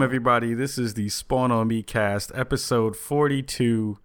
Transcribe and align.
Welcome 0.00 0.08
everybody. 0.12 0.54
This 0.54 0.78
is 0.78 0.94
the 0.94 1.10
Spawn 1.10 1.52
on 1.52 1.68
Me 1.68 1.82
cast, 1.82 2.32
episode 2.34 2.96
42. 2.96 3.98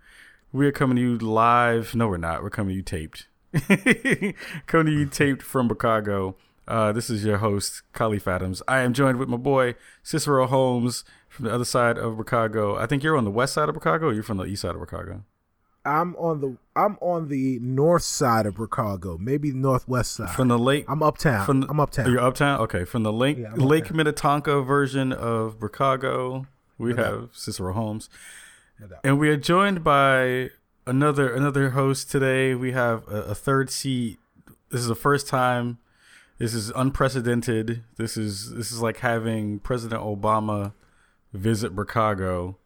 We 0.51 0.67
are 0.67 0.71
coming 0.73 0.97
to 0.97 1.01
you 1.01 1.17
live. 1.17 1.95
No, 1.95 2.09
we're 2.09 2.17
not. 2.17 2.43
We're 2.43 2.49
coming 2.49 2.71
to 2.71 2.75
you 2.75 2.81
taped. 2.81 3.29
coming 4.67 4.87
to 4.87 4.91
you 4.91 5.05
taped 5.05 5.41
from 5.41 5.69
Chicago. 5.69 6.35
Uh, 6.67 6.91
this 6.91 7.09
is 7.09 7.23
your 7.23 7.37
host, 7.37 7.81
Kahlief 7.93 8.27
Adams. 8.27 8.61
I 8.67 8.81
am 8.81 8.91
joined 8.91 9.19
with 9.19 9.29
my 9.29 9.37
boy 9.37 9.75
Cicero 10.03 10.47
Holmes 10.47 11.05
from 11.29 11.45
the 11.45 11.53
other 11.53 11.63
side 11.63 11.97
of 11.97 12.17
Chicago. 12.17 12.75
I 12.75 12.87
think 12.87 13.01
you're 13.01 13.15
on 13.15 13.23
the 13.23 13.31
west 13.31 13.53
side 13.53 13.69
of 13.69 13.75
Chicago. 13.75 14.09
You're 14.09 14.21
from 14.21 14.35
the 14.35 14.43
east 14.43 14.63
side 14.63 14.75
of 14.75 14.81
Chicago. 14.81 15.23
I'm 15.85 16.15
on 16.15 16.41
the 16.41 16.57
I'm 16.75 16.97
on 16.99 17.29
the 17.29 17.59
north 17.59 18.03
side 18.03 18.45
of 18.45 18.55
Chicago, 18.55 19.17
maybe 19.19 19.51
northwest 19.51 20.13
side. 20.13 20.31
From 20.31 20.47
the 20.47 20.59
lake, 20.59 20.85
I'm 20.87 21.03
uptown. 21.03 21.45
From 21.45 21.61
the, 21.61 21.67
I'm 21.69 21.79
uptown. 21.79 22.11
You're 22.11 22.21
uptown. 22.21 22.59
Okay, 22.61 22.83
from 22.85 23.03
the 23.03 23.13
lake 23.13 23.37
Yeah, 23.37 23.53
Lake. 23.55 23.93
Minnetonka 23.93 24.61
version 24.61 25.13
of 25.13 25.57
Chicago, 25.61 26.47
we 26.77 26.93
No 26.93 27.03
have 27.03 27.29
Cicero 27.33 27.73
Holmes, 27.73 28.09
No 28.79 28.87
and 29.03 29.19
we 29.19 29.29
are 29.29 29.37
joined 29.37 29.83
by 29.83 30.49
another 30.87 31.33
another 31.33 31.71
host 31.71 32.09
today. 32.11 32.55
We 32.55 32.71
have 32.71 33.07
a, 33.07 33.21
a 33.21 33.35
third 33.35 33.69
seat. 33.69 34.19
This 34.71 34.81
is 34.81 34.87
the 34.87 34.95
first 34.95 35.27
time. 35.27 35.77
This 36.37 36.53
is 36.53 36.69
unprecedented. 36.75 37.83
This 37.97 38.17
is 38.17 38.53
this 38.53 38.71
is 38.71 38.81
like 38.81 38.97
having 38.97 39.59
President 39.59 40.01
Obama 40.01 40.73
visit 41.31 41.71
Chicago. 41.75 42.57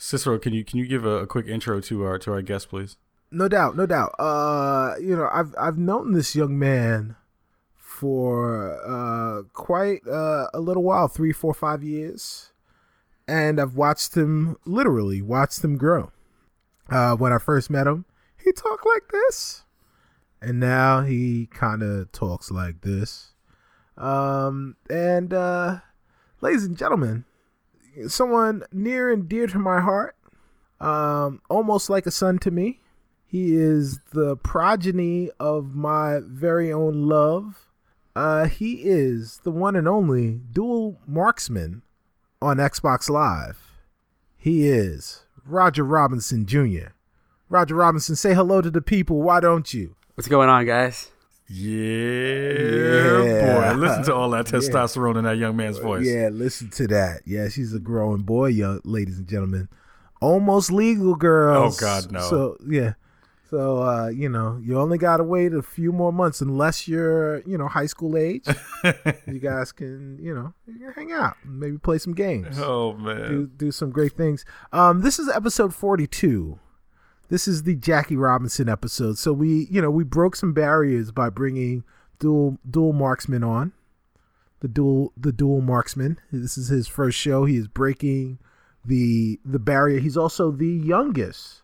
Cicero, 0.00 0.38
can 0.38 0.54
you 0.54 0.64
can 0.64 0.78
you 0.78 0.86
give 0.86 1.04
a, 1.04 1.18
a 1.18 1.26
quick 1.26 1.48
intro 1.48 1.80
to 1.80 2.04
our 2.04 2.18
to 2.20 2.32
our 2.32 2.40
guest, 2.40 2.68
please? 2.68 2.96
No 3.32 3.48
doubt, 3.48 3.76
no 3.76 3.84
doubt. 3.84 4.14
Uh, 4.18 4.94
you 5.00 5.14
know, 5.16 5.28
I've 5.30 5.54
I've 5.58 5.76
known 5.76 6.12
this 6.12 6.36
young 6.36 6.56
man 6.56 7.16
for 7.74 8.78
uh 8.86 9.42
quite 9.52 10.06
uh, 10.06 10.46
a 10.54 10.60
little 10.60 10.84
while, 10.84 11.08
three, 11.08 11.32
four, 11.32 11.52
five 11.52 11.82
years, 11.82 12.52
and 13.26 13.60
I've 13.60 13.74
watched 13.74 14.16
him 14.16 14.56
literally 14.64 15.20
watched 15.20 15.64
him 15.64 15.76
grow. 15.76 16.12
Uh, 16.88 17.16
when 17.16 17.32
I 17.32 17.38
first 17.38 17.68
met 17.68 17.88
him, 17.88 18.06
he 18.42 18.52
talked 18.52 18.86
like 18.86 19.08
this, 19.10 19.64
and 20.40 20.60
now 20.60 21.02
he 21.02 21.48
kind 21.52 21.82
of 21.82 22.12
talks 22.12 22.52
like 22.52 22.82
this. 22.82 23.32
Um, 23.96 24.76
and 24.88 25.34
uh, 25.34 25.80
ladies 26.40 26.64
and 26.64 26.78
gentlemen, 26.78 27.24
someone 28.06 28.62
near 28.72 29.10
and 29.10 29.28
dear 29.28 29.46
to 29.48 29.58
my 29.58 29.80
heart, 29.80 30.16
um, 30.80 31.40
almost 31.50 31.90
like 31.90 32.06
a 32.06 32.10
son 32.10 32.38
to 32.40 32.50
me. 32.50 32.80
He 33.26 33.54
is 33.54 34.00
the 34.12 34.36
progeny 34.36 35.30
of 35.38 35.74
my 35.74 36.20
very 36.24 36.72
own 36.72 37.06
love. 37.06 37.68
Uh, 38.16 38.46
he 38.46 38.82
is 38.84 39.40
the 39.44 39.50
one 39.50 39.76
and 39.76 39.86
only 39.86 40.40
dual 40.50 40.98
marksman 41.06 41.82
on 42.40 42.56
Xbox 42.56 43.10
Live. 43.10 43.58
He 44.36 44.68
is 44.68 45.24
Roger 45.44 45.84
Robinson 45.84 46.46
Jr. 46.46 46.92
Roger 47.48 47.74
Robinson, 47.74 48.16
say 48.16 48.34
hello 48.34 48.60
to 48.60 48.70
the 48.70 48.80
people. 48.80 49.20
Why 49.22 49.40
don't 49.40 49.72
you? 49.74 49.96
What's 50.14 50.28
going 50.28 50.48
on, 50.48 50.66
guys? 50.66 51.10
Yeah, 51.48 53.22
Yeah. 53.24 53.72
boy. 53.72 53.78
Listen 53.78 54.02
to 54.04 54.14
all 54.14 54.30
that 54.30 54.46
Yeah. 54.52 54.58
testosterone 54.58 55.16
in 55.18 55.24
that 55.24 55.38
young 55.38 55.56
man's 55.56 55.78
voice. 55.78 56.06
Yeah, 56.06 56.28
listen 56.30 56.70
to 56.70 56.86
that. 56.88 57.22
Yeah, 57.24 57.48
she's 57.48 57.72
a 57.74 57.78
growing 57.80 58.22
boy, 58.22 58.48
young 58.48 58.80
ladies 58.84 59.18
and 59.18 59.26
gentlemen. 59.26 59.68
Almost 60.20 60.72
legal 60.72 61.14
girls. 61.14 61.80
Oh, 61.80 61.86
God, 61.86 62.12
no. 62.12 62.20
So 62.20 62.56
yeah. 62.68 62.94
So 63.50 63.82
uh, 63.82 64.08
you 64.08 64.28
know, 64.28 64.60
you 64.62 64.78
only 64.78 64.98
gotta 64.98 65.24
wait 65.24 65.54
a 65.54 65.62
few 65.62 65.90
more 65.90 66.12
months 66.12 66.42
unless 66.42 66.86
you're, 66.86 67.40
you 67.46 67.56
know, 67.56 67.66
high 67.66 67.86
school 67.86 68.14
age. 68.18 68.44
you 69.26 69.38
guys 69.38 69.72
can, 69.72 70.18
you 70.20 70.34
know, 70.34 70.52
you 70.66 70.90
hang 70.94 71.12
out, 71.12 71.36
maybe 71.46 71.78
play 71.78 71.96
some 71.96 72.12
games. 72.14 72.58
Oh 72.58 72.92
man. 72.92 73.28
Do 73.30 73.46
do 73.46 73.72
some 73.72 73.90
great 73.90 74.12
things. 74.12 74.44
Um, 74.70 75.00
this 75.00 75.18
is 75.18 75.30
episode 75.30 75.74
forty 75.74 76.06
two. 76.06 76.58
This 77.28 77.46
is 77.46 77.64
the 77.64 77.74
Jackie 77.74 78.16
Robinson 78.16 78.68
episode. 78.68 79.18
So 79.18 79.32
we, 79.32 79.66
you 79.70 79.82
know, 79.82 79.90
we 79.90 80.04
broke 80.04 80.34
some 80.34 80.52
barriers 80.52 81.12
by 81.12 81.28
bringing 81.28 81.84
dual 82.18 82.58
dual 82.68 82.92
marksman 82.92 83.44
on. 83.44 83.72
The 84.60 84.68
dual 84.68 85.12
the 85.16 85.32
dual 85.32 85.60
marksman. 85.60 86.18
This 86.32 86.58
is 86.58 86.68
his 86.68 86.88
first 86.88 87.18
show. 87.18 87.44
He 87.44 87.56
is 87.56 87.68
breaking 87.68 88.38
the 88.84 89.38
the 89.44 89.58
barrier. 89.58 90.00
He's 90.00 90.16
also 90.16 90.50
the 90.50 90.66
youngest 90.66 91.62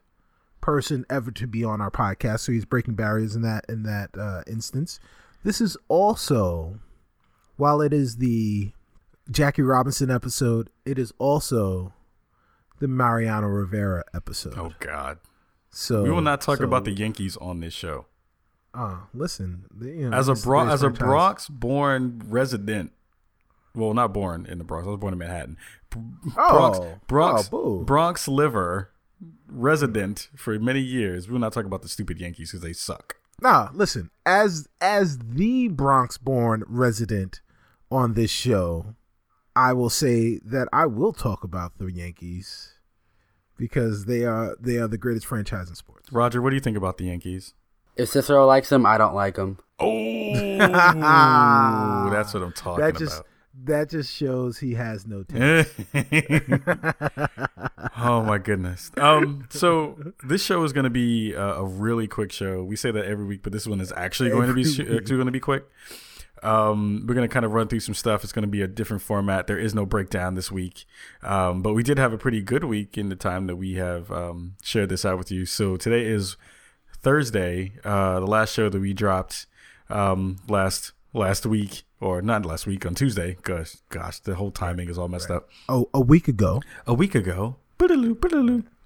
person 0.60 1.04
ever 1.10 1.30
to 1.32 1.46
be 1.46 1.64
on 1.64 1.80
our 1.80 1.90
podcast. 1.90 2.40
So 2.40 2.52
he's 2.52 2.64
breaking 2.64 2.94
barriers 2.94 3.34
in 3.34 3.42
that 3.42 3.64
in 3.68 3.82
that 3.84 4.10
uh, 4.18 4.42
instance. 4.46 5.00
This 5.42 5.60
is 5.60 5.76
also, 5.88 6.78
while 7.56 7.80
it 7.80 7.92
is 7.92 8.16
the 8.16 8.72
Jackie 9.30 9.62
Robinson 9.62 10.10
episode, 10.10 10.70
it 10.84 10.98
is 10.98 11.12
also 11.18 11.92
the 12.80 12.88
Mariano 12.88 13.46
Rivera 13.46 14.04
episode. 14.14 14.54
Oh 14.56 14.72
God. 14.78 15.18
So 15.74 16.02
We 16.02 16.10
will 16.10 16.20
not 16.22 16.40
talk 16.40 16.58
so, 16.58 16.64
about 16.64 16.84
the 16.84 16.92
Yankees 16.92 17.36
on 17.38 17.60
this 17.60 17.74
show. 17.74 18.06
Uh, 18.72 18.98
listen, 19.12 19.64
the- 19.74 19.90
you 19.90 20.10
know, 20.10 20.16
As 20.16 20.28
a 20.28 20.34
Bro- 20.34 20.68
as 20.68 20.82
a. 20.82 20.90
Bronx-born 20.90 22.22
resident, 22.28 22.92
well, 23.74 23.92
not 23.94 24.12
born 24.12 24.46
in 24.46 24.58
the 24.58 24.64
Bronx. 24.64 24.86
I 24.86 24.90
was 24.90 25.00
born 25.00 25.12
in 25.12 25.18
Manhattan. 25.18 25.56
B- 25.90 26.00
Oh, 26.36 26.50
Bronx, 26.70 26.78
Bronx, 27.06 27.50
oh. 27.52 27.80
Bronx 27.84 28.28
liver 28.28 28.90
resident 29.48 30.28
for 30.36 30.58
many 30.58 30.80
years. 30.80 31.28
We 31.28 31.32
will 31.32 31.40
not 31.40 31.52
talk 31.52 31.64
about 31.66 31.82
the 31.82 31.88
stupid 31.88 32.20
Yankees 32.20 32.50
because 32.50 32.62
they 32.62 32.72
suck. 32.72 33.16
Nah, 33.40 33.70
listen, 33.72 34.10
as 34.24 34.68
as 34.80 35.18
the 35.18 35.68
Bronx-born 35.68 36.64
resident 36.68 37.40
on 37.90 38.14
this 38.14 38.30
show, 38.30 38.94
I 39.56 39.72
will 39.72 39.90
say 39.90 40.38
that 40.44 40.68
I 40.72 40.86
will 40.86 41.12
talk 41.12 41.42
about 41.44 41.78
the 41.78 41.86
Yankees 41.92 42.74
because 43.56 44.04
they 44.06 44.24
are 44.24 44.56
they 44.60 44.76
are 44.78 44.88
the 44.88 44.98
greatest 44.98 45.26
franchise 45.26 45.68
in 45.68 45.74
sports. 45.74 46.12
Roger, 46.12 46.42
what 46.42 46.50
do 46.50 46.56
you 46.56 46.60
think 46.60 46.76
about 46.76 46.98
the 46.98 47.04
Yankees? 47.04 47.54
If 47.96 48.08
Cicero 48.08 48.46
likes 48.46 48.68
them, 48.70 48.84
I 48.86 48.98
don't 48.98 49.14
like 49.14 49.36
them. 49.36 49.58
Oh, 49.78 50.58
that's 52.10 52.34
what 52.34 52.42
I'm 52.42 52.52
talking 52.52 52.84
that 52.84 52.96
just 52.98 53.20
about. 53.20 53.26
that 53.64 53.90
just 53.90 54.12
shows 54.12 54.58
he 54.58 54.74
has 54.74 55.06
no 55.06 55.22
taste. 55.28 55.72
oh 57.96 58.22
my 58.22 58.38
goodness. 58.38 58.90
Um, 58.96 59.46
so 59.50 60.12
this 60.24 60.44
show 60.44 60.62
is 60.64 60.72
going 60.72 60.84
to 60.84 60.90
be 60.90 61.32
a, 61.32 61.54
a 61.54 61.64
really 61.64 62.08
quick 62.08 62.32
show. 62.32 62.64
We 62.64 62.76
say 62.76 62.90
that 62.90 63.04
every 63.04 63.24
week, 63.26 63.42
but 63.42 63.52
this 63.52 63.66
one 63.66 63.80
is 63.80 63.92
actually 63.96 64.30
going 64.30 64.48
to 64.48 64.54
be 64.54 64.64
sh- 64.64 64.80
actually 64.80 65.16
going 65.16 65.26
to 65.26 65.32
be 65.32 65.40
quick. 65.40 65.64
Um, 66.44 67.04
we're 67.06 67.14
going 67.14 67.28
to 67.28 67.32
kind 67.32 67.44
of 67.44 67.52
run 67.52 67.68
through 67.68 67.80
some 67.80 67.94
stuff. 67.94 68.22
It's 68.22 68.32
going 68.32 68.44
to 68.44 68.48
be 68.50 68.62
a 68.62 68.66
different 68.68 69.02
format. 69.02 69.46
There 69.46 69.58
is 69.58 69.74
no 69.74 69.86
breakdown 69.86 70.34
this 70.34 70.52
week, 70.52 70.84
um, 71.22 71.62
but 71.62 71.72
we 71.72 71.82
did 71.82 71.98
have 71.98 72.12
a 72.12 72.18
pretty 72.18 72.42
good 72.42 72.64
week 72.64 72.98
in 72.98 73.08
the 73.08 73.16
time 73.16 73.46
that 73.46 73.56
we 73.56 73.74
have 73.74 74.10
um, 74.12 74.54
shared 74.62 74.88
this 74.90 75.04
out 75.04 75.18
with 75.18 75.30
you. 75.30 75.46
So 75.46 75.76
today 75.76 76.04
is 76.04 76.36
Thursday, 77.02 77.72
uh, 77.84 78.20
the 78.20 78.26
last 78.26 78.54
show 78.54 78.68
that 78.68 78.80
we 78.80 78.92
dropped 78.92 79.46
um, 79.90 80.38
last 80.48 80.92
last 81.12 81.46
week, 81.46 81.82
or 82.00 82.20
not 82.22 82.44
last 82.44 82.66
week 82.66 82.84
on 82.86 82.94
Tuesday. 82.94 83.36
Gosh, 83.42 83.76
gosh, 83.88 84.18
the 84.20 84.34
whole 84.34 84.50
timing 84.50 84.88
is 84.90 84.98
all 84.98 85.08
messed 85.08 85.30
up 85.30 85.48
Oh, 85.68 85.88
a 85.94 86.00
week 86.00 86.28
ago, 86.28 86.60
a 86.86 86.94
week 86.94 87.14
ago. 87.14 87.56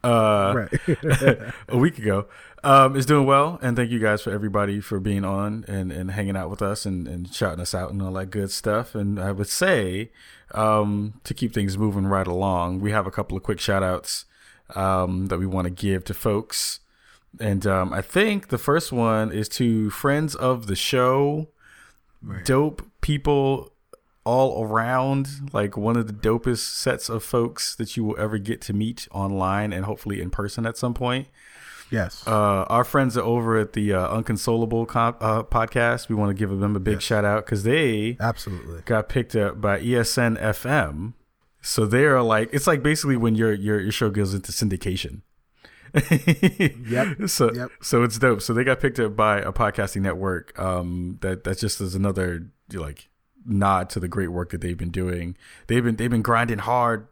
Uh, 0.05 0.55
right? 0.55 1.53
a 1.69 1.77
week 1.77 1.99
ago. 1.99 2.27
Um, 2.65 2.97
is 2.97 3.07
doing 3.07 3.25
well, 3.25 3.59
and 3.63 3.77
thank 3.77 3.91
you 3.91 4.01
guys 4.01 4.23
for 4.23 4.33
everybody 4.33 4.81
for 4.81 4.99
being 4.99 5.25
on 5.25 5.65
and, 5.69 5.93
and 5.93 6.11
hanging 6.11 6.37
out 6.37 6.51
with 6.51 6.61
us 6.61 6.85
and, 6.85 7.07
and 7.07 7.33
shouting 7.33 7.61
us 7.61 7.73
out 7.73 7.93
and 7.93 8.03
all 8.03 8.13
that 8.15 8.31
good 8.31 8.51
stuff. 8.51 8.97
And 8.97 9.21
I 9.21 9.31
would 9.31 9.49
say, 9.49 10.11
um, 10.53 11.21
to 11.23 11.35
keep 11.35 11.55
things 11.55 11.79
moving 11.79 12.07
right 12.07 12.27
along, 12.27 12.81
we 12.81 12.91
have 12.91 13.07
a 13.07 13.13
couple 13.13 13.37
of 13.37 13.45
quick 13.45 13.61
shout 13.61 13.85
outs 13.85 14.25
um, 14.75 15.27
that 15.27 15.39
we 15.39 15.47
want 15.47 15.67
to 15.67 15.71
give 15.71 16.05
to 16.05 16.15
folks. 16.15 16.81
And 17.39 17.67
um, 17.67 17.93
I 17.93 18.03
think 18.03 18.49
the 18.49 18.59
first 18.59 18.91
one 18.91 19.31
is 19.31 19.49
to 19.51 19.91
friends 19.91 20.35
of 20.35 20.67
the 20.67 20.77
show, 20.77 21.49
dope 22.45 22.83
people 23.01 23.73
all 24.25 24.65
around, 24.65 25.53
like 25.53 25.77
one 25.77 25.97
of 25.97 26.07
the 26.07 26.13
dopest 26.13 26.75
sets 26.75 27.09
of 27.09 27.23
folks 27.23 27.77
that 27.77 27.97
you 27.97 28.05
will 28.05 28.19
ever 28.19 28.39
get 28.39 28.61
to 28.63 28.73
meet 28.73 29.07
online 29.13 29.73
and 29.73 29.85
hopefully 29.85 30.21
in 30.21 30.31
person 30.31 30.67
at 30.67 30.77
some 30.77 30.93
point. 30.95 31.29
Yes. 31.91 32.23
Uh, 32.27 32.65
our 32.69 32.85
friends 32.85 33.17
are 33.17 33.23
over 33.25 33.57
at 33.59 33.73
the 33.73 33.93
uh, 33.93 34.17
Unconsolable 34.17 34.87
comp, 34.87 35.17
uh, 35.21 35.43
podcast. 35.43 36.09
We 36.09 36.15
want 36.15 36.31
to 36.31 36.35
give 36.35 36.51
them 36.59 36.77
a 36.77 36.81
big 36.81 36.95
Yes. 36.95 37.03
shout 37.03 37.25
out 37.25 37.45
because 37.47 37.63
they 37.65 38.17
Absolutely. 38.21 38.83
got 38.85 39.09
picked 39.09 39.35
up 39.37 39.61
by 39.61 39.81
ESN 39.81 40.39
FM. 40.41 41.15
So 41.61 41.87
they 41.87 42.05
are 42.05 42.23
like 42.23 42.51
it's 42.53 42.67
like 42.67 42.83
basically 42.83 43.17
when 43.17 43.35
your 43.35 43.53
your 43.53 43.81
your 43.81 43.93
show 43.93 44.11
goes 44.11 44.33
into 44.35 44.53
syndication. 44.53 45.23
Yep. 46.89 47.29
So 47.29 47.53
Yep. 47.53 47.71
so 47.83 48.03
it's 48.03 48.19
dope. 48.19 48.43
So 48.43 48.53
they 48.53 48.65
got 48.65 48.81
picked 48.81 48.99
up 49.01 49.17
by 49.17 49.39
a 49.41 49.53
podcasting 49.53 50.03
network. 50.03 50.59
Um, 50.59 51.19
that 51.23 51.45
that 51.45 51.59
just 51.59 51.81
is 51.81 51.95
another 51.95 52.49
like 52.73 53.09
nod 53.45 53.89
to 53.91 54.01
the 54.01 54.09
great 54.09 54.29
work 54.29 54.51
that 54.51 54.61
they've 54.61 54.77
been 54.77 54.91
doing. 54.91 55.37
They've 55.67 55.83
been 55.83 55.97
they've 55.97 56.11
been 56.11 56.23
grinding 56.23 56.59
hard, 56.59 57.09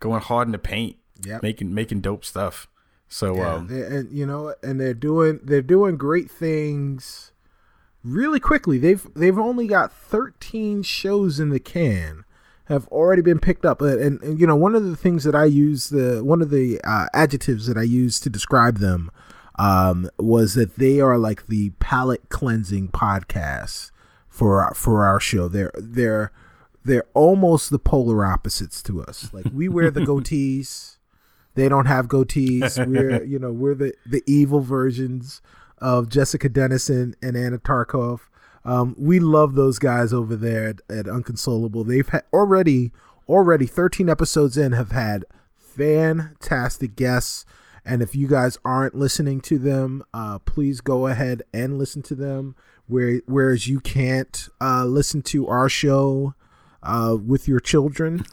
going 0.00 0.20
hard 0.20 0.46
in 0.48 0.52
the 0.52 0.58
paint, 0.58 0.96
Yep. 1.24 1.42
making 1.42 1.74
making 1.74 2.00
dope 2.02 2.24
stuff. 2.24 2.68
So 3.08 3.36
Yeah, 3.36 3.54
um, 3.54 3.66
they- 3.68 3.82
and 3.82 4.12
you 4.12 4.26
know, 4.26 4.54
and 4.62 4.80
they're 4.80 4.94
doing 4.94 5.40
they're 5.42 5.62
doing 5.62 5.96
great 5.96 6.30
things 6.30 7.32
really 8.04 8.40
quickly. 8.40 8.78
They've 8.78 9.06
they've 9.14 9.38
only 9.38 9.66
got 9.66 9.92
13 9.92 10.82
shows 10.82 11.40
in 11.40 11.50
the 11.50 11.60
can, 11.60 12.24
have 12.66 12.86
already 12.88 13.22
been 13.22 13.38
picked 13.38 13.64
up. 13.64 13.80
And, 13.80 14.00
and, 14.00 14.22
and, 14.22 14.40
you 14.40 14.46
know, 14.46 14.56
one 14.56 14.74
of 14.74 14.84
the 14.84 14.96
things 14.96 15.24
that 15.24 15.34
I 15.34 15.44
use 15.46 15.88
the 15.88 16.22
one 16.22 16.42
of 16.42 16.50
the 16.50 16.80
uh, 16.84 17.06
adjectives 17.14 17.66
that 17.66 17.78
I 17.78 17.82
use 17.82 18.20
to 18.20 18.30
describe 18.30 18.78
them 18.78 19.10
um, 19.58 20.08
was 20.18 20.54
that 20.54 20.76
they 20.76 21.00
are 21.00 21.18
like 21.18 21.46
the 21.46 21.70
palate 21.80 22.28
cleansing 22.28 22.88
podcast 22.88 23.90
for 24.28 24.62
our, 24.62 24.74
for 24.74 25.04
our 25.04 25.18
show. 25.18 25.48
They're 25.48 25.72
they're 25.76 26.30
they're 26.84 27.06
almost 27.14 27.70
the 27.70 27.78
polar 27.78 28.24
opposites 28.24 28.82
to 28.84 29.02
us. 29.02 29.30
Like 29.32 29.46
we 29.52 29.68
wear 29.68 29.90
the 29.90 30.00
goatees. 30.02 30.97
They 31.58 31.68
don't 31.68 31.86
have 31.86 32.06
goatees. 32.06 32.86
We're 32.86 33.24
you 33.32 33.40
know 33.40 33.52
we're 33.52 33.74
the 33.74 33.92
the 34.06 34.22
evil 34.28 34.60
versions 34.60 35.42
of 35.78 36.08
Jessica 36.08 36.48
Dennison 36.48 37.16
and 37.20 37.36
Anna 37.36 37.58
Tarkov. 37.58 38.20
Um, 38.64 38.94
we 38.96 39.18
love 39.18 39.56
those 39.56 39.80
guys 39.80 40.12
over 40.12 40.36
there 40.36 40.68
at, 40.68 40.80
at 40.88 41.08
Unconsolable. 41.08 41.82
They've 41.82 42.08
had 42.08 42.22
already 42.32 42.92
already 43.28 43.66
13 43.66 44.08
episodes 44.08 44.56
in 44.56 44.70
have 44.70 44.92
had 44.92 45.24
fantastic 45.56 46.94
guests. 46.94 47.44
And 47.84 48.02
if 48.02 48.14
you 48.14 48.28
guys 48.28 48.58
aren't 48.64 48.94
listening 48.94 49.40
to 49.42 49.58
them, 49.58 50.04
uh, 50.14 50.38
please 50.38 50.80
go 50.80 51.08
ahead 51.08 51.42
and 51.52 51.76
listen 51.76 52.02
to 52.02 52.14
them. 52.14 52.54
Where 52.86 53.20
whereas 53.26 53.66
you 53.66 53.80
can't 53.80 54.48
uh, 54.60 54.84
listen 54.84 55.22
to 55.22 55.48
our 55.48 55.68
show 55.68 56.34
uh, 56.88 57.16
with 57.16 57.46
your 57.46 57.60
children, 57.60 58.24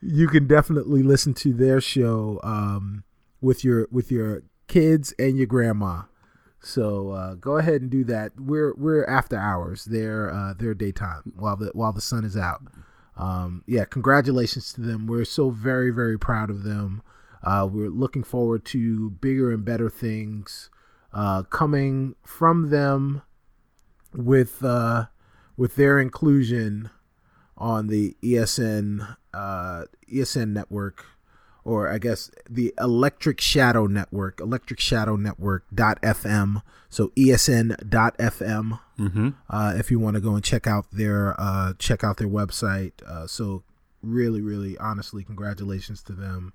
you 0.00 0.28
can 0.28 0.46
definitely 0.46 1.02
listen 1.02 1.34
to 1.34 1.52
their 1.52 1.80
show 1.80 2.40
um, 2.42 3.04
with 3.40 3.64
your 3.64 3.88
with 3.90 4.12
your 4.12 4.44
kids 4.68 5.12
and 5.18 5.36
your 5.36 5.46
grandma. 5.46 6.02
So 6.60 7.10
uh, 7.10 7.34
go 7.34 7.58
ahead 7.58 7.82
and 7.82 7.90
do 7.90 8.04
that. 8.04 8.32
We're 8.38 8.74
we're 8.76 9.04
after 9.06 9.36
hours. 9.36 9.84
They're 9.84 10.32
uh, 10.32 10.54
they're 10.58 10.74
daytime 10.74 11.32
while 11.36 11.56
the 11.56 11.70
while 11.74 11.92
the 11.92 12.00
sun 12.00 12.24
is 12.24 12.36
out. 12.36 12.62
Um, 13.16 13.64
yeah, 13.66 13.84
congratulations 13.84 14.72
to 14.74 14.80
them. 14.80 15.06
We're 15.06 15.24
so 15.24 15.50
very 15.50 15.90
very 15.90 16.18
proud 16.18 16.48
of 16.48 16.62
them. 16.62 17.02
Uh, 17.42 17.68
we're 17.70 17.90
looking 17.90 18.22
forward 18.22 18.64
to 18.64 19.10
bigger 19.10 19.52
and 19.52 19.64
better 19.64 19.90
things 19.90 20.70
uh, 21.12 21.42
coming 21.42 22.14
from 22.24 22.70
them 22.70 23.22
with 24.14 24.64
uh, 24.64 25.06
with 25.56 25.76
their 25.76 25.98
inclusion 25.98 26.90
on 27.56 27.86
the 27.86 28.16
ESN 28.22 29.16
uh, 29.32 29.84
ESN 30.10 30.48
network 30.48 31.06
or 31.64 31.90
I 31.90 31.98
guess 31.98 32.30
the 32.48 32.74
Electric 32.78 33.40
Shadow 33.40 33.86
Network, 33.86 34.40
Electric 34.40 34.78
Shadow 34.78 35.16
Network 35.16 35.64
dot 35.74 36.00
FM. 36.02 36.62
So 36.90 37.08
ESN 37.16 37.88
dot 37.88 38.16
FM. 38.18 38.78
Mm-hmm. 38.98 39.30
Uh, 39.48 39.74
if 39.76 39.90
you 39.90 39.98
want 39.98 40.14
to 40.14 40.20
go 40.20 40.34
and 40.34 40.44
check 40.44 40.66
out 40.66 40.86
their 40.92 41.34
uh, 41.40 41.72
check 41.78 42.04
out 42.04 42.18
their 42.18 42.28
website. 42.28 42.92
Uh, 43.02 43.26
so 43.26 43.62
really, 44.02 44.40
really, 44.40 44.76
honestly, 44.78 45.24
congratulations 45.24 46.02
to 46.02 46.12
them. 46.12 46.52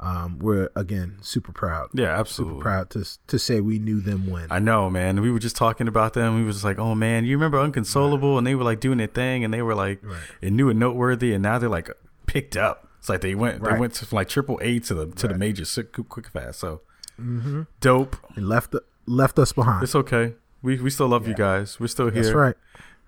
Um, 0.00 0.38
we're 0.38 0.70
again 0.76 1.16
super 1.22 1.50
proud. 1.50 1.90
Yeah, 1.92 2.18
absolutely 2.18 2.54
super 2.54 2.62
proud 2.62 2.90
to 2.90 3.04
to 3.26 3.38
say 3.38 3.60
we 3.60 3.78
knew 3.78 4.00
them 4.00 4.30
when. 4.30 4.46
I 4.50 4.60
know, 4.60 4.88
man. 4.88 5.20
We 5.20 5.30
were 5.30 5.40
just 5.40 5.56
talking 5.56 5.88
about 5.88 6.14
them. 6.14 6.36
We 6.36 6.44
was 6.44 6.56
just 6.56 6.64
like, 6.64 6.78
oh 6.78 6.94
man, 6.94 7.24
you 7.24 7.36
remember 7.36 7.58
Unconsolable? 7.58 8.32
Right. 8.32 8.38
And 8.38 8.46
they 8.46 8.54
were 8.54 8.64
like 8.64 8.78
doing 8.78 8.98
their 8.98 9.08
thing, 9.08 9.44
and 9.44 9.52
they 9.52 9.62
were 9.62 9.74
like, 9.74 10.00
right. 10.04 10.20
and 10.40 10.56
new 10.56 10.68
and 10.68 10.78
noteworthy, 10.78 11.34
and 11.34 11.42
now 11.42 11.58
they're 11.58 11.68
like 11.68 11.90
picked 12.26 12.56
up. 12.56 12.88
It's 13.00 13.08
like 13.08 13.22
they 13.22 13.34
went 13.34 13.60
right. 13.60 13.74
they 13.74 13.80
went 13.80 13.94
to 13.94 14.14
like 14.14 14.28
triple 14.28 14.58
A 14.62 14.78
to 14.80 14.94
the 14.94 15.06
to 15.06 15.26
right. 15.26 15.32
the 15.32 15.38
major 15.38 15.64
quick, 15.82 16.08
quick 16.08 16.28
fast. 16.28 16.60
So 16.60 16.82
mm-hmm. 17.20 17.62
dope. 17.80 18.16
And 18.36 18.48
left 18.48 18.76
left 19.06 19.38
us 19.38 19.52
behind. 19.52 19.82
It's 19.82 19.96
okay. 19.96 20.34
We 20.62 20.80
we 20.80 20.90
still 20.90 21.08
love 21.08 21.24
yeah. 21.24 21.30
you 21.30 21.34
guys. 21.34 21.80
We're 21.80 21.88
still 21.88 22.10
here. 22.10 22.22
That's 22.22 22.34
right. 22.34 22.56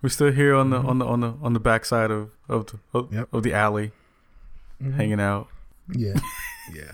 We're 0.03 0.09
still 0.09 0.33
here 0.33 0.55
on 0.55 0.71
the 0.71 0.79
mm-hmm. 0.79 0.89
on 0.89 0.99
the 0.99 1.07
on 1.07 1.21
the 1.21 1.35
on 1.43 1.53
the 1.53 1.61
backside 1.61 2.11
of 2.11 2.31
of 2.49 2.67
the, 2.67 2.79
of, 2.95 3.13
yep. 3.13 3.29
of 3.33 3.43
the 3.43 3.53
alley, 3.53 3.93
mm-hmm. 4.83 4.97
hanging 4.97 5.21
out. 5.21 5.49
Yeah. 5.93 6.15
Yeah. 6.75 6.91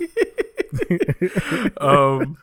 um, 1.80 2.36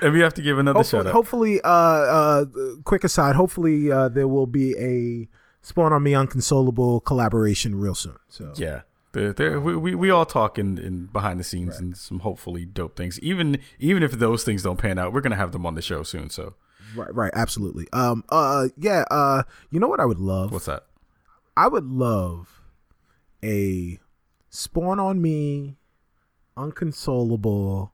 and 0.00 0.12
we 0.12 0.20
have 0.20 0.34
to 0.34 0.42
give 0.42 0.58
another 0.58 0.78
hopefully, 0.78 1.00
shout 1.00 1.06
out. 1.06 1.12
Hopefully, 1.12 1.60
uh, 1.62 1.68
uh, 1.68 2.44
quick 2.84 3.04
aside. 3.04 3.36
Hopefully, 3.36 3.90
uh, 3.90 4.08
there 4.08 4.28
will 4.28 4.46
be 4.46 4.76
a 4.78 5.28
Spawn 5.66 5.92
on 5.92 6.02
Me 6.02 6.14
Unconsolable 6.14 7.00
collaboration 7.00 7.74
real 7.74 7.94
soon. 7.94 8.16
So 8.28 8.52
yeah, 8.56 8.82
they're, 9.12 9.32
they're, 9.32 9.60
we, 9.60 9.76
we, 9.76 9.94
we 9.94 10.10
all 10.10 10.26
talk 10.26 10.58
in, 10.58 10.78
in 10.78 11.06
behind 11.06 11.40
the 11.40 11.44
scenes 11.44 11.74
right. 11.74 11.80
and 11.80 11.96
some 11.96 12.20
hopefully 12.20 12.64
dope 12.64 12.96
things. 12.96 13.18
Even 13.20 13.58
even 13.78 14.02
if 14.02 14.12
those 14.12 14.44
things 14.44 14.62
don't 14.62 14.78
pan 14.78 14.98
out, 14.98 15.12
we're 15.12 15.20
gonna 15.20 15.36
have 15.36 15.52
them 15.52 15.66
on 15.66 15.74
the 15.74 15.82
show 15.82 16.02
soon. 16.02 16.30
So 16.30 16.54
right, 16.94 17.12
right, 17.14 17.32
absolutely. 17.34 17.88
Um, 17.92 18.24
uh, 18.28 18.68
yeah. 18.76 19.04
Uh, 19.10 19.42
you 19.70 19.80
know 19.80 19.88
what 19.88 20.00
I 20.00 20.04
would 20.04 20.18
love? 20.18 20.52
What's 20.52 20.66
that? 20.66 20.84
I 21.56 21.68
would 21.68 21.86
love 21.86 22.60
a 23.42 23.98
Spawn 24.50 25.00
on 25.00 25.20
Me, 25.20 25.76
Unconsolable, 26.56 27.92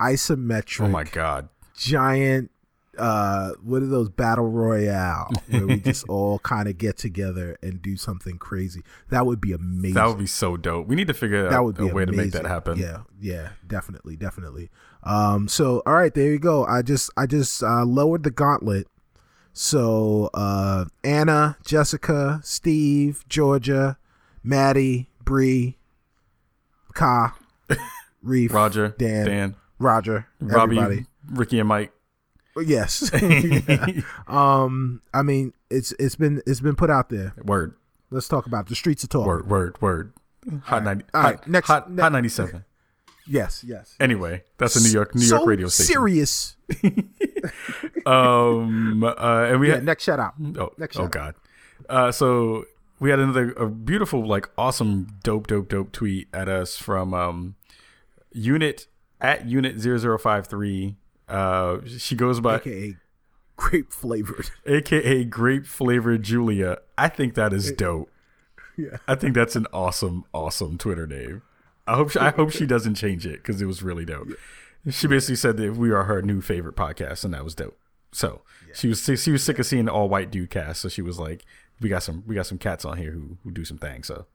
isometric. 0.00 0.84
Oh 0.84 0.88
my 0.88 1.04
god! 1.04 1.48
Giant 1.76 2.50
uh 2.98 3.50
what 3.62 3.82
are 3.82 3.86
those 3.86 4.08
battle 4.08 4.48
royale 4.48 5.28
where 5.48 5.66
we 5.66 5.76
just 5.80 6.04
all 6.08 6.38
kind 6.40 6.68
of 6.68 6.78
get 6.78 6.96
together 6.96 7.56
and 7.62 7.82
do 7.82 7.96
something 7.96 8.38
crazy 8.38 8.82
that 9.08 9.26
would 9.26 9.40
be 9.40 9.52
amazing 9.52 9.94
that 9.94 10.06
would 10.06 10.18
be 10.18 10.26
so 10.26 10.56
dope 10.56 10.86
we 10.86 10.94
need 10.94 11.08
to 11.08 11.14
figure 11.14 11.42
that 11.44 11.54
out 11.54 11.64
would 11.64 11.76
be 11.76 11.88
a 11.88 11.92
way 11.92 12.04
amazing. 12.04 12.16
to 12.16 12.22
make 12.22 12.30
that 12.30 12.46
happen 12.46 12.78
yeah 12.78 12.98
yeah 13.20 13.48
definitely 13.66 14.16
definitely 14.16 14.70
um 15.02 15.48
so 15.48 15.82
all 15.86 15.94
right 15.94 16.14
there 16.14 16.30
you 16.30 16.38
go 16.38 16.64
i 16.66 16.82
just 16.82 17.10
i 17.16 17.26
just 17.26 17.62
uh 17.62 17.84
lowered 17.84 18.22
the 18.22 18.30
gauntlet 18.30 18.86
so 19.52 20.30
uh 20.34 20.84
anna 21.02 21.56
jessica 21.64 22.40
steve 22.44 23.24
georgia 23.28 23.98
maddie 24.42 25.08
Bree, 25.24 25.78
ka 26.92 27.34
reef 28.22 28.52
roger 28.52 28.88
dan, 28.98 29.26
dan 29.26 29.56
roger 29.78 30.26
robbie 30.40 30.78
everybody. 30.78 31.06
ricky 31.32 31.58
and 31.58 31.68
mike 31.68 31.92
Yes. 32.62 33.10
yeah. 33.20 33.86
Um. 34.28 35.02
I 35.12 35.22
mean, 35.22 35.52
it's 35.70 35.92
it's 35.98 36.16
been 36.16 36.42
it's 36.46 36.60
been 36.60 36.76
put 36.76 36.90
out 36.90 37.08
there. 37.08 37.34
Word. 37.44 37.74
Let's 38.10 38.28
talk 38.28 38.46
about 38.46 38.66
it. 38.66 38.68
the 38.68 38.76
streets 38.76 39.02
of 39.02 39.10
talk. 39.10 39.26
Word. 39.26 39.48
Word. 39.48 39.80
Word. 39.80 40.12
Hot 40.64 40.76
right. 40.76 40.84
ninety. 40.84 41.04
All 41.14 41.22
hot, 41.22 41.34
right. 41.34 41.48
Next. 41.48 41.66
Hot, 41.68 41.90
ne- 41.90 42.02
hot 42.02 42.12
ninety 42.12 42.28
seven. 42.28 42.64
Yes. 43.26 43.64
Yes. 43.66 43.96
Anyway, 43.98 44.44
that's 44.58 44.76
a 44.76 44.80
New 44.82 44.90
York 44.90 45.14
New 45.14 45.26
York 45.26 45.46
radio 45.46 45.68
station. 45.68 45.92
Serious. 45.94 46.56
um. 48.06 49.02
Uh, 49.02 49.46
and 49.48 49.60
we 49.60 49.68
yeah, 49.68 49.74
had 49.76 49.84
next 49.84 50.04
shout 50.04 50.20
out. 50.20 50.34
Oh. 50.58 50.70
Next 50.78 50.96
oh 50.96 51.02
shout 51.04 51.12
God. 51.12 51.34
Uh. 51.88 52.12
So 52.12 52.66
we 53.04 53.10
had 53.10 53.18
another 53.18 53.52
a 53.52 53.68
beautiful, 53.68 54.26
like, 54.26 54.48
awesome, 54.56 55.18
dope, 55.22 55.46
dope, 55.46 55.68
dope 55.68 55.92
tweet 55.92 56.26
at 56.32 56.48
us 56.48 56.78
from 56.78 57.12
um, 57.12 57.54
unit 58.32 58.86
at 59.20 59.44
unit 59.46 59.78
0053 59.78 60.96
uh 61.28 61.78
she 61.98 62.16
goes 62.16 62.40
by 62.40 62.56
AKA 62.56 62.96
grape 63.56 63.92
flavored. 63.92 64.48
aka 64.66 65.22
grape 65.24 65.66
flavored 65.66 66.22
Julia. 66.22 66.78
I 66.96 67.08
think 67.08 67.34
that 67.34 67.52
is 67.52 67.72
dope. 67.72 68.10
Yeah. 68.78 68.96
I 69.06 69.16
think 69.16 69.34
that's 69.34 69.54
an 69.54 69.66
awesome, 69.70 70.24
awesome 70.32 70.78
Twitter 70.78 71.06
name. 71.06 71.42
I 71.86 71.96
hope 71.96 72.10
she, 72.10 72.18
I 72.18 72.30
hope 72.30 72.52
she 72.52 72.64
doesn't 72.64 72.94
change 72.94 73.26
it 73.26 73.42
because 73.42 73.60
it 73.60 73.66
was 73.66 73.82
really 73.82 74.06
dope. 74.06 74.28
She 74.88 75.06
basically 75.06 75.36
said 75.36 75.58
that 75.58 75.76
we 75.76 75.90
are 75.90 76.04
her 76.04 76.22
new 76.22 76.40
favorite 76.40 76.74
podcast, 76.74 77.22
and 77.24 77.34
that 77.34 77.44
was 77.44 77.54
dope. 77.54 77.78
So 78.12 78.40
Yeah. 78.66 78.74
she 78.74 78.88
was 78.88 79.02
she 79.22 79.30
was 79.30 79.42
sick 79.42 79.58
of 79.58 79.66
seeing 79.66 79.88
all 79.90 80.08
white 80.08 80.30
dude 80.30 80.48
cast, 80.50 80.80
so 80.80 80.88
she 80.88 81.02
was 81.02 81.18
like, 81.18 81.44
"We 81.80 81.88
got 81.88 82.02
some 82.02 82.24
we 82.26 82.34
got 82.34 82.46
some 82.46 82.58
cats 82.58 82.84
on 82.84 82.96
here 82.98 83.12
who 83.12 83.38
who 83.44 83.50
do 83.50 83.64
some 83.64 83.78
things." 83.78 84.06
So 84.06 84.26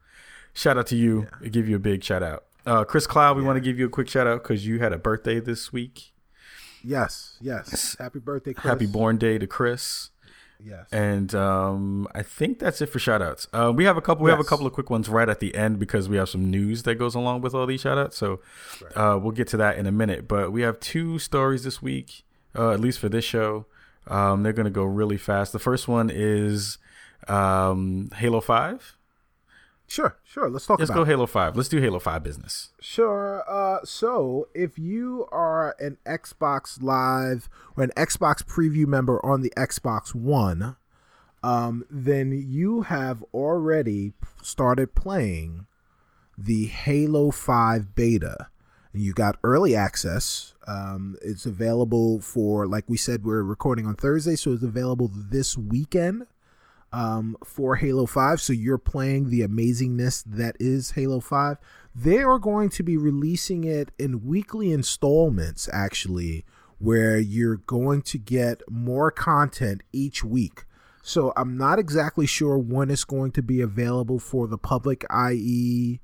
shout 0.53 0.77
out 0.77 0.87
to 0.87 0.95
you. 0.95 1.27
I 1.43 1.47
give 1.47 1.67
you 1.67 1.75
a 1.75 1.79
big 1.79 2.03
shout 2.03 2.23
out. 2.23 2.45
Uh, 2.65 2.83
Chris 2.83 3.07
Cloud, 3.07 3.37
we 3.37 3.43
want 3.43 3.57
to 3.57 3.61
give 3.61 3.79
you 3.79 3.85
a 3.85 3.89
quick 3.89 4.09
shout 4.09 4.27
out 4.27 4.43
because 4.43 4.65
you 4.65 4.79
had 4.79 4.93
a 4.93 4.97
birthday 4.97 5.39
this 5.39 5.71
week. 5.73 6.11
Yes. 6.83 7.37
Yes. 7.41 7.95
Happy 7.99 8.19
birthday, 8.19 8.53
Chris. 8.53 8.71
Happy 8.71 8.85
born 8.85 9.17
day 9.17 9.37
to 9.37 9.47
Chris. 9.47 10.11
Yes. 10.63 10.87
And 10.91 11.33
um, 11.35 12.07
I 12.13 12.21
think 12.21 12.59
that's 12.59 12.81
it 12.81 12.87
for 12.87 12.99
shout 12.99 13.21
outs. 13.21 13.47
Uh, 13.53 13.71
we 13.73 13.85
have 13.85 13.95
a 13.95 14.01
couple 14.01 14.25
we 14.25 14.31
have 14.31 14.41
a 14.41 14.43
couple 14.43 14.67
of 14.67 14.73
quick 14.73 14.89
ones 14.89 15.07
right 15.07 15.29
at 15.29 15.39
the 15.39 15.55
end 15.55 15.79
because 15.79 16.09
we 16.09 16.17
have 16.17 16.27
some 16.27 16.51
news 16.51 16.83
that 16.83 16.95
goes 16.95 17.15
along 17.15 17.41
with 17.41 17.53
all 17.53 17.65
these 17.65 17.81
shout 17.81 17.97
outs. 17.97 18.17
So 18.17 18.41
uh, 18.95 19.17
we'll 19.21 19.31
get 19.31 19.47
to 19.49 19.57
that 19.57 19.77
in 19.77 19.85
a 19.85 19.91
minute. 19.91 20.27
But 20.27 20.51
we 20.51 20.61
have 20.63 20.79
two 20.79 21.17
stories 21.17 21.63
this 21.63 21.81
week, 21.81 22.23
uh, 22.57 22.71
at 22.71 22.81
least 22.81 22.99
for 22.99 23.07
this 23.07 23.23
show. 23.23 23.67
Um, 24.07 24.43
they're 24.43 24.53
gonna 24.53 24.69
go 24.69 24.83
really 24.83 25.17
fast. 25.17 25.53
The 25.53 25.59
first 25.59 25.87
one 25.87 26.11
is 26.13 26.77
um, 27.27 28.09
Halo 28.15 28.41
Five. 28.41 28.95
Sure. 29.87 30.17
Sure. 30.23 30.49
Let's 30.49 30.67
talk 30.67 30.79
Let's 30.79 30.91
go 30.91 31.01
it. 31.01 31.07
Halo 31.07 31.25
Five. 31.25 31.55
Let's 31.55 31.69
do 31.69 31.81
Halo 31.81 31.99
Five 31.99 32.23
business. 32.23 32.69
Sure. 32.79 33.43
Uh, 33.49 33.79
so 33.83 34.47
if 34.53 34.77
you 34.77 35.27
are 35.31 35.75
an 35.79 35.97
Xbox 36.05 36.81
Live 36.81 37.49
or 37.75 37.83
an 37.83 37.91
Xbox 37.97 38.43
Preview 38.43 38.85
member 38.85 39.23
on 39.25 39.41
the 39.41 39.51
Xbox 39.57 40.13
One, 40.13 40.75
um, 41.41 41.85
then 41.89 42.31
you 42.31 42.83
have 42.83 43.23
already 43.33 44.13
started 44.43 44.93
playing 44.93 45.65
the 46.37 46.67
Halo 46.67 47.31
5 47.31 47.95
beta. 47.95 48.47
And 48.93 49.01
you 49.03 49.13
got 49.13 49.37
early 49.43 49.75
access. 49.75 50.53
Um, 50.67 51.15
it's 51.21 51.45
available 51.45 52.19
for, 52.21 52.67
like 52.67 52.85
we 52.87 52.97
said, 52.97 53.23
we're 53.23 53.43
recording 53.43 53.85
on 53.85 53.95
Thursday, 53.95 54.35
so 54.35 54.53
it's 54.53 54.63
available 54.63 55.11
this 55.13 55.57
weekend. 55.57 56.27
Um, 56.91 57.35
for 57.43 57.75
Halo 57.75 58.05
5. 58.05 58.41
So 58.41 58.53
you're 58.53 58.77
playing 58.77 59.29
the 59.29 59.41
amazingness 59.41 60.23
that 60.25 60.55
is 60.59 60.91
Halo 60.91 61.19
5. 61.19 61.57
They 61.95 62.19
are 62.19 62.39
going 62.39 62.69
to 62.69 62.83
be 62.83 62.97
releasing 62.97 63.63
it 63.63 63.91
in 63.97 64.25
weekly 64.25 64.71
installments, 64.71 65.69
actually, 65.71 66.45
where 66.77 67.17
you're 67.17 67.57
going 67.57 68.01
to 68.03 68.17
get 68.17 68.61
more 68.69 69.11
content 69.11 69.81
each 69.91 70.23
week. 70.23 70.65
So 71.01 71.33
I'm 71.35 71.57
not 71.57 71.79
exactly 71.79 72.25
sure 72.25 72.57
when 72.57 72.89
it's 72.89 73.03
going 73.03 73.31
to 73.33 73.41
be 73.41 73.61
available 73.61 74.19
for 74.19 74.47
the 74.47 74.57
public, 74.57 75.05
i.e., 75.09 75.99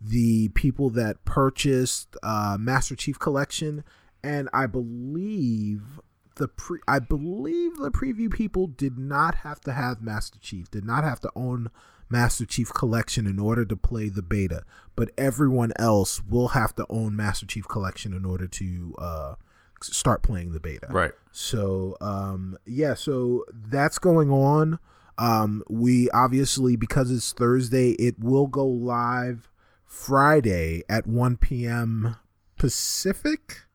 the 0.00 0.48
people 0.50 0.90
that 0.90 1.24
purchased 1.24 2.16
uh, 2.22 2.56
Master 2.58 2.96
Chief 2.96 3.18
Collection, 3.18 3.84
and 4.22 4.48
I 4.52 4.66
believe 4.66 6.00
the 6.40 6.48
pre 6.48 6.80
I 6.88 6.98
believe 6.98 7.76
the 7.76 7.90
preview 7.90 8.32
people 8.32 8.66
did 8.66 8.98
not 8.98 9.36
have 9.36 9.60
to 9.60 9.72
have 9.72 10.02
Master 10.02 10.38
Chief, 10.40 10.70
did 10.70 10.84
not 10.84 11.04
have 11.04 11.20
to 11.20 11.30
own 11.36 11.70
Master 12.08 12.46
Chief 12.46 12.72
Collection 12.72 13.26
in 13.26 13.38
order 13.38 13.64
to 13.66 13.76
play 13.76 14.08
the 14.08 14.22
beta, 14.22 14.64
but 14.96 15.10
everyone 15.16 15.72
else 15.76 16.22
will 16.24 16.48
have 16.48 16.74
to 16.76 16.86
own 16.88 17.14
Master 17.14 17.46
Chief 17.46 17.68
Collection 17.68 18.14
in 18.14 18.24
order 18.24 18.48
to 18.48 18.94
uh, 18.98 19.34
start 19.82 20.22
playing 20.22 20.52
the 20.52 20.60
beta. 20.60 20.88
Right. 20.90 21.12
So 21.30 21.98
um, 22.00 22.56
yeah, 22.66 22.94
so 22.94 23.44
that's 23.52 23.98
going 23.98 24.30
on. 24.30 24.78
Um, 25.18 25.62
we 25.68 26.08
obviously 26.10 26.74
because 26.74 27.10
it's 27.10 27.32
Thursday, 27.32 27.90
it 27.92 28.18
will 28.18 28.46
go 28.46 28.66
live 28.66 29.50
Friday 29.84 30.84
at 30.88 31.06
1 31.06 31.36
p.m. 31.36 32.16
Pacific. 32.56 33.66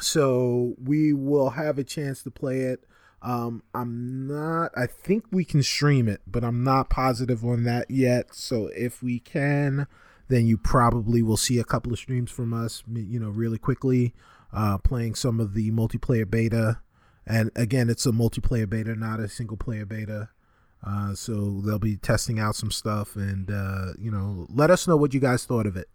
So 0.00 0.74
we 0.82 1.12
will 1.12 1.50
have 1.50 1.78
a 1.78 1.84
chance 1.84 2.22
to 2.22 2.30
play 2.30 2.60
it. 2.60 2.84
Um, 3.20 3.62
I'm 3.74 4.28
not, 4.28 4.70
I 4.76 4.86
think 4.86 5.24
we 5.32 5.44
can 5.44 5.62
stream 5.62 6.08
it, 6.08 6.20
but 6.26 6.44
I'm 6.44 6.62
not 6.62 6.88
positive 6.88 7.44
on 7.44 7.64
that 7.64 7.90
yet. 7.90 8.34
So 8.34 8.68
if 8.76 9.02
we 9.02 9.18
can, 9.18 9.88
then 10.28 10.46
you 10.46 10.56
probably 10.56 11.22
will 11.22 11.36
see 11.36 11.58
a 11.58 11.64
couple 11.64 11.92
of 11.92 11.98
streams 11.98 12.30
from 12.30 12.54
us, 12.54 12.84
you 12.92 13.18
know, 13.18 13.30
really 13.30 13.58
quickly, 13.58 14.14
uh, 14.52 14.78
playing 14.78 15.16
some 15.16 15.40
of 15.40 15.54
the 15.54 15.70
multiplayer 15.72 16.30
beta. 16.30 16.80
And 17.26 17.50
again, 17.56 17.90
it's 17.90 18.06
a 18.06 18.12
multiplayer 18.12 18.68
beta, 18.68 18.94
not 18.94 19.20
a 19.20 19.28
single 19.28 19.56
player 19.56 19.84
beta. 19.84 20.28
Uh, 20.86 21.14
so 21.14 21.60
they'll 21.64 21.80
be 21.80 21.96
testing 21.96 22.38
out 22.38 22.54
some 22.54 22.70
stuff 22.70 23.16
and, 23.16 23.50
uh, 23.50 23.94
you 23.98 24.12
know, 24.12 24.46
let 24.48 24.70
us 24.70 24.86
know 24.86 24.96
what 24.96 25.12
you 25.12 25.18
guys 25.18 25.44
thought 25.44 25.66
of 25.66 25.76
it. 25.76 25.88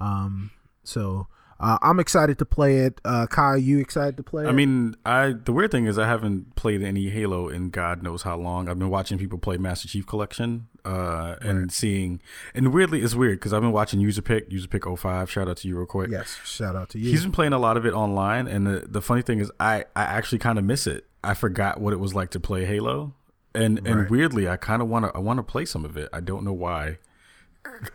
Um, 0.00 0.50
so 0.82 1.28
uh, 1.58 1.78
I'm 1.82 1.98
excited 2.00 2.38
to 2.38 2.44
play 2.44 2.78
it. 2.78 3.00
Uh, 3.04 3.26
Kyle, 3.26 3.56
you 3.56 3.78
excited 3.78 4.16
to 4.18 4.22
play 4.22 4.44
it? 4.44 4.48
I 4.48 4.52
mean, 4.52 4.94
I 5.06 5.32
the 5.32 5.52
weird 5.52 5.70
thing 5.70 5.86
is 5.86 5.98
I 5.98 6.06
haven't 6.06 6.54
played 6.56 6.82
any 6.82 7.08
Halo 7.10 7.48
in 7.48 7.70
God 7.70 8.02
knows 8.02 8.22
how 8.22 8.36
long. 8.36 8.68
I've 8.68 8.78
been 8.78 8.90
watching 8.90 9.18
people 9.18 9.38
play 9.38 9.56
Master 9.56 9.88
Chief 9.88 10.06
Collection 10.06 10.68
uh, 10.84 11.36
and 11.40 11.58
Right. 11.60 11.72
seeing, 11.72 12.20
and 12.54 12.72
weirdly, 12.72 13.00
it's 13.02 13.14
weird 13.14 13.38
because 13.38 13.52
I've 13.52 13.62
been 13.62 13.72
watching 13.72 14.00
User 14.00 14.22
Pick, 14.22 14.50
User 14.52 14.68
Pick 14.68 14.84
05. 14.86 15.30
Shout 15.30 15.48
out 15.48 15.56
to 15.58 15.68
you 15.68 15.76
real 15.76 15.86
quick. 15.86 16.10
yes, 16.10 16.38
shout 16.44 16.76
out 16.76 16.90
to 16.90 16.98
you. 16.98 17.10
He's 17.10 17.22
been 17.22 17.32
playing 17.32 17.52
a 17.52 17.58
lot 17.58 17.76
of 17.76 17.84
it 17.86 17.92
online, 17.94 18.46
and 18.46 18.66
the, 18.66 18.84
the 18.88 19.00
funny 19.02 19.22
thing 19.22 19.38
is, 19.40 19.50
I, 19.58 19.84
I 19.96 20.02
actually 20.02 20.38
kind 20.38 20.58
of 20.58 20.64
miss 20.64 20.86
it. 20.86 21.06
I 21.24 21.34
forgot 21.34 21.80
what 21.80 21.92
it 21.92 21.98
was 22.00 22.14
like 22.14 22.30
to 22.30 22.40
play 22.40 22.64
Halo, 22.66 23.14
and 23.54 23.78
and 23.86 24.00
Right. 24.02 24.10
weirdly, 24.10 24.48
I 24.48 24.56
kind 24.56 24.80
of 24.82 24.88
want 24.88 25.06
to 25.06 25.12
I 25.16 25.18
want 25.18 25.38
to 25.38 25.42
play 25.42 25.64
some 25.64 25.84
of 25.84 25.96
it. 25.96 26.08
I 26.12 26.20
don't 26.20 26.44
know 26.44 26.52
why. 26.52 26.98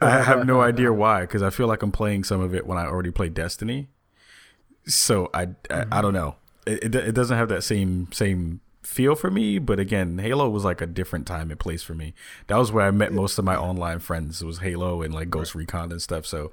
I 0.01 0.21
have 0.21 0.45
no 0.45 0.61
idea 0.61 0.91
why, 0.91 1.21
because 1.21 1.41
I 1.41 1.49
feel 1.49 1.67
like 1.67 1.81
I'm 1.81 1.91
playing 1.91 2.23
some 2.23 2.41
of 2.41 2.53
it 2.53 2.65
when 2.65 2.77
I 2.77 2.85
already 2.85 3.11
played 3.11 3.33
Destiny. 3.33 3.87
So 4.85 5.29
I 5.33 5.49
I, 5.69 5.85
I 5.91 6.01
don't 6.01 6.13
know. 6.13 6.35
It, 6.65 6.83
it 6.83 6.95
it 6.95 7.11
doesn't 7.13 7.37
have 7.37 7.49
that 7.49 7.63
same 7.63 8.07
same 8.11 8.61
feel 8.83 9.15
for 9.15 9.31
me. 9.31 9.59
But 9.59 9.79
again, 9.79 10.17
Halo 10.17 10.49
was 10.49 10.63
like 10.63 10.81
a 10.81 10.87
different 10.87 11.27
time 11.27 11.51
and 11.51 11.59
place 11.59 11.83
for 11.83 11.93
me. 11.93 12.13
That 12.47 12.57
was 12.57 12.71
where 12.71 12.85
I 12.85 12.91
met 12.91 13.13
most 13.13 13.37
of 13.37 13.45
my 13.45 13.55
online 13.55 13.99
friends. 13.99 14.41
It 14.41 14.45
was 14.45 14.59
Halo 14.59 15.01
and 15.01 15.13
like 15.13 15.29
Ghost 15.29 15.55
Recon 15.55 15.91
and 15.91 16.01
stuff. 16.01 16.25
So 16.25 16.51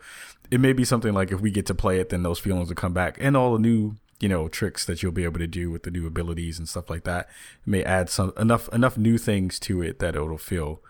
it 0.51 0.61
may 0.61 0.73
be 0.73 0.85
something 0.85 1.13
like 1.15 1.33
if 1.33 1.41
we 1.41 1.51
get 1.51 1.67
to 1.67 1.75
play 1.75 2.01
it, 2.01 2.11
then 2.11 2.23
those 2.23 2.39
feelings 2.39 2.69
will 2.69 2.77
come 2.77 2.95
back, 2.95 3.17
and 3.21 3.37
all 3.37 3.55
the 3.55 3.59
new 3.59 3.97
you 4.21 4.29
know 4.29 4.49
tricks 4.49 4.85
that 4.85 5.03
you'll 5.03 5.13
be 5.13 5.25
able 5.25 5.39
to 5.39 5.47
do 5.47 5.71
with 5.71 5.85
the 5.85 5.91
new 5.91 6.07
abilities 6.07 6.59
and 6.59 6.69
stuff 6.69 6.91
like 6.91 7.05
that 7.05 7.29
may 7.65 7.85
add 7.85 8.11
some 8.11 8.33
enough 8.37 8.69
enough 8.73 8.99
new 8.99 9.17
things 9.17 9.61
to 9.61 9.81
it 9.83 9.99
that 10.01 10.17
it'll 10.17 10.39
feel 10.39 10.81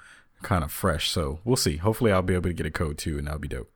kind 0.42 0.62
of 0.64 0.72
fresh. 0.72 1.10
So 1.10 1.40
we'll 1.44 1.56
see. 1.56 1.76
Hopefully, 1.76 2.12
I'll 2.12 2.22
be 2.22 2.34
able 2.34 2.50
to 2.50 2.54
get 2.54 2.66
a 2.66 2.70
code 2.70 2.98
too, 2.98 3.18
and 3.18 3.26
that'll 3.26 3.40
be 3.40 3.48
dope. 3.48 3.70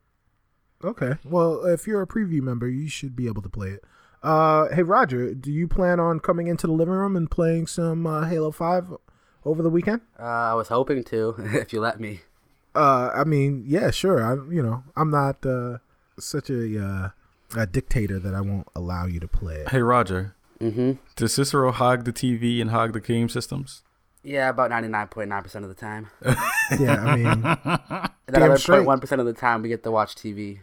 Okay. 0.84 1.14
Well, 1.24 1.64
if 1.66 1.86
you're 1.86 2.02
a 2.02 2.06
preview 2.06 2.40
member, 2.42 2.68
you 2.68 2.88
should 2.88 3.14
be 3.14 3.26
able 3.26 3.42
to 3.42 3.48
play 3.48 3.68
it. 3.68 3.84
Uh, 4.22 4.68
hey 4.72 4.82
Roger, 4.82 5.34
do 5.34 5.50
you 5.50 5.66
plan 5.66 5.98
on 5.98 6.20
coming 6.20 6.46
into 6.46 6.66
the 6.68 6.72
living 6.72 6.94
room 6.94 7.16
and 7.16 7.28
playing 7.30 7.66
some 7.66 8.06
uh, 8.06 8.24
Halo 8.26 8.50
Five 8.52 8.86
over 9.44 9.62
the 9.62 9.70
weekend? 9.70 10.00
Uh, 10.18 10.22
I 10.22 10.54
was 10.54 10.68
hoping 10.68 11.02
to, 11.04 11.34
if 11.38 11.72
you 11.72 11.80
let 11.80 11.98
me. 12.00 12.20
Uh, 12.74 13.10
I 13.14 13.24
mean, 13.24 13.64
yeah, 13.66 13.90
sure. 13.90 14.22
I, 14.24 14.34
you 14.52 14.62
know, 14.62 14.82
I'm 14.96 15.10
not 15.10 15.44
uh, 15.44 15.78
such 16.18 16.50
a 16.50 16.84
uh, 16.84 17.08
a 17.56 17.66
dictator 17.66 18.18
that 18.20 18.34
I 18.34 18.40
won't 18.40 18.66
allow 18.74 19.06
you 19.06 19.20
to 19.20 19.28
play 19.28 19.56
it. 19.56 19.68
Hey 19.70 19.82
Roger, 19.82 20.34
Mm-hmm. 20.60 20.92
does 21.16 21.34
Cicero 21.34 21.72
hog 21.72 22.04
the 22.04 22.12
TV 22.12 22.60
and 22.60 22.70
hog 22.70 22.92
the 22.92 23.00
game 23.00 23.28
systems? 23.28 23.82
Yeah, 24.24 24.48
about 24.50 24.70
99.9% 24.70 25.54
of 25.56 25.68
the 25.68 25.74
time. 25.74 26.08
Yeah, 26.78 27.04
I 27.04 27.16
mean, 27.16 27.26
And 28.26 28.34
then 28.34 28.40
Damn 28.40 28.42
other 28.52 28.56
straight. 28.58 28.86
0.1% 28.86 29.18
of 29.20 29.26
the 29.26 29.32
time 29.34 29.60
we 29.62 29.68
get 29.68 29.82
to 29.82 29.90
watch 29.90 30.14
TV. 30.14 30.60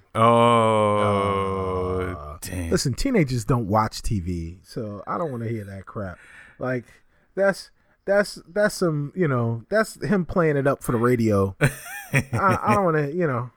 Oh, 1.09 2.37
damn. 2.41 2.71
listen, 2.71 2.93
teenagers 2.93 3.45
don't 3.45 3.67
watch 3.67 4.01
TV, 4.01 4.57
so 4.63 5.03
I 5.05 5.17
don't 5.17 5.29
want 5.31 5.43
to 5.43 5.49
hear 5.49 5.65
that 5.65 5.85
crap. 5.85 6.17
Like 6.57 6.85
that's 7.35 7.69
that's 8.05 8.39
that's 8.47 8.75
some 8.75 9.13
you 9.15 9.27
know 9.27 9.63
that's 9.69 10.01
him 10.03 10.25
playing 10.25 10.57
it 10.57 10.65
up 10.67 10.81
for 10.83 10.91
the 10.93 10.97
radio. 10.97 11.55
I, 11.61 12.57
I 12.63 12.73
don't 12.75 12.85
want 12.85 12.97
to 12.97 13.13
you 13.13 13.27
know. 13.27 13.51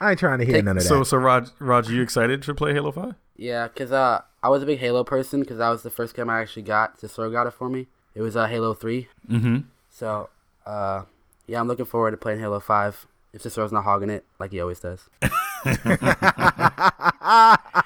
I 0.00 0.10
ain't 0.10 0.18
trying 0.18 0.38
to 0.38 0.44
hear 0.44 0.54
Take- 0.56 0.64
none 0.64 0.76
of 0.76 0.82
that. 0.82 0.88
So, 0.88 1.02
so 1.04 1.16
Rog, 1.18 1.48
Roger, 1.58 1.92
you 1.92 2.02
excited 2.02 2.42
to 2.42 2.54
play 2.54 2.72
Halo 2.72 2.92
Five? 2.92 3.14
Yeah, 3.36 3.68
because 3.68 3.92
uh, 3.92 4.22
I 4.42 4.48
was 4.48 4.62
a 4.62 4.66
big 4.66 4.78
Halo 4.78 5.04
person 5.04 5.40
because 5.40 5.58
that 5.58 5.68
was 5.68 5.82
the 5.82 5.90
first 5.90 6.14
game 6.16 6.30
I 6.30 6.40
actually 6.40 6.62
got. 6.62 7.00
Cicero 7.00 7.30
got 7.30 7.46
it 7.46 7.52
for 7.52 7.68
me. 7.68 7.88
It 8.14 8.22
was 8.22 8.36
uh, 8.36 8.46
Halo 8.46 8.74
3. 8.74 9.08
Mm-hmm. 9.30 9.56
So, 9.90 10.28
uh, 10.66 11.02
yeah, 11.46 11.60
I'm 11.60 11.68
looking 11.68 11.86
forward 11.86 12.12
to 12.12 12.16
playing 12.16 12.40
Halo 12.40 12.60
5 12.60 13.06
if 13.32 13.42
Cicero's 13.42 13.72
not 13.72 13.84
hogging 13.84 14.10
it 14.10 14.24
like 14.38 14.50
he 14.52 14.60
always 14.60 14.80
does. 14.80 15.08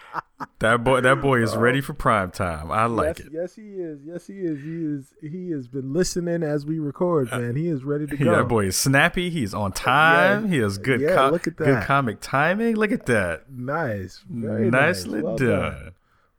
That 0.59 0.83
boy, 0.85 1.03
that 1.03 1.21
boy 1.21 1.43
is 1.43 1.55
ready 1.55 1.83
for 1.83 1.93
prime 1.93 2.31
time. 2.31 2.71
I 2.71 2.87
like 2.87 3.19
yes, 3.19 3.27
it. 3.27 3.33
yes, 3.33 3.55
he 3.57 3.63
is. 3.63 3.99
Yes, 4.05 4.27
he 4.27 4.35
is. 4.41 4.59
He 4.63 4.85
is. 4.85 5.13
He 5.33 5.51
has 5.51 5.69
been 5.69 5.93
listening 5.93 6.43
as 6.43 6.65
we 6.65 6.79
record, 6.79 7.31
man. 7.31 7.57
He 7.57 7.69
is 7.69 7.85
ready 7.85 8.07
to 8.07 8.17
Yeah, 8.17 8.25
go. 8.25 8.37
that 8.37 8.49
boy 8.49 8.67
is 8.67 8.77
snappy. 8.77 9.29
He's 9.29 9.53
on 9.53 9.73
time. 9.73 10.49
he 10.51 10.59
has 10.59 10.79
good, 10.79 11.03
Yeah, 11.03 11.15
co- 11.15 11.31
look 11.31 11.47
at 11.47 11.57
good 11.57 11.83
comic 11.85 12.21
timing. 12.21 12.77
Look 12.77 12.91
at 12.91 13.05
that. 13.07 13.51
Nice. 13.51 14.25
Very 14.31 14.71
nice. 14.71 15.05
Nicely 15.05 15.23
Well 15.23 15.37
done. 15.37 15.93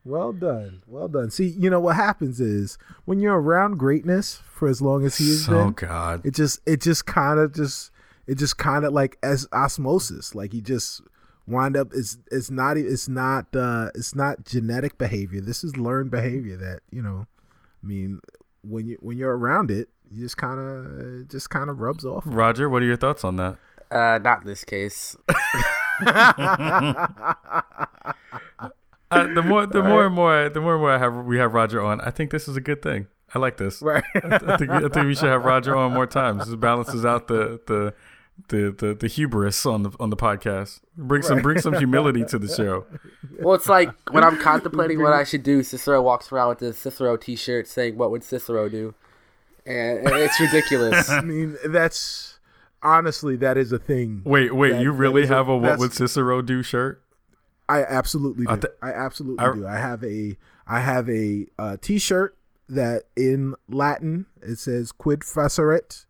Well 0.08 0.32
done. 0.32 0.84
Well 0.88 1.10
done. 1.10 1.30
See, 1.32 1.48
you 1.48 1.70
know 1.70 1.82
what 1.82 1.98
happens 1.98 2.40
is 2.40 2.78
when 3.06 3.20
you're 3.20 3.40
around 3.40 3.78
greatness 3.78 4.42
for 4.54 4.70
as 4.70 4.82
long 4.82 5.06
as 5.06 5.18
he 5.18 5.28
has 5.30 5.48
Oh 5.50 5.66
been, 5.66 5.74
God. 5.74 6.26
it 6.26 6.34
just 6.34 6.62
it 6.66 6.80
just 6.82 7.06
kind 7.06 7.40
of 7.40 7.54
just 7.54 7.92
it 8.26 8.36
just 8.36 8.58
kind 8.58 8.86
of 8.86 8.94
like 8.94 9.18
as 9.22 9.48
osmosis 9.52 10.34
like 10.34 10.54
he 10.54 10.62
just 10.62 11.02
wind 11.46 11.76
up 11.78 11.90
it's 11.94 12.18
it's 12.32 12.50
not 12.50 12.78
e- 12.78 12.82
it's 12.82 13.08
not 13.08 13.54
uh 13.56 13.90
it's 13.96 14.16
not 14.16 14.44
genetic 14.46 14.98
behavior 14.98 15.40
this 15.40 15.64
is 15.64 15.78
learned 15.78 16.12
behavior 16.12 16.58
that 16.58 16.82
you 16.92 17.02
know 17.02 17.26
i 17.82 17.88
mean 17.88 18.20
when 18.64 18.86
you 18.86 18.98
when 19.02 19.18
you're 19.18 19.38
around 19.38 19.72
it 19.72 19.88
you 20.12 20.22
just 20.24 20.36
kind 20.38 20.60
of 20.60 21.28
just 21.30 21.50
kind 21.50 21.70
of 21.70 21.80
rubs 21.80 22.04
off 22.06 22.24
Roger, 22.26 22.70
what 22.70 22.82
are 22.82 22.86
your 22.86 22.98
thoughts 22.98 23.24
on 23.24 23.36
that? 23.38 23.58
Uh, 23.92 24.20
not 24.22 24.44
this 24.46 24.64
case. 24.66 25.16
Uh, 29.10 29.34
the 29.34 29.42
more, 29.42 29.66
the 29.66 29.82
more 29.82 30.06
and 30.06 30.16
more, 30.16 30.50
the 30.50 30.60
more 30.60 30.74
and 30.74 30.82
more 30.82 30.92
I 30.92 30.98
have, 30.98 31.14
we 31.26 31.38
have 31.38 31.54
Roger 31.54 31.82
on. 31.82 32.02
I 32.02 32.12
think 32.12 32.32
this 32.32 32.48
is 32.48 32.58
a 32.58 32.62
good 32.62 32.82
thing. 32.82 33.08
I 33.34 33.40
like 33.40 33.58
this. 33.58 33.82
right 33.82 34.04
I 34.16 34.58
think, 34.58 34.70
I 34.70 34.80
think 34.90 35.06
we 35.08 35.16
should 35.16 35.30
have 35.30 35.44
Roger 35.46 35.76
on 35.76 35.94
more 35.94 36.08
times. 36.08 36.46
This 36.46 36.56
balances 36.56 37.06
out 37.06 37.28
the 37.28 37.60
the 37.68 37.94
the 38.50 38.72
the, 38.78 38.94
the 38.94 39.08
hubris 39.08 39.66
on 39.66 39.84
the 39.84 39.92
on 40.00 40.10
the 40.10 40.16
podcast. 40.18 40.82
Bring 40.98 41.22
some 41.24 41.42
bring 41.42 41.60
some 41.60 41.74
humility 41.74 42.24
to 42.26 42.38
the 42.40 42.48
show. 42.48 42.86
Well, 43.40 43.56
it's 43.56 43.68
like 43.70 43.90
when 44.12 44.24
I'm 44.24 44.38
contemplating 44.38 45.02
what 45.02 45.14
I 45.14 45.24
should 45.24 45.44
do, 45.44 45.64
Cicero 45.64 46.02
walks 46.02 46.32
around 46.32 46.50
with 46.50 46.60
this 46.60 46.78
Cicero 46.78 47.18
T-shirt 47.18 47.68
saying, 47.68 47.98
"What 47.98 48.12
would 48.12 48.24
Cicero 48.24 48.70
do?" 48.70 48.94
And 49.66 50.00
and 50.08 50.16
it's 50.16 50.40
ridiculous. 50.40 51.10
i 51.10 51.22
mean 51.22 51.58
that's 51.68 52.40
honestly 52.84 53.36
that 53.38 53.58
is 53.58 53.72
a 53.72 53.80
thing 53.80 54.22
Wait, 54.24 54.56
wait, 54.56 54.72
That- 54.74 54.82
you 54.84 54.92
really 54.92 55.24
is 55.24 55.30
a- 55.32 55.34
have 55.36 55.48
a 55.50 55.58
what 55.58 55.80
would 55.80 55.94
Cicero 55.94 56.42
do 56.42 56.62
shirt? 56.64 57.02
I 57.69 57.83
absolutely 57.83 58.45
do. 58.45 58.67
I 58.81 58.89
I, 58.89 58.93
absolutely 58.93 59.45
I- 59.45 59.53
do. 59.55 59.67
I 59.67 59.77
have 59.77 60.03
a 60.03 60.38
I 60.67 60.79
have 60.79 61.09
a 61.09 61.47
uh, 61.59 61.77
t-shirt 61.81 62.38
that 62.69 63.03
in 63.15 63.55
Latin 63.69 64.25
it 64.41 64.57
says 64.59 64.91
"Quid 64.91 65.21
faceret 65.21 66.05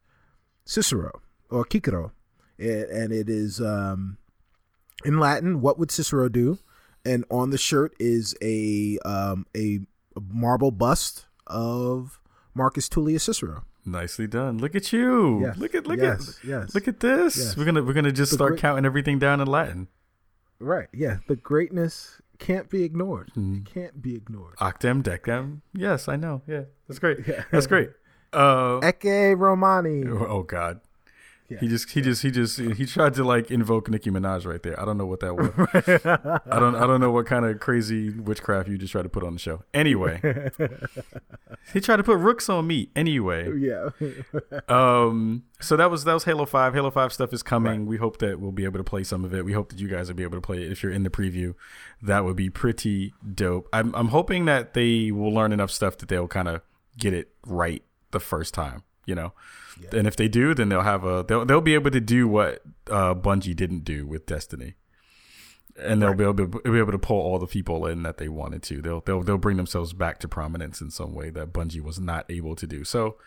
Cicero" 0.65 1.21
or 1.49 1.65
Cicero, 1.65 2.11
and, 2.59 2.83
and 2.83 3.13
it 3.13 3.29
is 3.29 3.59
um, 3.61 4.17
in 5.05 5.19
Latin. 5.19 5.61
What 5.61 5.77
would 5.79 5.91
Cicero 5.91 6.29
do? 6.29 6.59
And 7.05 7.23
on 7.31 7.51
the 7.51 7.57
shirt 7.57 7.93
is 7.99 8.35
a 8.41 8.97
um, 9.05 9.45
a 9.55 9.79
marble 10.19 10.71
bust 10.71 11.25
of 11.45 12.19
Marcus 12.53 12.89
Tullius 12.89 13.23
Cicero. 13.23 13.63
Nicely 13.85 14.27
done. 14.27 14.57
Look 14.57 14.75
at 14.75 14.91
you. 14.91 15.39
Yes, 15.41 15.57
Look 15.57 15.73
at 15.73 15.87
look 15.87 15.99
yes, 15.99 16.37
at 16.39 16.43
yes. 16.47 16.75
look 16.75 16.87
at 16.89 16.99
this. 16.99 17.55
We're 17.55 17.63
gonna 17.65 17.81
we're 17.83 17.93
gonna 17.93 18.11
just 18.11 18.31
The 18.31 18.35
start 18.35 18.51
great- 18.53 18.59
counting 18.61 18.85
everything 18.85 19.17
down 19.19 19.39
in 19.39 19.47
Latin. 19.47 19.87
Right. 20.59 20.87
Yeah. 20.93 21.17
The 21.27 21.35
greatness 21.35 22.21
can't 22.39 22.69
be 22.69 22.83
ignored. 22.83 23.31
Mm. 23.35 23.65
Can't 23.65 24.01
be 24.01 24.15
ignored. 24.15 24.55
Octem, 24.57 25.03
decem. 25.03 25.61
Yes, 25.73 26.07
I 26.07 26.15
know. 26.15 26.41
Yeah, 26.47 26.63
that's 26.87 26.99
great. 26.99 27.19
Yeah. 27.27 27.43
That's 27.51 27.67
great. 27.67 27.89
Uh, 28.33 28.79
Ecce 28.81 29.37
Romani. 29.37 30.03
oh 30.07 30.43
God. 30.43 30.81
Yeah. 31.49 31.59
He 31.59 31.69
just 31.69 31.89
he 31.89 32.01
just 32.01 32.21
he 32.23 32.29
just 32.29 32.59
he 32.59 32.85
tried 32.85 33.13
to 33.13 33.23
like 33.23 33.49
invoke 33.49 33.89
Nicki 33.89 34.11
Minaj 34.11 34.45
right 34.45 34.61
there. 34.61 34.77
I 34.79 34.83
don't 34.83 34.97
know 34.97 35.05
what 35.05 35.21
that 35.21 35.33
was. 35.33 35.49
I 36.45 36.59
don't 36.59 36.75
I 36.75 36.85
don't 36.85 36.99
know 36.99 37.11
what 37.11 37.25
kind 37.25 37.45
of 37.45 37.61
crazy 37.61 38.09
witchcraft 38.09 38.67
you 38.67 38.77
just 38.77 38.91
tried 38.91 39.03
to 39.03 39.09
put 39.09 39.23
on 39.23 39.33
the 39.33 39.39
show. 39.39 39.63
Anyway, 39.73 40.19
he 41.73 41.79
tried 41.79 41.97
to 41.97 42.03
put 42.03 42.17
rooks 42.17 42.49
on 42.49 42.67
me. 42.67 42.89
Anyway, 42.97 43.49
yeah. 43.59 43.89
um, 44.67 45.43
so 45.61 45.77
that 45.77 45.89
was 45.89 46.03
that 46.03 46.13
was 46.13 46.25
Halo 46.25 46.45
Five. 46.45 46.73
Halo 46.73 46.91
Five 46.91 47.13
stuff 47.13 47.31
is 47.31 47.43
coming. 47.43 47.85
We 47.85 47.95
hope 47.95 48.17
that 48.17 48.41
we'll 48.41 48.51
be 48.51 48.65
able 48.65 48.79
to 48.79 48.83
play 48.83 49.05
some 49.05 49.23
of 49.23 49.33
it. 49.33 49.45
We 49.45 49.53
hope 49.53 49.69
that 49.69 49.79
you 49.79 49.87
guys 49.87 50.09
will 50.09 50.15
be 50.15 50.23
able 50.23 50.37
to 50.37 50.41
play 50.41 50.61
it 50.63 50.69
if 50.69 50.83
you're 50.83 50.91
in 50.91 51.03
the 51.03 51.09
preview. 51.09 51.53
That 52.01 52.25
would 52.25 52.35
be 52.35 52.49
pretty 52.49 53.13
dope. 53.33 53.69
I'm 53.71 53.95
I'm 53.95 54.09
hoping 54.09 54.45
that 54.45 54.73
they 54.73 55.11
will 55.11 55.33
learn 55.33 55.53
enough 55.53 55.71
stuff 55.71 55.97
that 55.99 56.09
they'll 56.09 56.27
kind 56.27 56.49
of 56.49 56.61
get 56.97 57.13
it 57.13 57.29
right 57.45 57.83
the 58.11 58.19
first 58.19 58.53
time. 58.53 58.83
You 59.07 59.15
know, 59.15 59.33
and 59.93 60.05
if 60.05 60.15
they 60.15 60.27
do, 60.27 60.53
then 60.53 60.69
they'll 60.69 60.81
have 60.81 61.03
a 61.03 61.25
they'll 61.27 61.45
they'll 61.45 61.61
be 61.61 61.73
able 61.73 61.89
to 61.91 61.99
do 62.01 62.27
what 62.27 62.61
uh, 62.91 63.15
Bungie 63.15 63.55
didn't 63.55 63.85
do 63.85 64.05
with 64.05 64.25
Destiny. 64.27 64.75
And 65.79 66.01
they'll 66.01 66.13
be 66.15 66.23
able 66.23 66.33
to 66.33 66.47
be 66.47 66.77
able 66.79 66.91
to 66.91 66.97
pull 66.99 67.21
all 67.21 67.37
the 67.39 67.45
people 67.47 67.85
in 67.85 68.01
that 68.03 68.17
they 68.17 68.27
wanted 68.27 68.63
to. 68.63 68.81
They'll 68.81 69.01
they'll 69.01 69.21
they'll 69.23 69.37
bring 69.37 69.57
themselves 69.57 69.93
back 69.93 70.19
to 70.19 70.27
prominence 70.27 70.81
in 70.81 70.89
some 70.91 71.13
way 71.13 71.29
that 71.29 71.53
Bungie 71.53 71.81
was 71.81 71.99
not 71.99 72.25
able 72.29 72.55
to 72.55 72.65
do. 72.67 72.83
So, 72.83 73.17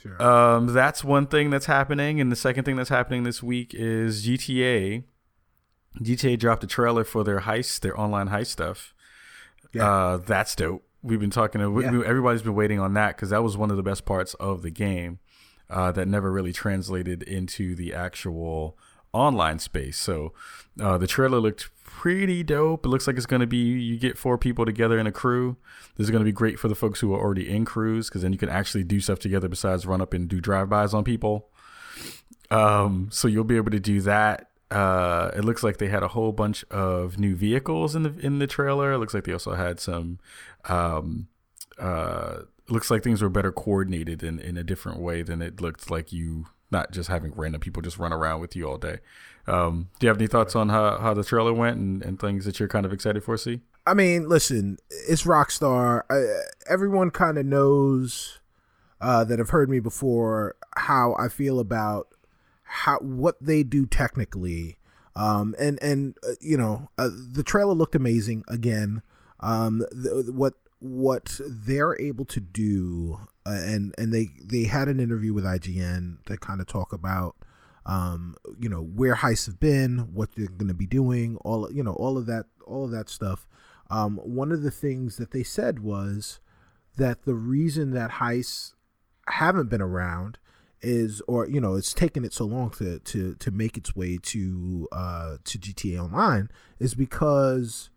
Sure. 0.00 0.20
um, 0.22 0.68
that's 0.72 1.04
one 1.04 1.26
thing 1.26 1.50
that's 1.50 1.66
happening, 1.66 2.20
and 2.20 2.32
the 2.32 2.36
second 2.36 2.64
thing 2.64 2.76
that's 2.76 2.88
happening 2.88 3.22
this 3.24 3.42
week 3.42 3.72
is 3.74 4.26
GTA. 4.26 5.04
GTA 6.00 6.38
dropped 6.38 6.64
a 6.64 6.66
trailer 6.66 7.04
for 7.04 7.22
their 7.24 7.40
heist, 7.40 7.80
their 7.80 7.98
online 7.98 8.28
heist 8.30 8.46
stuff. 8.48 8.94
Yeah. 9.72 9.86
Uh, 9.90 10.16
that's 10.16 10.54
dope. 10.56 10.85
We've 11.06 11.20
been 11.20 11.30
talking. 11.30 11.60
To, 11.60 11.70
we- 11.70 11.84
Yeah. 11.84 12.02
everybody's 12.04 12.42
been 12.42 12.54
waiting 12.54 12.80
on 12.80 12.94
that 12.94 13.16
because 13.16 13.30
that 13.30 13.42
was 13.42 13.56
one 13.56 13.70
of 13.70 13.76
the 13.76 13.82
best 13.82 14.04
parts 14.04 14.34
of 14.34 14.62
the 14.62 14.70
game 14.70 15.18
uh, 15.70 15.92
that 15.92 16.06
never 16.08 16.30
really 16.30 16.52
translated 16.52 17.22
into 17.22 17.74
the 17.74 17.94
actual 17.94 18.76
online 19.12 19.58
space. 19.58 19.96
So 19.98 20.32
uh, 20.80 20.98
the 20.98 21.06
trailer 21.06 21.38
looked 21.40 21.70
pretty 21.84 22.42
dope. 22.42 22.84
It 22.84 22.88
looks 22.90 23.06
like 23.06 23.16
it's 23.16 23.24
going 23.26 23.40
to 23.40 23.46
be 23.46 23.56
you 23.56 23.98
get 23.98 24.18
four 24.18 24.36
people 24.36 24.66
together 24.66 24.98
in 24.98 25.06
a 25.06 25.12
crew. 25.12 25.56
This 25.96 26.04
is 26.04 26.10
going 26.10 26.20
to 26.20 26.24
be 26.26 26.32
great 26.32 26.58
for 26.58 26.68
the 26.68 26.74
folks 26.74 27.00
who 27.00 27.14
are 27.14 27.20
already 27.20 27.48
in 27.48 27.64
crews 27.64 28.08
because 28.08 28.22
then 28.22 28.32
you 28.32 28.38
can 28.38 28.48
actually 28.50 28.84
do 28.84 29.00
stuff 29.00 29.18
together 29.18 29.48
besides 29.48 29.86
run 29.86 30.00
up 30.02 30.12
and 30.12 30.28
do 30.28 30.40
drive-bys 30.40 30.92
on 30.92 31.04
people. 31.04 31.48
Um, 32.50 33.08
so 33.10 33.26
you'll 33.28 33.44
be 33.44 33.56
able 33.56 33.70
to 33.70 33.80
do 33.80 34.00
that. 34.02 34.50
Uh, 34.70 35.30
it 35.36 35.44
looks 35.44 35.62
like 35.62 35.78
they 35.78 35.88
had 35.88 36.02
a 36.02 36.08
whole 36.08 36.32
bunch 36.32 36.64
of 36.70 37.18
new 37.18 37.36
vehicles 37.36 37.94
in 37.94 38.02
the 38.02 38.14
in 38.18 38.40
the 38.40 38.46
trailer. 38.48 38.92
It 38.92 38.98
looks 38.98 39.14
like 39.14 39.24
they 39.24 39.32
also 39.32 39.54
had 39.54 39.78
some. 39.80 40.18
Um, 40.68 41.28
uh, 41.78 42.42
looks 42.68 42.90
like 42.90 43.02
things 43.02 43.22
were 43.22 43.28
better 43.28 43.52
coordinated 43.52 44.22
in 44.22 44.38
in 44.38 44.56
a 44.56 44.64
different 44.64 45.00
way 45.00 45.22
than 45.22 45.42
it 45.42 45.60
looked 45.60 45.90
like 45.90 46.12
you 46.12 46.46
not 46.70 46.90
just 46.90 47.08
having 47.08 47.32
random 47.36 47.60
people 47.60 47.82
just 47.82 47.98
run 47.98 48.12
around 48.12 48.40
with 48.40 48.56
you 48.56 48.68
all 48.68 48.78
day. 48.78 48.98
Um, 49.46 49.88
do 49.98 50.06
you 50.06 50.08
have 50.08 50.18
any 50.18 50.26
thoughts 50.26 50.56
on 50.56 50.68
how, 50.68 50.98
how 50.98 51.14
the 51.14 51.22
trailer 51.22 51.52
went 51.52 51.78
and, 51.78 52.02
and 52.02 52.18
things 52.18 52.44
that 52.44 52.58
you're 52.58 52.68
kind 52.68 52.84
of 52.84 52.92
excited 52.92 53.22
for? 53.22 53.36
See, 53.36 53.60
I 53.86 53.94
mean, 53.94 54.28
listen, 54.28 54.78
it's 54.90 55.22
Rockstar. 55.22 56.02
I, 56.10 56.24
everyone 56.68 57.10
kind 57.10 57.38
of 57.38 57.46
knows 57.46 58.40
uh, 59.00 59.24
that 59.24 59.38
have 59.38 59.50
heard 59.50 59.70
me 59.70 59.78
before 59.78 60.56
how 60.76 61.14
I 61.18 61.28
feel 61.28 61.60
about 61.60 62.08
how 62.64 62.98
what 62.98 63.36
they 63.40 63.62
do 63.62 63.86
technically. 63.86 64.78
Um, 65.14 65.54
and 65.58 65.80
and 65.82 66.16
uh, 66.28 66.32
you 66.40 66.56
know, 66.56 66.90
uh, 66.98 67.10
the 67.12 67.44
trailer 67.44 67.74
looked 67.74 67.94
amazing 67.94 68.44
again. 68.48 69.02
Um, 69.40 69.78
the, 69.90 70.30
what 70.34 70.54
what 70.78 71.40
they're 71.46 72.00
able 72.00 72.24
to 72.26 72.40
do, 72.40 73.18
uh, 73.46 73.60
and 73.64 73.94
and 73.98 74.12
they 74.12 74.28
they 74.42 74.64
had 74.64 74.88
an 74.88 75.00
interview 75.00 75.32
with 75.32 75.44
IGN 75.44 76.24
to 76.26 76.36
kind 76.36 76.60
of 76.60 76.66
talk 76.66 76.92
about 76.92 77.36
um, 77.86 78.34
you 78.58 78.68
know 78.68 78.82
where 78.82 79.16
heists 79.16 79.46
have 79.46 79.60
been, 79.60 80.12
what 80.12 80.34
they're 80.34 80.46
going 80.46 80.68
to 80.68 80.74
be 80.74 80.86
doing, 80.86 81.36
all 81.44 81.70
you 81.70 81.82
know, 81.82 81.92
all 81.92 82.18
of 82.18 82.26
that, 82.26 82.46
all 82.66 82.84
of 82.84 82.90
that 82.90 83.08
stuff. 83.08 83.46
Um, 83.88 84.16
one 84.18 84.50
of 84.50 84.62
the 84.62 84.70
things 84.70 85.16
that 85.16 85.30
they 85.30 85.44
said 85.44 85.78
was 85.78 86.40
that 86.96 87.24
the 87.24 87.34
reason 87.34 87.92
that 87.92 88.12
heists 88.12 88.74
haven't 89.28 89.70
been 89.70 89.82
around 89.82 90.38
is, 90.82 91.22
or 91.28 91.48
you 91.48 91.60
know, 91.60 91.74
it's 91.74 91.94
taken 91.94 92.24
it 92.24 92.32
so 92.32 92.44
long 92.44 92.70
to 92.70 92.98
to 92.98 93.34
to 93.36 93.50
make 93.50 93.76
its 93.76 93.94
way 93.94 94.18
to 94.20 94.88
uh, 94.92 95.36
to 95.44 95.58
GTA 95.58 96.02
Online 96.02 96.50
is 96.78 96.94
because 96.94 97.90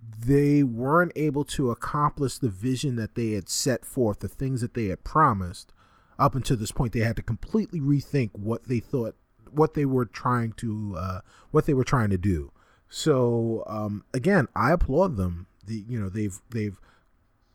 they 0.00 0.62
weren't 0.62 1.12
able 1.16 1.44
to 1.44 1.70
accomplish 1.70 2.38
the 2.38 2.48
vision 2.48 2.96
that 2.96 3.14
they 3.14 3.32
had 3.32 3.48
set 3.48 3.84
forth, 3.84 4.20
the 4.20 4.28
things 4.28 4.60
that 4.60 4.74
they 4.74 4.86
had 4.86 5.04
promised 5.04 5.72
up 6.18 6.34
until 6.34 6.56
this 6.56 6.72
point 6.72 6.92
they 6.92 7.00
had 7.00 7.16
to 7.16 7.22
completely 7.22 7.80
rethink 7.80 8.30
what 8.34 8.64
they 8.64 8.80
thought 8.80 9.14
what 9.50 9.74
they 9.74 9.84
were 9.84 10.04
trying 10.04 10.52
to 10.52 10.94
uh, 10.98 11.20
what 11.50 11.66
they 11.66 11.74
were 11.74 11.84
trying 11.84 12.10
to 12.10 12.18
do. 12.18 12.52
So 12.88 13.64
um, 13.66 14.04
again 14.12 14.48
i 14.54 14.72
applaud 14.72 15.16
them. 15.16 15.46
The 15.64 15.84
you 15.88 16.00
know 16.00 16.08
they've 16.08 16.38
they've 16.50 16.78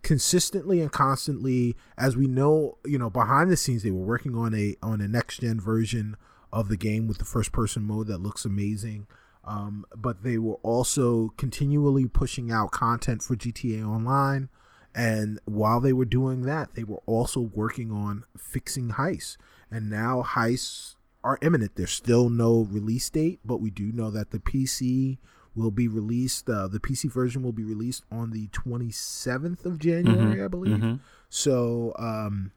consistently 0.02 0.82
and 0.82 0.92
constantly 0.92 1.76
as 1.98 2.18
we 2.18 2.28
know 2.28 2.78
you 2.86 2.98
know 2.98 3.10
behind 3.10 3.50
the 3.50 3.58
scenes 3.58 3.84
they 3.84 3.92
were 3.92 4.06
working 4.06 4.36
on 4.36 4.54
a 4.54 4.76
on 4.84 5.02
a 5.02 5.08
next 5.08 5.40
gen 5.40 5.60
version 5.60 6.18
of 6.52 6.68
the 6.68 6.78
game 6.78 7.08
with 7.08 7.18
the 7.18 7.26
first 7.26 7.52
person 7.52 7.84
mode 7.84 8.08
that 8.08 8.22
looks 8.22 8.44
amazing 8.46 9.08
um, 9.46 9.86
but 9.96 10.24
they 10.24 10.38
were 10.38 10.58
also 10.64 11.34
continually 11.38 12.08
pushing 12.08 12.52
out 12.52 12.72
content 12.72 13.22
for 13.22 13.36
gta 13.36 13.86
online 13.86 14.50
and 14.96 15.40
while 15.46 15.80
they 15.80 15.94
were 15.94 16.06
doing 16.06 16.44
that, 16.44 16.76
they 16.76 16.84
were 16.84 17.02
also 17.06 17.40
working 17.40 17.92
on 17.92 18.26
fixing 18.38 18.90
heists. 18.90 19.38
And 19.72 19.90
now 19.90 20.24
heists 20.24 20.96
are 21.24 21.40
imminent. 21.42 21.76
There's 21.76 21.92
still 21.92 22.30
no 22.30 22.68
release 22.70 23.10
date, 23.10 23.40
but 23.44 23.60
we 23.60 23.72
do 23.72 23.92
know 23.92 24.12
that 24.12 24.32
the 24.32 24.40
PC 24.40 25.18
will 25.56 25.72
be 25.72 25.88
released. 25.88 26.48
Uh, 26.48 26.68
the 26.68 26.80
PC 26.80 27.12
version 27.12 27.42
will 27.42 27.54
be 27.54 27.64
released 27.64 28.04
on 28.12 28.32
the 28.32 28.48
27th 28.50 29.66
of 29.66 29.80
January, 29.80 30.44
I 30.44 30.48
believe. 30.48 30.78
Mhm. 30.78 31.00
So, 31.30 31.94
um, 31.98 32.52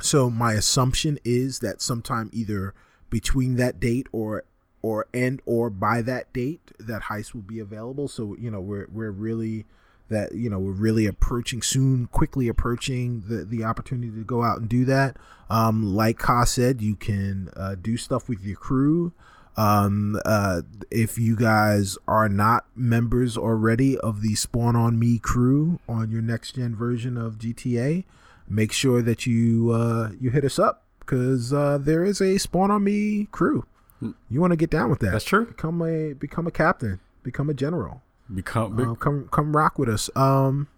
so 0.00 0.28
my 0.28 0.52
assumption 0.52 1.18
is 1.24 1.60
that 1.60 1.80
sometime 1.80 2.28
either 2.32 2.74
between 3.08 3.56
that 3.56 3.80
date 3.80 4.06
or 4.12 4.44
or 4.84 5.06
and 5.14 5.40
or 5.46 5.70
by 5.70 6.02
that 6.02 6.30
date 6.34 6.70
that 6.78 7.04
heist 7.04 7.32
will 7.32 7.40
be 7.40 7.58
available. 7.58 8.06
So 8.06 8.36
you 8.38 8.50
know 8.50 8.60
we're 8.60 8.86
we're 8.92 9.10
really 9.10 9.64
that 10.10 10.34
you 10.34 10.50
know 10.50 10.58
we're 10.58 10.72
really 10.72 11.06
approaching 11.06 11.62
soon, 11.62 12.06
quickly 12.08 12.48
approaching 12.48 13.22
the 13.26 13.46
the 13.46 13.64
opportunity 13.64 14.10
to 14.10 14.24
go 14.24 14.42
out 14.42 14.58
and 14.58 14.68
do 14.68 14.84
that. 14.84 15.16
Um, 15.48 15.94
like 15.94 16.18
Ka 16.18 16.44
said, 16.44 16.82
you 16.82 16.96
can 16.96 17.48
uh, 17.56 17.76
do 17.80 17.96
stuff 17.96 18.28
with 18.28 18.42
your 18.44 18.56
crew. 18.56 19.12
Um, 19.56 20.20
uh, 20.26 20.62
if 20.90 21.16
you 21.16 21.34
guys 21.34 21.96
are 22.06 22.28
not 22.28 22.66
members 22.76 23.38
already 23.38 23.96
of 23.96 24.20
the 24.20 24.34
Spawn 24.34 24.76
on 24.76 24.98
Me 24.98 25.18
crew 25.18 25.80
on 25.88 26.10
your 26.10 26.22
next 26.22 26.56
gen 26.56 26.76
version 26.76 27.16
of 27.16 27.38
GTA, 27.38 28.04
make 28.46 28.72
sure 28.72 29.00
that 29.00 29.24
you 29.24 29.70
uh, 29.70 30.10
you 30.20 30.28
hit 30.28 30.44
us 30.44 30.58
up 30.58 30.82
because 31.00 31.54
uh, 31.54 31.78
there 31.80 32.04
is 32.04 32.20
a 32.20 32.36
Spawn 32.36 32.70
on 32.70 32.84
Me 32.84 33.28
crew. 33.32 33.64
You 34.00 34.40
want 34.40 34.52
to 34.52 34.56
get 34.56 34.70
down 34.70 34.90
with 34.90 35.00
that? 35.00 35.12
That's 35.12 35.24
true. 35.24 35.46
Become 35.46 35.82
a 35.82 36.12
become 36.12 36.46
a 36.46 36.50
captain. 36.50 37.00
Become 37.22 37.48
a 37.48 37.54
general. 37.54 38.02
Become 38.32 38.78
Uh, 38.78 38.94
come 38.94 39.28
come 39.30 39.56
rock 39.56 39.78
with 39.78 39.88
us. 39.88 40.10
Um, 40.16 40.68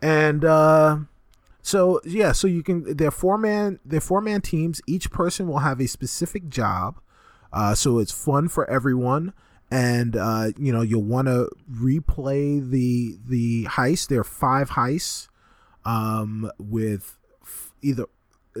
and 0.00 0.44
uh, 0.44 0.98
so 1.62 2.00
yeah, 2.04 2.32
so 2.32 2.46
you 2.46 2.62
can 2.62 2.96
they're 2.96 3.10
four 3.10 3.36
man 3.38 3.80
they're 3.84 4.00
four 4.00 4.20
man 4.20 4.40
teams. 4.40 4.80
Each 4.86 5.10
person 5.10 5.46
will 5.46 5.58
have 5.58 5.80
a 5.80 5.86
specific 5.86 6.48
job. 6.48 7.00
Uh, 7.52 7.74
so 7.74 7.98
it's 7.98 8.12
fun 8.12 8.48
for 8.48 8.68
everyone. 8.70 9.32
And 9.70 10.16
uh, 10.16 10.52
you 10.58 10.72
know 10.72 10.82
you'll 10.82 11.02
want 11.04 11.28
to 11.28 11.48
replay 11.70 12.68
the 12.68 13.18
the 13.26 13.64
heist. 13.66 14.08
There 14.08 14.20
are 14.20 14.24
five 14.24 14.70
heists, 14.70 15.28
um, 15.84 16.50
with 16.58 17.16
f- 17.42 17.72
either 17.80 18.06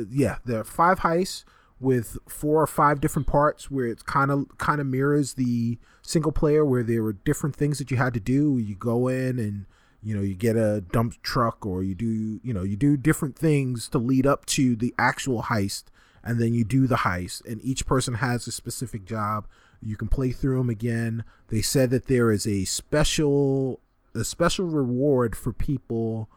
yeah 0.08 0.38
there 0.44 0.60
are 0.60 0.64
five 0.64 1.00
heists 1.00 1.44
with 1.80 2.18
four 2.28 2.62
or 2.62 2.66
five 2.66 3.00
different 3.00 3.26
parts 3.26 3.70
where 3.70 3.86
it's 3.86 4.02
kind 4.02 4.30
of 4.30 4.46
kind 4.58 4.80
of 4.80 4.86
mirrors 4.86 5.34
the 5.34 5.78
single 6.02 6.32
player 6.32 6.64
where 6.64 6.82
there 6.82 7.02
were 7.02 7.14
different 7.14 7.56
things 7.56 7.78
that 7.78 7.90
you 7.90 7.96
had 7.96 8.14
to 8.14 8.20
do. 8.20 8.58
You 8.58 8.74
go 8.74 9.08
in 9.08 9.38
and 9.38 9.66
you 10.02 10.14
know 10.14 10.22
you 10.22 10.34
get 10.34 10.56
a 10.56 10.82
dump 10.82 11.20
truck 11.22 11.64
or 11.64 11.82
you 11.82 11.94
do 11.94 12.40
you 12.42 12.52
know 12.52 12.62
you 12.62 12.76
do 12.76 12.96
different 12.96 13.36
things 13.36 13.88
to 13.88 13.98
lead 13.98 14.26
up 14.26 14.46
to 14.46 14.76
the 14.76 14.94
actual 14.98 15.44
heist 15.44 15.84
and 16.22 16.38
then 16.38 16.52
you 16.52 16.64
do 16.64 16.86
the 16.86 16.96
heist 16.96 17.44
and 17.46 17.60
each 17.64 17.86
person 17.86 18.14
has 18.14 18.46
a 18.46 18.52
specific 18.52 19.04
job. 19.04 19.46
You 19.82 19.96
can 19.96 20.08
play 20.08 20.30
through 20.32 20.58
them 20.58 20.68
again. 20.68 21.24
They 21.48 21.62
said 21.62 21.88
that 21.90 22.06
there 22.06 22.30
is 22.30 22.46
a 22.46 22.66
special 22.66 23.80
a 24.14 24.24
special 24.24 24.66
reward 24.66 25.36
for 25.36 25.52
people 25.52 26.28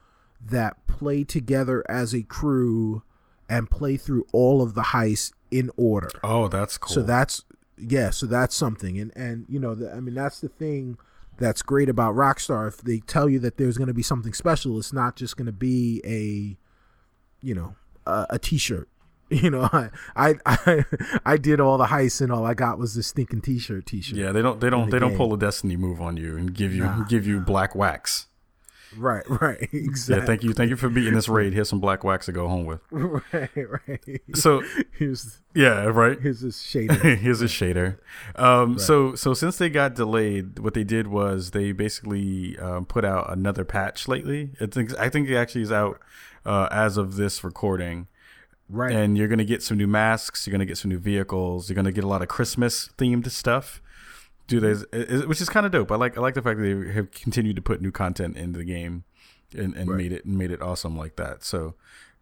that 0.45 0.85
play 0.87 1.23
together 1.23 1.83
as 1.89 2.13
a 2.13 2.23
crew 2.23 3.03
and 3.53 3.69
play 3.69 3.97
through 3.97 4.25
all 4.31 4.61
of 4.61 4.73
the 4.73 4.81
heists 4.81 5.31
in 5.51 5.69
order. 5.77 6.09
Oh, 6.23 6.47
that's 6.47 6.77
cool. 6.77 6.93
So 6.93 7.01
that's 7.03 7.43
yeah, 7.77 8.09
so 8.09 8.25
that's 8.25 8.55
something, 8.55 8.99
and 8.99 9.11
and 9.15 9.45
you 9.47 9.59
know, 9.59 9.75
the, 9.75 9.91
I 9.91 9.99
mean, 9.99 10.15
that's 10.15 10.39
the 10.39 10.49
thing 10.49 10.97
that's 11.37 11.61
great 11.61 11.89
about 11.89 12.15
Rockstar. 12.15 12.67
If 12.67 12.77
they 12.77 12.99
tell 12.99 13.27
you 13.29 13.39
that 13.39 13.57
there's 13.57 13.77
going 13.77 13.87
to 13.87 13.93
be 13.93 14.03
something 14.03 14.33
special, 14.33 14.77
it's 14.77 14.93
not 14.93 15.15
just 15.15 15.35
going 15.37 15.47
to 15.47 15.51
be 15.51 16.01
a, 16.05 16.57
you 17.45 17.53
know, 17.55 17.75
a 18.05 18.27
a 18.31 18.39
T-shirt. 18.39 18.87
You 19.29 19.49
know, 19.49 19.67
I, 19.73 19.89
I 20.15 20.35
I 20.45 20.85
I 21.25 21.37
did 21.37 21.59
all 21.59 21.79
the 21.79 21.85
heists 21.87 22.21
and 22.21 22.31
all 22.31 22.45
I 22.45 22.53
got 22.53 22.77
was 22.77 22.93
this 22.93 23.07
stinking 23.07 23.41
T-shirt. 23.41 23.87
T-shirt. 23.87 24.15
yeah, 24.15 24.31
they 24.31 24.43
don't 24.43 24.59
they 24.61 24.69
don't 24.69 24.85
the 24.85 24.91
they 24.91 24.99
don't 24.99 25.15
pull 25.17 25.33
a 25.33 25.37
destiny 25.39 25.75
move 25.75 25.99
on 25.99 26.17
you 26.17 26.37
and 26.37 26.53
give 26.53 26.71
you 26.75 26.83
Nah. 26.83 27.03
give 27.05 27.25
you 27.25 27.39
black 27.39 27.73
wax. 27.73 28.27
Right. 28.97 29.23
Right. 29.29 29.69
Exactly. 29.71 30.15
Yeah, 30.21 30.25
thank 30.25 30.43
you, 30.43 30.53
thank 30.53 30.69
you 30.69 30.75
for 30.75 30.89
beating 30.89 31.13
this 31.13 31.27
raid. 31.29 31.53
Here's 31.53 31.69
some 31.69 31.79
black 31.79 32.03
wax 32.03 32.25
to 32.27 32.31
go 32.31 32.47
home 32.47 32.65
with. 32.65 32.81
Right. 32.91 33.49
Right. 33.55 34.21
So 34.35 34.63
here's 34.97 35.39
yeah, 35.55 35.85
right. 35.85 36.19
here's 36.19 36.41
this 36.41 36.61
shader. 36.61 37.17
Here's 37.17 37.41
a 37.41 37.45
shader. 37.45 37.97
Um, 38.35 38.77
So 38.79 39.15
so 39.15 39.33
since 39.33 39.57
they 39.57 39.69
got 39.69 39.95
delayed, 39.95 40.59
what 40.59 40.73
they 40.73 40.83
did 40.83 41.07
was 41.07 41.51
they 41.51 41.71
basically 41.71 42.57
um, 42.59 42.85
put 42.85 43.05
out 43.05 43.31
another 43.31 43.63
patch 43.65 44.07
lately. 44.07 44.51
I 44.59 44.65
think 44.67 44.97
I 44.99 45.09
think 45.09 45.29
it 45.29 45.35
actually 45.35 45.61
is 45.63 45.71
out 45.71 45.99
uh, 46.45 46.67
as 46.71 46.97
of 46.97 47.15
this 47.15 47.43
recording. 47.43 48.07
Right. 48.69 48.91
And 48.91 49.17
you're 49.17 49.27
gonna 49.27 49.43
get 49.43 49.61
some 49.61 49.77
new 49.77 49.87
masks. 49.87 50.47
You're 50.47 50.51
gonna 50.53 50.65
get 50.65 50.77
some 50.77 50.89
new 50.89 50.97
vehicles. 50.99 51.69
You're 51.69 51.75
gonna 51.75 51.91
get 51.91 52.03
a 52.03 52.07
lot 52.07 52.21
of 52.21 52.27
Christmas 52.27 52.89
themed 52.97 53.29
stuff. 53.29 53.81
Do 54.47 54.59
this, 54.59 54.83
which 55.25 55.39
is 55.41 55.47
kind 55.49 55.65
of 55.65 55.71
dope. 55.71 55.91
I 55.91 55.95
like 55.95 56.17
I 56.17 56.21
like 56.21 56.33
the 56.33 56.41
fact 56.41 56.59
that 56.59 56.63
they 56.63 56.91
have 56.93 57.11
continued 57.11 57.55
to 57.55 57.61
put 57.61 57.81
new 57.81 57.91
content 57.91 58.35
into 58.37 58.57
the 58.59 58.65
game, 58.65 59.03
and, 59.55 59.73
and 59.75 59.89
Right. 59.89 59.97
made 59.97 60.11
it 60.11 60.25
made 60.25 60.51
it 60.51 60.61
awesome 60.61 60.97
like 60.97 61.15
that. 61.15 61.43
So, 61.43 61.75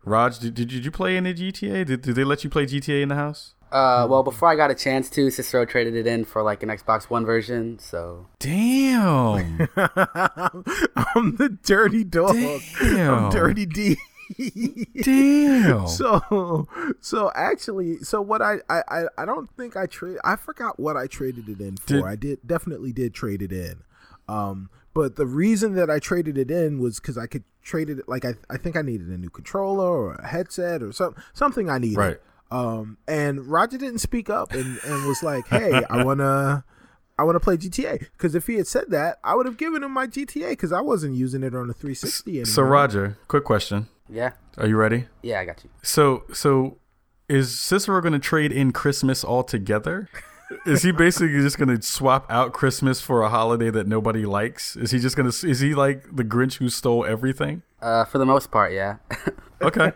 Raj, 0.05 0.37
did, 0.39 0.53
did 0.53 0.71
you 0.85 0.91
play 0.91 1.17
any 1.17 1.33
GTA? 1.33 1.85
Did, 1.85 2.01
did 2.03 2.15
they 2.15 2.23
let 2.23 2.43
you 2.43 2.49
play 2.49 2.65
GTA 2.65 3.01
in 3.01 3.09
the 3.09 3.15
house? 3.15 3.55
Uh, 3.71 4.05
well, 4.09 4.21
before 4.21 4.49
I 4.49 4.55
got 4.57 4.69
a 4.69 4.75
chance 4.75 5.09
to, 5.11 5.31
Cicero 5.31 5.63
traded 5.65 5.95
it 5.95 6.05
in 6.05 6.25
for 6.25 6.43
like 6.43 6.61
an 6.61 6.67
Xbox 6.69 7.03
One 7.09 7.25
version. 7.25 7.79
So 7.79 8.27
Damn. 8.39 9.69
I'm 9.77 11.35
the 11.37 11.57
dirty 11.63 12.03
dog. 12.03 12.35
Damn. 12.81 13.13
I'm 13.13 13.31
dirty 13.31 13.65
D. 13.65 13.97
Damn. 15.03 15.87
So, 15.87 16.67
so 16.99 17.31
actually, 17.35 17.97
so 17.99 18.21
what 18.21 18.41
I 18.41 18.57
I 18.69 19.03
I, 19.17 19.25
don't 19.25 19.49
think 19.55 19.75
I 19.77 19.85
trade. 19.85 20.17
I 20.23 20.35
forgot 20.35 20.79
what 20.79 20.97
I 20.97 21.07
traded 21.07 21.49
it 21.49 21.59
in 21.59 21.77
for. 21.77 21.93
Did- 21.93 22.03
I 22.05 22.15
did 22.15 22.39
definitely 22.45 22.91
did 22.91 23.13
trade 23.13 23.41
it 23.41 23.51
in. 23.51 23.83
Um, 24.27 24.69
but 24.93 25.15
the 25.15 25.25
reason 25.25 25.75
that 25.75 25.89
I 25.89 25.99
traded 25.99 26.37
it 26.37 26.49
in 26.51 26.79
was 26.79 26.99
because 26.99 27.17
I 27.17 27.27
could 27.27 27.43
trade 27.61 27.89
it. 27.89 28.07
Like 28.07 28.25
I 28.25 28.35
I 28.49 28.57
think 28.57 28.75
I 28.75 28.81
needed 28.81 29.07
a 29.07 29.17
new 29.17 29.29
controller 29.29 29.87
or 29.87 30.13
a 30.15 30.27
headset 30.27 30.81
or 30.81 30.91
some 30.91 31.15
something 31.33 31.69
I 31.69 31.77
needed. 31.77 31.97
Right. 31.97 32.17
Um, 32.49 32.97
and 33.07 33.45
Roger 33.47 33.77
didn't 33.77 33.99
speak 33.99 34.29
up 34.29 34.51
and, 34.51 34.77
and 34.85 35.05
was 35.07 35.23
like, 35.23 35.47
"Hey, 35.47 35.83
I 35.89 36.03
wanna, 36.03 36.65
I 37.21 37.23
wanna 37.23 37.39
play 37.39 37.55
GTA." 37.57 37.99
Because 38.17 38.35
if 38.35 38.47
he 38.47 38.55
had 38.55 38.67
said 38.67 38.85
that, 38.89 39.19
I 39.23 39.35
would 39.35 39.45
have 39.45 39.57
given 39.57 39.83
him 39.83 39.91
my 39.91 40.07
GTA 40.07 40.49
because 40.49 40.71
I 40.71 40.81
wasn't 40.81 41.15
using 41.15 41.43
it 41.43 41.55
on 41.55 41.67
the 41.67 41.73
360 41.73 42.31
anymore. 42.31 42.45
So, 42.45 42.61
Roger, 42.63 43.17
quick 43.27 43.43
question. 43.45 43.87
yeah, 44.09 44.31
Are 44.57 44.67
you 44.67 44.75
ready? 44.75 45.05
yeah, 45.21 45.39
I 45.39 45.45
got 45.45 45.63
you. 45.63 45.69
So, 45.83 46.23
so 46.33 46.77
is 47.29 47.57
Cicero 47.57 48.01
going 48.01 48.13
to 48.13 48.19
trade 48.19 48.51
in 48.51 48.71
Christmas 48.73 49.23
altogether? 49.23 50.09
Is 50.65 50.81
he 50.83 50.91
basically 50.91 51.39
just 51.39 51.57
going 51.57 51.73
to 51.73 51.81
swap 51.81 52.25
out 52.29 52.51
Christmas 52.51 52.99
for 52.99 53.21
a 53.21 53.29
holiday 53.29 53.69
that 53.69 53.87
nobody 53.87 54.25
likes? 54.25 54.75
Is 54.75 54.91
he 54.91 54.99
just 54.99 55.15
going 55.15 55.31
to? 55.31 55.47
Is 55.49 55.61
he 55.61 55.73
like 55.73 56.13
the 56.13 56.25
Grinch 56.25 56.57
who 56.57 56.67
stole 56.67 57.05
everything? 57.05 57.61
Uh, 57.81 58.05
for 58.05 58.17
the 58.17 58.25
most 58.25 58.51
part, 58.51 58.71
yeah. 58.73 58.97
Okay. 59.63 59.91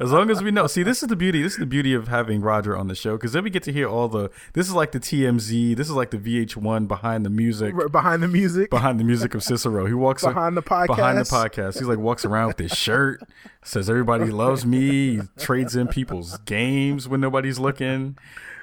As 0.00 0.12
long 0.12 0.30
as 0.30 0.42
we 0.42 0.50
know. 0.50 0.66
See, 0.66 0.82
this 0.82 1.02
is 1.02 1.08
the 1.08 1.16
beauty. 1.16 1.42
This 1.42 1.52
is 1.54 1.58
the 1.58 1.66
beauty 1.66 1.92
of 1.92 2.08
having 2.08 2.40
Roger 2.40 2.76
on 2.76 2.88
the 2.88 2.94
show 2.94 3.16
because 3.16 3.32
then 3.32 3.44
we 3.44 3.50
get 3.50 3.62
to 3.64 3.72
hear 3.72 3.88
all 3.88 4.08
the. 4.08 4.30
This 4.54 4.66
is 4.66 4.74
like 4.74 4.92
the 4.92 5.00
TMZ. 5.00 5.76
This 5.76 5.88
is 5.88 5.94
like 5.94 6.10
the 6.10 6.16
VH1 6.16 6.88
behind 6.88 7.24
the 7.26 7.30
music. 7.30 7.74
Right 7.74 7.92
behind 7.92 8.22
the 8.22 8.28
music. 8.28 8.70
behind 8.70 8.98
the 8.98 9.04
music 9.04 9.34
of 9.34 9.42
Cicero. 9.42 9.86
He 9.86 9.92
walks 9.92 10.24
Behind 10.24 10.56
the 10.56 10.62
podcast. 10.62 10.86
Behind 10.86 11.18
the 11.18 11.22
podcast. 11.24 11.50
podcast. 11.50 11.74
He's 11.74 11.88
like 11.88 11.98
walks 11.98 12.24
around 12.24 12.48
with 12.48 12.58
his 12.58 12.72
shirt, 12.72 13.22
says 13.62 13.90
everybody 13.90 14.26
loves 14.26 14.64
me. 14.64 15.16
He 15.16 15.20
trades 15.36 15.76
in 15.76 15.88
people's 15.88 16.38
games 16.38 17.08
when 17.08 17.20
nobody's 17.20 17.58
looking. 17.58 18.16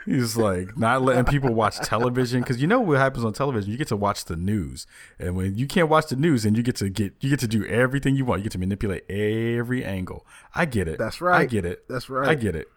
He's 0.06 0.38
like 0.38 0.78
not 0.78 1.02
letting 1.02 1.26
people 1.26 1.54
watch 1.54 1.78
television 1.80 2.41
because 2.41 2.62
you 2.62 2.68
know 2.68 2.80
what 2.80 2.98
happens 3.00 3.26
on 3.26 3.34
television. 3.34 3.72
You 3.72 3.78
get 3.78 3.88
to 3.88 3.96
watch 3.96 4.26
the 4.26 4.36
news, 4.36 4.86
and 5.20 5.36
when 5.36 5.56
you 5.56 5.65
can't 5.65 5.89
watch 5.89 6.08
the 6.08 6.15
news, 6.15 6.46
and 6.46 6.56
you 6.56 6.62
get 6.62 6.76
to 6.78 6.89
get 6.89 7.13
you 7.22 7.30
get 7.30 7.39
to 7.39 7.48
do 7.48 7.65
everything 7.65 8.15
you 8.15 8.24
want. 8.26 8.39
You 8.39 8.44
get 8.44 8.52
to 8.52 8.60
manipulate 8.60 9.10
every 9.10 9.84
angle. 9.84 10.26
I 10.54 10.65
get 10.65 10.88
it. 10.88 11.00
That's 11.00 11.22
right. 11.22 11.41
I 11.41 11.46
get 11.46 11.65
it. 11.65 11.86
That's 11.89 12.10
right. 12.10 12.30
I 12.30 12.36
get 12.36 12.56
it. 12.56 12.68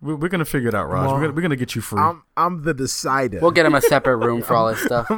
We're, 0.00 0.14
we're 0.14 0.28
gonna 0.28 0.44
figure 0.44 0.68
it 0.68 0.74
out, 0.74 0.88
Raj. 0.88 1.06
Well, 1.06 1.14
we're, 1.14 1.20
gonna, 1.22 1.32
we're 1.32 1.42
gonna 1.42 1.56
get 1.56 1.74
you 1.74 1.80
free. 1.80 2.00
I'm 2.00 2.22
I'm 2.36 2.62
the 2.62 2.74
decider. 2.74 3.40
We'll 3.40 3.50
get 3.50 3.66
him 3.66 3.74
a 3.74 3.82
separate 3.82 4.18
room 4.18 4.42
for 4.42 4.54
all 4.54 4.68
this 4.68 4.80
stuff. 4.84 5.10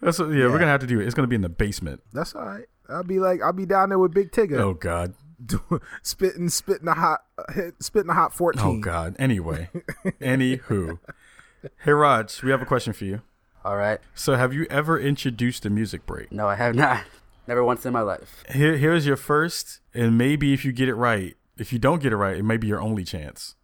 That's 0.00 0.18
what, 0.18 0.30
yeah, 0.30 0.46
we're 0.46 0.58
gonna 0.58 0.66
have 0.68 0.80
to 0.80 0.86
do 0.86 1.00
it. 1.00 1.06
It's 1.06 1.14
gonna 1.14 1.28
be 1.28 1.36
in 1.36 1.42
the 1.42 1.50
basement. 1.50 2.00
That's 2.12 2.34
all 2.34 2.46
right. 2.46 2.64
I'll 2.88 3.04
be 3.04 3.18
like 3.20 3.42
I'll 3.42 3.52
be 3.52 3.66
down 3.66 3.90
there 3.90 3.98
with 3.98 4.14
Big 4.14 4.32
Tigger, 4.32 4.58
Oh 4.58 4.74
God. 4.74 5.14
Doing 5.44 5.80
spitting 6.02 6.48
spitting 6.48 6.88
a 6.88 6.94
hot 6.94 7.24
hit- 7.54 7.82
spitting 7.82 8.10
a 8.10 8.14
hot 8.14 8.30
Oh 8.34 8.36
fourteen. 8.36 8.80
God. 8.80 9.16
Anyway, 9.18 9.68
anywho, 10.20 10.98
hey 11.80 11.92
Raj, 11.92 12.42
we 12.42 12.50
have 12.50 12.62
a 12.62 12.66
question 12.66 12.92
for 12.92 13.04
you. 13.04 13.22
All 13.64 13.76
right. 13.76 13.98
So, 14.14 14.34
have 14.34 14.52
you 14.52 14.66
ever 14.68 14.98
introduced 14.98 15.64
a 15.64 15.70
music 15.70 16.04
break? 16.06 16.30
No, 16.32 16.46
I 16.48 16.54
have 16.56 16.74
not. 16.74 17.02
Never 17.46 17.62
once 17.64 17.84
in 17.86 17.92
my 17.92 18.00
life. 18.00 18.42
Here, 18.50 18.76
here's 18.76 19.06
your 19.06 19.16
first, 19.16 19.80
and 19.92 20.16
maybe 20.18 20.52
if 20.54 20.64
you 20.64 20.72
get 20.72 20.88
it 20.88 20.94
right, 20.94 21.36
if 21.58 21.72
you 21.72 21.78
don't 21.78 22.02
get 22.02 22.12
it 22.12 22.16
right, 22.16 22.36
it 22.38 22.42
may 22.42 22.56
be 22.56 22.66
your 22.68 22.80
only 22.80 23.04
chance. 23.04 23.54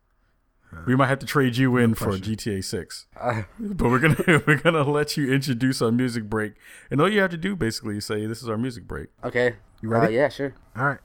We 0.87 0.95
might 0.95 1.09
have 1.09 1.19
to 1.19 1.27
trade 1.27 1.57
you 1.57 1.77
in 1.79 1.95
for 1.97 2.11
GTA 2.13 2.63
Six, 2.63 3.07
Uh, 3.21 3.43
but 3.59 3.91
we're 3.91 3.99
gonna 3.99 4.43
we're 4.47 4.59
gonna 4.59 4.85
let 4.85 5.17
you 5.17 5.33
introduce 5.33 5.83
our 5.83 5.91
music 5.91 6.25
break, 6.31 6.53
and 6.93 7.01
all 7.01 7.09
you 7.09 7.21
have 7.21 7.33
to 7.33 7.37
do 7.37 7.57
basically 7.57 7.97
is 7.97 8.05
say 8.07 8.25
this 8.27 8.41
is 8.43 8.49
our 8.49 8.57
music 8.57 8.87
break. 8.87 9.09
okay. 9.25 9.57
You 9.83 9.89
ready? 9.89 10.17
Uh, 10.17 10.21
yeah, 10.23 10.29
sure. 10.29 10.55
All 10.77 10.85
right, 10.85 10.99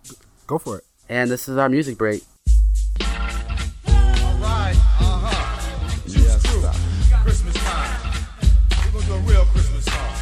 go 0.47 0.57
for 0.57 0.77
it. 0.77 0.83
And 1.09 1.29
this 1.29 1.47
is 1.47 1.57
our 1.57 1.69
music 1.69 1.97
break. 1.97 2.23
Alright, 3.01 4.75
uh-huh. 4.75 5.91
Yes. 6.07 6.45
Christmas 7.23 7.55
time. 7.55 8.23
We're 8.93 9.01
gonna 9.01 9.05
do 9.05 9.13
a 9.13 9.19
real 9.19 9.45
Christmas 9.45 9.85
song. 9.85 10.13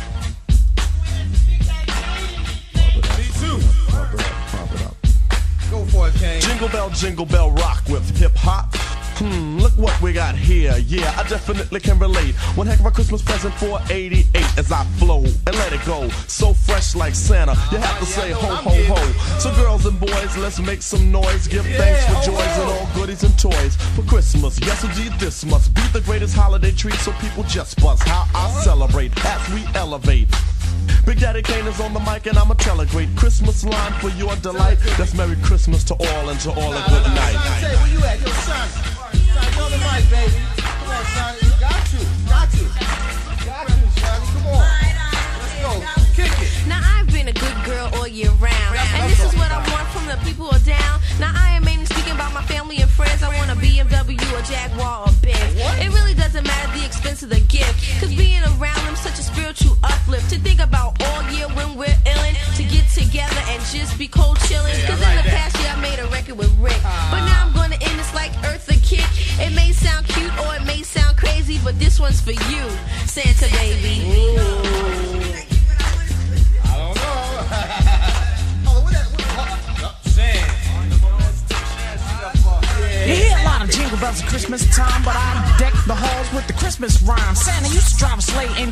Me 3.17 3.25
too. 3.39 3.59
Go 5.71 5.85
for 5.85 6.07
it, 6.09 6.15
Kane. 6.15 6.41
Jingle 6.41 6.69
bell, 6.69 6.89
jingle 6.89 7.25
bell, 7.25 7.51
rock 7.51 7.83
with 7.89 8.17
hip 8.17 8.35
hop. 8.35 8.73
Hmm, 9.23 9.57
look 9.57 9.71
what 9.77 10.01
we 10.01 10.11
got 10.11 10.35
here. 10.35 10.75
Yeah, 10.85 11.15
I 11.17 11.23
definitely 11.29 11.79
can 11.79 11.97
relate. 11.97 12.35
One 12.57 12.67
heck 12.67 12.81
of 12.81 12.85
a 12.85 12.91
Christmas 12.91 13.21
present 13.21 13.53
for 13.53 13.79
88 13.89 14.25
as 14.57 14.69
I 14.69 14.83
flow 14.99 15.23
and 15.23 15.55
let 15.55 15.71
it 15.71 15.79
go. 15.85 16.09
So 16.27 16.53
fresh 16.53 16.93
like 16.93 17.15
Santa, 17.15 17.53
you 17.71 17.77
have 17.77 17.97
to 17.99 18.05
say 18.05 18.31
ho, 18.31 18.47
ho, 18.47 18.93
ho. 18.93 19.39
So, 19.39 19.55
girls 19.55 19.85
and 19.85 19.97
boys, 19.97 20.35
let's 20.37 20.59
make 20.59 20.81
some 20.81 21.09
noise. 21.09 21.47
Give 21.47 21.65
thanks 21.65 22.05
for 22.05 22.31
joys 22.31 22.59
and 22.59 22.69
all 22.69 22.85
goodies 22.95 23.23
and 23.23 23.37
toys 23.39 23.77
for 23.95 24.01
Christmas. 24.03 24.59
Yes, 24.59 24.83
indeed, 24.83 25.17
this 25.19 25.45
must 25.45 25.73
be 25.73 25.81
the 25.93 26.01
greatest 26.01 26.35
holiday 26.35 26.71
treat. 26.71 26.95
So, 26.95 27.13
people 27.13 27.43
just 27.43 27.81
buzz 27.81 28.01
how 28.01 28.27
I 28.35 28.49
celebrate 28.61 29.13
as 29.25 29.53
we 29.53 29.63
elevate. 29.73 30.27
Big 31.05 31.19
Daddy 31.21 31.41
Kane 31.41 31.65
is 31.67 31.79
on 31.79 31.93
the 31.93 31.99
mic 32.01 32.27
and 32.27 32.37
I'ma 32.37 32.55
tell 32.55 32.81
a 32.81 32.85
great 32.85 33.15
Christmas 33.15 33.63
line 33.63 33.93
for 34.01 34.09
your 34.09 34.35
delight. 34.37 34.79
That's 34.97 35.13
Merry 35.13 35.37
Christmas 35.37 35.85
to 35.85 35.93
all 35.93 36.29
and 36.29 36.39
to 36.41 36.49
all 36.49 36.73
a 36.73 36.85
good 36.89 37.05
night. 37.13 37.37
Say, 39.83 40.29
where 40.29 40.62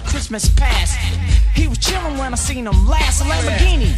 Christmas 0.05 0.49
past. 0.49 0.97
He 1.55 1.67
was 1.67 1.77
chillin' 1.77 2.17
when 2.17 2.33
I 2.33 2.35
seen 2.35 2.67
him 2.67 2.87
last. 2.87 3.21
A 3.21 3.25
Lamborghini 3.25 3.91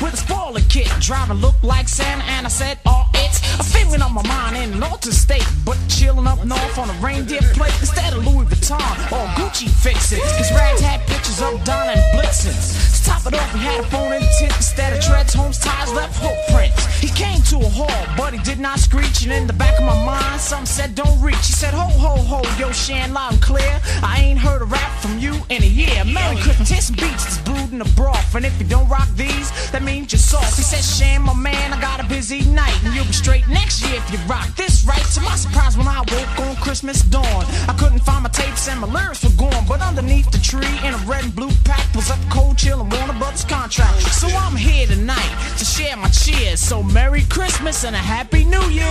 with 0.00 0.14
a 0.14 0.16
spoiler 0.16 0.60
kit. 0.68 0.88
Driving 1.00 1.38
looked 1.38 1.64
like 1.64 1.88
Santa, 1.88 2.24
and 2.24 2.46
I 2.46 2.48
said, 2.48 2.78
Oh, 2.86 3.08
it's. 3.14 3.40
A 3.58 3.64
feeling 3.64 4.00
on 4.00 4.14
my 4.14 4.26
mind 4.26 4.56
in 4.56 4.72
an 4.72 4.82
altered 4.82 5.12
state, 5.12 5.46
but 5.64 5.76
chilling 5.88 6.26
up 6.26 6.44
north 6.44 6.78
on 6.78 6.88
a 6.88 6.92
reindeer 6.94 7.40
plate 7.54 7.74
instead 7.80 8.12
of 8.14 8.24
Louis 8.26 8.46
Vuitton 8.46 8.80
or 9.12 9.26
Gucci 9.36 9.68
fixin'. 9.68 10.20
Cause 10.20 10.50
Rags 10.52 10.80
had 10.80 11.00
pictures 11.06 11.42
of 11.42 11.62
Donner 11.64 11.92
and 11.92 12.00
Blitzen. 12.14 12.54
To 12.54 13.04
top 13.04 13.26
it 13.26 13.34
off, 13.34 13.52
he 13.52 13.58
had 13.58 13.80
a 13.80 13.88
phone 13.88 14.12
in 14.12 14.22
the 14.22 14.32
tent 14.38 14.54
instead 14.56 14.92
of 14.92 15.02
treads, 15.04 15.34
homes, 15.34 15.58
ties, 15.58 15.92
left 15.92 16.16
hook 16.22 16.38
prints. 16.54 16.89
He 17.00 17.08
came 17.08 17.40
to 17.48 17.56
a 17.56 17.68
halt, 17.68 18.08
but 18.16 18.32
he 18.32 18.38
did 18.40 18.58
not 18.58 18.78
screech. 18.78 19.22
And 19.22 19.32
in 19.32 19.46
the 19.46 19.52
back 19.52 19.78
of 19.78 19.84
my 19.84 20.04
mind, 20.04 20.40
some 20.40 20.66
said 20.66 20.94
don't 20.94 21.20
reach. 21.20 21.46
He 21.46 21.52
said, 21.52 21.72
ho, 21.72 21.88
ho, 21.88 22.16
ho, 22.22 22.42
yo, 22.58 22.70
Shan, 22.72 23.12
loud 23.14 23.32
and 23.32 23.42
clear. 23.42 23.80
I 24.02 24.20
ain't 24.20 24.38
heard 24.38 24.62
a 24.62 24.66
rap 24.66 24.92
from 25.00 25.18
you 25.18 25.34
in 25.48 25.62
a 25.62 25.66
year. 25.66 26.04
Merry 26.04 26.36
Christmas, 26.36 26.90
beats 26.90 27.24
that's 27.24 27.38
brewed 27.38 27.72
in 27.72 27.78
the 27.78 27.92
broth. 27.96 28.34
And 28.34 28.44
if 28.44 28.58
you 28.60 28.66
don't 28.66 28.88
rock 28.88 29.08
these, 29.16 29.48
that 29.70 29.82
means 29.82 30.12
you're 30.12 30.20
soft. 30.20 30.56
He 30.56 30.62
said, 30.62 30.84
Shan, 30.84 31.22
my 31.22 31.34
man, 31.34 31.72
I 31.72 31.80
got 31.80 32.00
a 32.00 32.06
busy 32.06 32.44
night. 32.50 32.76
And 32.84 32.94
you'll 32.94 33.06
be 33.06 33.12
straight 33.12 33.48
next 33.48 33.82
year 33.82 33.96
if 33.96 34.12
you 34.12 34.18
rock 34.28 34.54
this 34.56 34.84
right. 34.84 35.04
To 35.14 35.20
my 35.22 35.36
surprise, 35.36 35.76
when 35.78 35.88
I 35.88 36.00
woke 36.00 36.40
on 36.46 36.56
Christmas 36.56 37.02
dawn, 37.02 37.44
I 37.68 37.74
couldn't 37.78 38.00
find 38.00 38.22
my 38.22 38.30
tapes 38.30 38.68
and 38.68 38.80
my 38.80 38.86
lyrics 38.86 39.24
were 39.24 39.36
gone. 39.36 39.64
But 39.66 39.80
underneath 39.80 40.30
the 40.30 40.38
tree 40.38 40.76
in 40.84 40.94
a 40.94 40.98
red 41.08 41.24
and 41.24 41.34
blue 41.34 41.50
pack 41.64 41.94
was 41.94 42.10
a 42.10 42.18
cold 42.30 42.58
chill 42.58 42.80
and 42.80 42.92
Warner 42.92 43.18
Brothers 43.18 43.44
contract. 43.44 44.00
So 44.20 44.28
I'm 44.28 44.56
here 44.56 44.86
tonight 44.86 45.32
to 45.58 45.64
share 45.64 45.96
my 45.96 46.08
cheers. 46.08 46.60
So 46.60 46.82
Merry 46.92 47.22
Christmas 47.22 47.84
and 47.84 47.94
a 47.94 47.98
Happy 47.98 48.44
New 48.44 48.62
Year. 48.62 48.84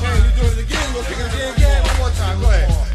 You 0.00 0.30
doing 0.40 0.58
it 0.58 0.64
again? 0.64 0.94
We'll 0.94 1.04
kick 1.04 1.18
it 1.18 1.34
again, 1.34 1.54
again. 1.54 1.82
One 1.84 1.98
more 1.98 2.10
time. 2.10 2.40
Go 2.40 2.48
ahead. 2.48 2.89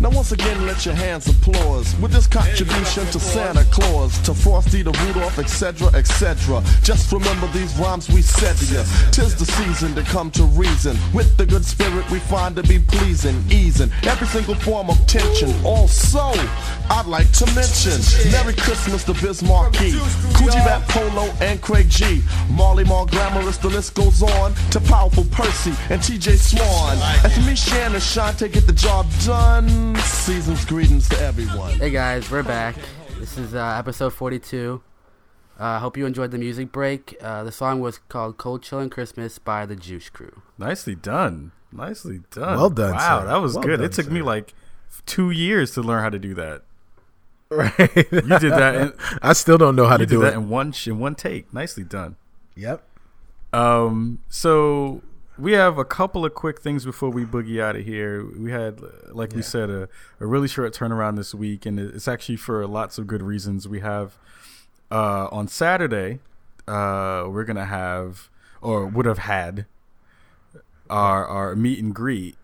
Now 0.00 0.10
once 0.10 0.30
again, 0.30 0.64
let 0.64 0.86
your 0.86 0.94
hands 0.94 1.26
applause 1.26 1.96
with 1.96 2.12
this 2.12 2.28
contribution 2.28 3.04
to 3.06 3.18
Santa 3.18 3.64
Claus, 3.64 4.16
to 4.20 4.32
Frosty, 4.32 4.84
to 4.84 4.92
Rudolph, 4.92 5.40
etc., 5.40 5.88
etc. 5.88 6.62
Just 6.84 7.10
remember 7.10 7.48
these 7.48 7.76
rhymes 7.78 8.08
we 8.08 8.22
said 8.22 8.56
to 8.58 8.64
you. 8.66 8.84
Tis 9.10 9.34
the 9.34 9.44
season 9.44 9.96
to 9.96 10.02
come 10.02 10.30
to 10.32 10.44
reason. 10.44 10.96
With 11.12 11.36
the 11.36 11.44
good 11.44 11.64
spirit 11.64 12.08
we 12.12 12.20
find 12.20 12.54
to 12.56 12.62
be 12.62 12.78
pleasing, 12.78 13.42
easing 13.50 13.90
every 14.04 14.28
single 14.28 14.54
form 14.54 14.88
of 14.88 15.04
tension. 15.08 15.52
Also, 15.64 16.30
I'd 16.90 17.06
like 17.06 17.32
to 17.32 17.46
mention 17.46 17.98
Merry 18.30 18.54
Christmas 18.54 19.02
to 19.04 19.14
Biz 19.14 19.42
Markie, 19.42 19.98
Rap 20.64 20.86
Polo, 20.88 21.24
and 21.40 21.60
Craig 21.60 21.88
G. 21.90 22.22
Marley 22.50 22.84
Marl 22.84 23.06
Glamorous, 23.06 23.56
the 23.58 23.68
list 23.68 23.94
goes 23.94 24.22
on 24.22 24.54
to 24.70 24.80
Powerful 24.80 25.24
Percy 25.32 25.72
and 25.90 26.00
TJ 26.00 26.36
Swan. 26.36 26.98
And 27.24 27.32
for 27.32 27.40
me, 27.40 27.56
Shannon 27.56 28.00
Shante, 28.00 28.52
get 28.52 28.66
the 28.68 28.72
job 28.72 29.06
done. 29.24 29.87
Season's 29.96 30.64
greetings 30.64 31.08
to 31.08 31.18
everyone. 31.20 31.72
Hey 31.78 31.90
guys, 31.90 32.30
we're 32.30 32.42
back. 32.42 32.74
This 33.18 33.38
is 33.38 33.54
uh, 33.54 33.76
episode 33.78 34.12
42. 34.12 34.82
I 35.58 35.76
uh, 35.76 35.78
hope 35.80 35.96
you 35.96 36.06
enjoyed 36.06 36.30
the 36.30 36.38
music 36.38 36.70
break. 36.72 37.16
Uh, 37.20 37.42
the 37.44 37.52
song 37.52 37.80
was 37.80 37.98
called 38.08 38.36
Cold 38.38 38.62
Chillin' 38.62 38.90
Christmas 38.90 39.38
by 39.38 39.66
the 39.66 39.74
Juice 39.76 40.08
Crew. 40.10 40.42
Nicely 40.58 40.94
done. 40.94 41.52
Nicely 41.72 42.20
done. 42.30 42.56
Well 42.56 42.70
done, 42.70 42.94
Wow, 42.94 43.20
sir. 43.20 43.26
that 43.26 43.36
was 43.36 43.54
Well 43.54 43.62
good. 43.64 43.76
done, 43.78 43.86
it 43.86 43.92
took 43.92 44.06
sir. 44.06 44.10
me 44.12 44.22
like 44.22 44.54
two 45.06 45.30
years 45.30 45.72
to 45.72 45.82
learn 45.82 46.02
how 46.02 46.10
to 46.10 46.18
do 46.18 46.34
that. 46.34 46.62
Right. 47.50 47.78
You 48.12 48.38
did 48.38 48.52
that. 48.52 48.74
In, 48.74 48.92
I 49.22 49.32
still 49.32 49.56
don't 49.58 49.74
know 49.74 49.86
how 49.86 49.94
you 49.94 49.98
to 49.98 50.06
did 50.06 50.14
do 50.14 50.20
that 50.22 50.34
it. 50.34 50.36
in 50.36 50.48
one 50.48 50.74
in 50.86 50.98
one 50.98 51.14
take. 51.14 51.52
Nicely 51.52 51.82
done. 51.84 52.16
Yep. 52.56 52.82
Um, 53.54 54.18
so 54.28 55.02
we 55.38 55.52
have 55.52 55.78
a 55.78 55.84
couple 55.84 56.24
of 56.24 56.34
quick 56.34 56.60
things 56.60 56.84
before 56.84 57.10
we 57.10 57.24
boogie 57.24 57.60
out 57.62 57.76
of 57.76 57.84
here. 57.84 58.24
We 58.24 58.50
had, 58.50 58.80
like 59.10 59.32
we 59.34 59.42
said, 59.42 59.70
a, 59.70 59.88
a 60.20 60.26
really 60.26 60.48
short 60.48 60.72
turnaround 60.74 61.16
this 61.16 61.34
week, 61.34 61.64
and 61.66 61.78
it's 61.78 62.08
actually 62.08 62.36
for 62.36 62.66
lots 62.66 62.98
of 62.98 63.06
good 63.06 63.22
reasons. 63.22 63.68
We 63.68 63.80
have 63.80 64.18
uh, 64.90 65.28
on 65.30 65.48
Saturday, 65.48 66.20
uh, 66.66 67.26
we're 67.28 67.44
gonna 67.44 67.66
have 67.66 68.28
or 68.60 68.86
would 68.86 69.06
have 69.06 69.18
had 69.18 69.66
our 70.90 71.26
our 71.26 71.56
meet 71.56 71.78
and 71.82 71.94
greet. 71.94 72.36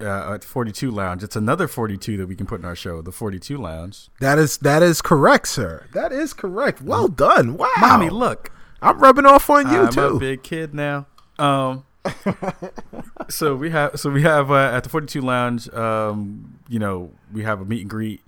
Uh, 0.00 0.34
at 0.34 0.42
42 0.42 0.90
Lounge. 0.90 1.22
It's 1.22 1.36
another 1.36 1.68
42 1.68 2.16
that 2.16 2.26
we 2.26 2.34
can 2.34 2.44
put 2.44 2.58
in 2.58 2.64
our 2.66 2.74
show, 2.74 3.02
the 3.02 3.12
42 3.12 3.56
Lounge. 3.56 4.08
That 4.18 4.36
is 4.36 4.58
that 4.58 4.82
is 4.82 5.00
correct, 5.00 5.46
sir. 5.46 5.86
That 5.94 6.10
is 6.10 6.32
correct. 6.32 6.82
Well 6.82 7.06
done. 7.06 7.56
Wow. 7.56 7.68
Mommy, 7.78 8.10
look, 8.10 8.50
I'm 8.80 8.98
rubbing 8.98 9.26
off 9.26 9.48
on 9.48 9.70
you 9.72 9.82
I'm 9.82 9.86
a 9.86 9.92
too. 9.92 10.18
big 10.18 10.42
kid 10.42 10.74
now. 10.74 11.06
Um, 11.38 11.84
so 13.28 13.54
we 13.54 13.70
have 13.70 13.98
so 13.98 14.10
we 14.10 14.22
have 14.22 14.50
uh, 14.50 14.70
at 14.72 14.82
the 14.82 14.88
Forty 14.88 15.06
Two 15.06 15.20
Lounge. 15.20 15.68
Um, 15.72 16.58
you 16.68 16.78
know, 16.78 17.12
we 17.32 17.42
have 17.44 17.60
a 17.60 17.64
meet 17.64 17.82
and 17.82 17.90
greet 17.90 18.22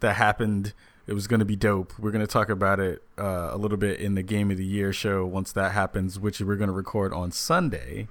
that 0.00 0.16
happened. 0.16 0.72
It 1.06 1.14
was 1.14 1.26
going 1.26 1.40
to 1.40 1.46
be 1.46 1.56
dope. 1.56 1.92
We're 1.98 2.12
going 2.12 2.24
to 2.24 2.32
talk 2.32 2.48
about 2.50 2.78
it 2.78 3.02
uh, 3.18 3.50
a 3.52 3.56
little 3.56 3.78
bit 3.78 4.00
in 4.00 4.14
the 4.14 4.22
Game 4.22 4.50
of 4.50 4.58
the 4.58 4.64
Year 4.64 4.92
show 4.92 5.26
once 5.26 5.52
that 5.52 5.72
happens, 5.72 6.20
which 6.20 6.40
we're 6.40 6.56
going 6.56 6.68
to 6.68 6.74
record 6.74 7.12
on 7.12 7.32
Sunday. 7.32 8.08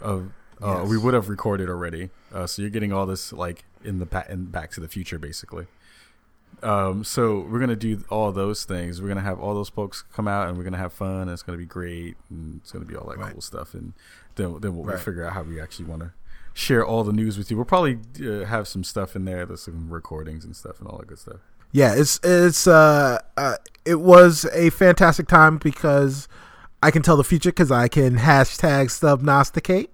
Of 0.00 0.32
uh, 0.60 0.84
we 0.88 0.96
would 0.96 1.14
have 1.14 1.28
recorded 1.28 1.68
already, 1.68 2.10
uh, 2.32 2.46
so 2.46 2.62
you're 2.62 2.70
getting 2.70 2.92
all 2.92 3.06
this 3.06 3.32
like 3.32 3.64
in 3.84 3.98
the 3.98 4.06
pa- 4.06 4.24
in 4.28 4.46
Back 4.46 4.70
to 4.72 4.80
the 4.80 4.88
Future, 4.88 5.18
basically. 5.18 5.66
Um, 6.62 7.04
so 7.04 7.40
we're 7.50 7.60
gonna 7.60 7.76
do 7.76 8.04
all 8.10 8.32
those 8.32 8.64
things. 8.64 9.00
We're 9.02 9.08
gonna 9.08 9.20
have 9.20 9.40
all 9.40 9.54
those 9.54 9.68
folks 9.68 10.02
come 10.14 10.28
out, 10.28 10.48
and 10.48 10.56
we're 10.56 10.64
gonna 10.64 10.78
have 10.78 10.92
fun. 10.92 11.22
And 11.22 11.30
it's 11.30 11.42
gonna 11.42 11.58
be 11.58 11.66
great, 11.66 12.16
and 12.30 12.60
it's 12.62 12.72
gonna 12.72 12.84
be 12.84 12.96
all 12.96 13.08
that 13.08 13.18
Right. 13.18 13.32
cool 13.32 13.40
stuff. 13.40 13.74
And 13.74 13.92
then 14.36 14.58
then 14.60 14.74
we'll, 14.74 14.84
we'll 14.84 14.94
Right. 14.94 15.02
figure 15.04 15.24
out 15.24 15.32
how 15.32 15.42
we 15.42 15.60
actually 15.60 15.86
want 15.86 16.02
to 16.02 16.12
share 16.54 16.84
all 16.84 17.02
the 17.04 17.12
news 17.12 17.38
with 17.38 17.50
you. 17.50 17.56
We'll 17.56 17.64
probably 17.66 17.98
uh, 18.24 18.44
have 18.44 18.68
some 18.68 18.84
stuff 18.84 19.16
in 19.16 19.24
there, 19.24 19.46
there's 19.46 19.62
some 19.62 19.88
recordings 19.90 20.44
and 20.44 20.54
stuff, 20.54 20.78
and 20.80 20.88
all 20.88 20.98
that 20.98 21.06
good 21.06 21.18
stuff. 21.18 21.40
Yeah, 21.72 21.94
it's 21.94 22.20
it's 22.22 22.66
uh, 22.66 23.18
uh 23.36 23.56
it 23.84 24.00
was 24.00 24.44
a 24.52 24.70
fantastic 24.70 25.26
time 25.26 25.56
because 25.58 26.28
I 26.82 26.90
can 26.90 27.02
tell 27.02 27.16
the 27.16 27.24
future 27.24 27.48
because 27.50 27.70
I 27.70 27.88
can 27.88 28.18
hashtag 28.18 28.86
subnosticate. 28.90 29.88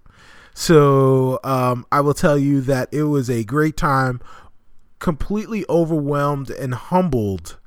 So 0.54 1.38
um, 1.44 1.86
I 1.92 2.00
will 2.00 2.14
tell 2.14 2.36
you 2.36 2.60
that 2.62 2.88
it 2.92 3.04
was 3.04 3.30
a 3.30 3.44
great 3.44 3.76
time, 3.76 4.20
completely 4.98 5.64
overwhelmed 5.68 6.50
and 6.50 6.74
humbled 6.74 7.58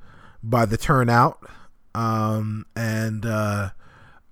by 0.44 0.66
the 0.66 0.78
turnout, 0.78 1.40
um, 1.94 2.66
and 2.76 3.26
uh, 3.26 3.70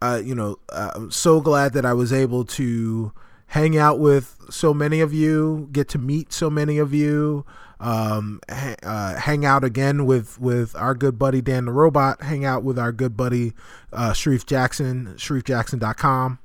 uh, 0.01 0.21
you 0.23 0.33
know, 0.35 0.57
uh, 0.69 0.91
I'm 0.95 1.12
so 1.12 1.41
glad 1.41 1.73
that 1.73 1.85
I 1.85 1.93
was 1.93 2.13
able 2.13 2.45
to 2.45 3.12
hang 3.47 3.77
out 3.77 3.99
with 3.99 4.38
so 4.49 4.73
many 4.73 5.01
of 5.01 5.13
you, 5.13 5.69
get 5.71 5.88
to 5.89 5.97
meet 5.97 6.31
so 6.31 6.49
many 6.49 6.77
of 6.77 6.93
you, 6.93 7.45
um, 7.79 8.41
ha- 8.49 8.75
uh, 8.83 9.15
hang 9.15 9.45
out 9.45 9.63
again 9.63 10.05
with 10.05 10.39
with 10.39 10.75
our 10.75 10.93
good 10.93 11.17
buddy 11.17 11.41
Dan 11.41 11.65
the 11.65 11.71
Robot, 11.71 12.21
hang 12.21 12.45
out 12.45 12.63
with 12.63 12.77
our 12.77 12.91
good 12.91 13.15
buddy 13.15 13.53
uh, 13.93 14.13
Sharif 14.13 14.45
Jackson, 14.45 15.13
SharifJackson.com, 15.15 16.39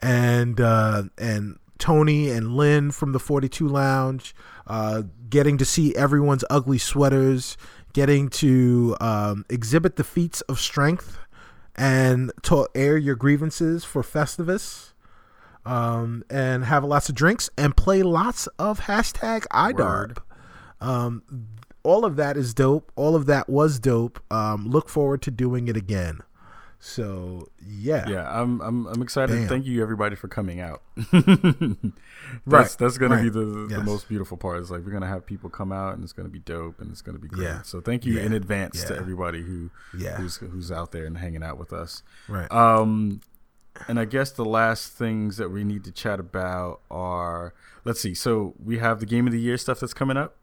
and 0.00 0.60
uh, 0.60 1.04
and 1.18 1.58
Tony 1.78 2.30
and 2.30 2.54
Lynn 2.54 2.90
from 2.90 3.12
the 3.12 3.18
42 3.18 3.66
Lounge, 3.66 4.34
uh, 4.70 5.02
getting 5.28 5.58
to 5.58 5.64
see 5.64 5.94
everyone's 5.96 6.44
ugly 6.48 6.78
sweaters, 6.78 7.56
getting 7.92 8.28
to 8.28 8.96
um, 9.00 9.44
exhibit 9.50 9.96
the 9.96 10.04
feats 10.04 10.42
of 10.42 10.60
strength 10.60 11.18
and 11.74 12.30
to 12.42 12.68
air 12.72 12.96
your 12.96 13.16
grievances 13.16 13.84
for 13.84 14.02
Festivus, 14.02 14.92
um, 15.66 16.22
and 16.30 16.64
have 16.66 16.84
lots 16.84 17.08
of 17.08 17.16
drinks 17.16 17.50
and 17.58 17.76
play 17.76 18.04
lots 18.04 18.46
of 18.60 18.82
hashtag 18.82 19.44
IDARB. 19.48 20.18
Um, 20.80 21.24
all 21.82 22.04
of 22.04 22.14
that 22.14 22.36
is 22.36 22.54
dope. 22.54 22.92
All 22.94 23.16
of 23.16 23.26
that 23.26 23.48
was 23.48 23.80
dope. 23.80 24.22
Um, 24.30 24.68
look 24.68 24.88
forward 24.88 25.20
to 25.22 25.32
doing 25.32 25.66
it 25.66 25.76
again. 25.76 26.20
So 26.82 27.48
yeah, 27.62 28.08
Yeah, 28.08 28.40
I'm 28.40 28.60
I'm 28.62 28.86
I'm 28.86 29.02
excited. 29.02 29.34
Damn. 29.36 29.48
Thank 29.48 29.66
you 29.66 29.82
everybody 29.82 30.16
for 30.16 30.28
coming 30.28 30.60
out. 30.60 30.82
that's 31.12 31.12
Right, 32.46 32.76
that's 32.78 32.96
gonna 32.98 33.16
be 33.16 33.24
right. 33.24 33.32
the 33.32 33.40
the 33.68 33.74
Yes. 33.76 33.84
most 33.84 34.08
beautiful 34.08 34.36
part. 34.36 34.60
Is 34.60 34.70
like 34.70 34.84
we're 34.84 34.92
gonna 34.92 35.06
have 35.06 35.26
people 35.26 35.50
come 35.50 35.72
out 35.72 35.94
and 35.94 36.02
it's 36.02 36.12
gonna 36.12 36.28
be 36.28 36.38
dope 36.38 36.80
and 36.80 36.90
it's 36.90 37.02
gonna 37.02 37.18
be 37.18 37.28
great. 37.28 37.44
Yeah. 37.44 37.62
So 37.62 37.80
thank 37.80 38.04
you 38.06 38.14
Yeah. 38.14 38.22
in 38.22 38.32
advance 38.32 38.82
to 38.84 38.96
everybody 38.96 39.42
who 39.42 39.70
Yeah. 39.96 40.16
who's 40.16 40.36
who's 40.38 40.72
out 40.72 40.92
there 40.92 41.04
and 41.04 41.18
hanging 41.18 41.42
out 41.42 41.58
with 41.58 41.72
us. 41.72 42.02
right. 42.28 42.50
Um, 42.50 43.20
and 43.88 44.00
I 44.00 44.04
guess 44.04 44.30
the 44.32 44.44
last 44.44 44.92
things 44.92 45.36
that 45.36 45.50
we 45.50 45.64
need 45.64 45.84
to 45.84 45.92
chat 45.92 46.18
about 46.18 46.80
are 46.90 47.52
let's 47.84 48.00
see. 48.00 48.14
So 48.14 48.54
we 48.62 48.78
have 48.78 49.00
the 49.00 49.06
game 49.06 49.26
of 49.26 49.32
the 49.32 49.40
year 49.40 49.56
stuff 49.58 49.80
that's 49.80 49.94
coming 49.94 50.16
up. 50.16 50.36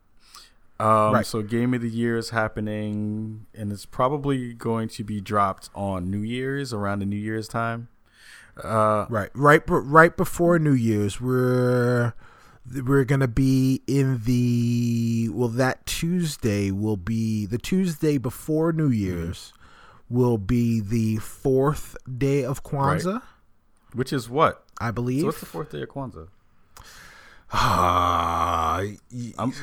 Um, 0.80 1.14
Right. 1.14 1.26
So 1.26 1.42
game 1.42 1.74
of 1.74 1.82
the 1.82 1.90
year 1.90 2.18
is 2.18 2.30
happening, 2.30 3.46
and 3.56 3.72
it's 3.72 3.86
probably 3.86 4.54
going 4.54 4.90
to 4.90 5.04
be 5.04 5.20
dropped 5.22 5.70
on 5.74 6.12
New 6.12 6.22
Year's 6.22 6.72
around 6.74 7.00
the 7.00 7.06
New 7.06 7.16
Year's 7.18 7.48
time. 7.48 7.88
Uh, 8.64 9.06
Right, 9.10 9.30
right, 9.34 9.62
right 9.68 10.16
before 10.18 10.60
New 10.60 10.74
Year's, 10.74 11.20
we're 11.22 12.14
we're 12.86 13.06
gonna 13.06 13.28
be 13.28 13.82
in 13.88 14.22
the 14.26 15.30
well. 15.32 15.48
That 15.48 15.86
Tuesday 15.86 16.70
will 16.72 16.98
be 16.98 17.46
the 17.46 17.58
Tuesday 17.58 18.18
before 18.18 18.72
New 18.74 18.90
Year's. 18.90 19.54
Will 20.10 20.38
be 20.38 20.80
the 20.80 21.18
fourth 21.18 21.96
day 22.18 22.44
of 22.44 22.64
Kwanzaa, 22.64 23.22
which 23.94 24.12
is 24.14 24.30
what? 24.30 24.64
I 24.80 24.88
So 24.90 24.92
believe. 24.94 25.26
what's 25.26 25.40
the 25.40 25.46
fourth 25.46 25.72
day 25.72 25.82
of 25.82 25.90
Kwanzaa? 25.90 26.28
Ah, 27.52 28.82
y- 29.12 29.34
I'm- 29.40 29.54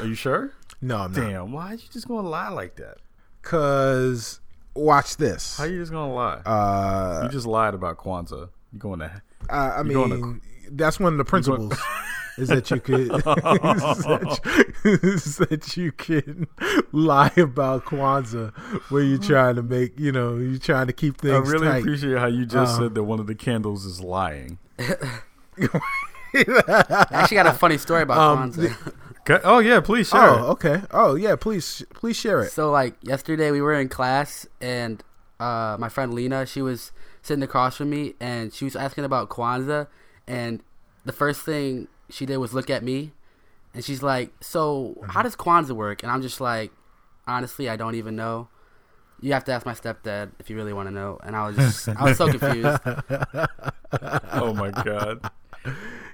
Are 0.00 0.06
you 0.06 0.14
sure? 0.14 0.52
No, 0.80 0.98
I'm 0.98 1.12
not. 1.12 1.20
Damn, 1.20 1.52
why 1.52 1.72
are 1.72 1.74
you 1.74 1.82
just 1.92 2.06
gonna 2.08 2.28
lie 2.28 2.48
like 2.50 2.76
that? 2.76 2.98
Cause 3.42 4.40
watch 4.74 5.16
this. 5.16 5.56
How 5.58 5.64
you 5.64 5.78
just 5.80 5.92
gonna 5.92 6.12
lie? 6.12 6.40
Uh, 6.44 7.20
you 7.24 7.28
just 7.30 7.46
lied 7.46 7.74
about 7.74 7.98
Kwanzaa. 7.98 8.48
You 8.72 8.78
going 8.78 9.00
to? 9.00 9.22
I, 9.48 9.78
I 9.78 9.82
mean, 9.82 10.40
that's 10.70 11.00
one 11.00 11.12
of 11.14 11.18
the 11.18 11.24
principles. 11.24 11.72
Is 12.38 12.48
that 12.50 12.70
you 12.70 12.78
could 12.78 13.00
is 13.00 13.08
that 13.24 14.40
you, 14.84 14.92
is 15.02 15.36
that 15.38 15.76
you 15.76 15.90
can 15.90 16.46
lie 16.92 17.32
about 17.36 17.84
Kwanzaa 17.86 18.52
where 18.92 19.02
you're 19.02 19.18
trying 19.18 19.56
to 19.56 19.62
make 19.64 19.98
you 19.98 20.12
know 20.12 20.36
you're 20.36 20.56
trying 20.60 20.86
to 20.86 20.92
keep 20.92 21.18
things. 21.20 21.34
I 21.34 21.38
really 21.52 21.66
tight. 21.66 21.78
appreciate 21.78 22.16
how 22.16 22.26
you 22.26 22.46
just 22.46 22.74
Um, 22.76 22.80
said 22.84 22.94
that 22.94 23.02
one 23.02 23.18
of 23.18 23.26
the 23.26 23.34
candles 23.34 23.84
is 23.84 24.00
lying. 24.00 24.58
I 26.34 27.06
actually 27.12 27.36
got 27.36 27.46
a 27.46 27.52
funny 27.52 27.78
story 27.78 28.02
about 28.02 28.18
Um, 28.18 28.52
Kwanzaa. 28.52 28.92
Okay. 29.20 29.40
Oh 29.44 29.58
yeah, 29.58 29.80
please 29.80 30.08
share. 30.08 30.20
Oh, 30.30 30.52
okay. 30.52 30.82
Oh, 30.90 31.14
yeah. 31.14 31.36
Please, 31.36 31.84
please 31.94 32.16
share 32.16 32.42
it. 32.42 32.50
So 32.52 32.70
like 32.70 32.94
yesterday 33.02 33.50
we 33.50 33.60
were 33.60 33.74
in 33.74 33.88
class 33.88 34.46
and 34.60 35.02
uh, 35.38 35.76
my 35.78 35.88
friend 35.90 36.14
Lena, 36.14 36.46
she 36.46 36.62
was 36.62 36.92
sitting 37.22 37.42
across 37.42 37.76
from 37.76 37.90
me 37.90 38.14
and 38.20 38.52
she 38.54 38.64
was 38.64 38.74
asking 38.74 39.04
about 39.04 39.28
Kwanzaa 39.28 39.86
and 40.26 40.62
the 41.04 41.12
first 41.12 41.42
thing 41.42 41.88
she 42.08 42.24
did 42.26 42.38
was 42.38 42.54
look 42.54 42.70
at 42.70 42.82
me 42.82 43.12
and 43.74 43.84
she's 43.84 44.02
like, 44.02 44.32
"So 44.40 44.96
how 45.08 45.22
does 45.22 45.36
Kwanzaa 45.36 45.72
work?" 45.76 46.02
And 46.02 46.10
I'm 46.10 46.22
just 46.22 46.40
like, 46.40 46.72
"Honestly, 47.26 47.68
I 47.68 47.76
don't 47.76 47.94
even 47.96 48.16
know. 48.16 48.48
You 49.20 49.32
have 49.34 49.44
to 49.44 49.52
ask 49.52 49.66
my 49.66 49.74
stepdad 49.74 50.30
if 50.38 50.48
you 50.48 50.56
really 50.56 50.72
want 50.72 50.88
to 50.88 50.94
know." 50.94 51.18
And 51.22 51.36
I 51.36 51.46
was 51.48 51.56
just, 51.56 51.88
I 51.90 52.04
was 52.04 52.16
so 52.16 52.28
confused. 52.34 52.80
Oh 54.32 54.52
my 54.54 54.70
god. 54.70 55.30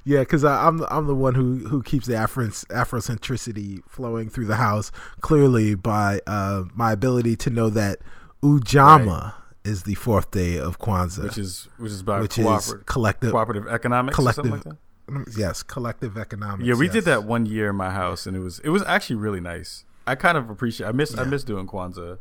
Yeah, 0.06 0.20
because 0.20 0.44
I'm 0.44 0.82
I'm 0.90 1.06
the 1.06 1.14
one 1.14 1.34
who 1.34 1.66
who 1.68 1.82
keeps 1.82 2.06
the 2.06 2.14
Afro 2.16 2.46
Afrocentricity 2.48 3.80
flowing 3.88 4.28
through 4.28 4.46
the 4.46 4.56
house 4.56 4.92
clearly 5.20 5.74
by 5.74 6.20
uh, 6.26 6.64
my 6.74 6.92
ability 6.92 7.36
to 7.36 7.50
know 7.50 7.70
that 7.70 8.00
Ujamaa 8.42 9.32
is 9.64 9.84
the 9.84 9.94
fourth 9.94 10.30
day 10.30 10.58
of 10.58 10.78
Kwanzaa, 10.78 11.22
Which 11.24 11.38
is 11.38 11.68
which 11.78 11.90
is 11.92 12.00
about 12.02 12.20
which 12.22 12.38
is 12.38 12.44
cooperative, 12.44 12.86
collective 12.86 13.30
cooperative 13.30 13.66
economics 13.68 14.18
or 14.18 14.32
something 14.32 14.52
like 14.52 14.62
collective. 14.62 14.78
that. 15.26 15.38
Yes, 15.38 15.62
collective 15.62 16.16
economics. 16.18 16.66
Yeah, 16.66 16.74
we 16.74 16.86
yes. 16.86 16.94
did 16.94 17.04
that 17.06 17.24
one 17.24 17.46
year 17.46 17.70
in 17.70 17.76
my 17.76 17.90
house, 17.90 18.26
and 18.26 18.36
it 18.36 18.40
was 18.40 18.58
it 18.60 18.68
was 18.68 18.82
actually 18.82 19.16
really 19.16 19.40
nice. 19.40 19.84
I 20.06 20.14
kind 20.16 20.36
of 20.36 20.50
appreciate. 20.50 20.86
I 20.86 20.92
miss 20.92 21.16
I 21.16 21.24
miss 21.24 21.44
doing 21.44 21.66
Kwanzaa 21.66 22.18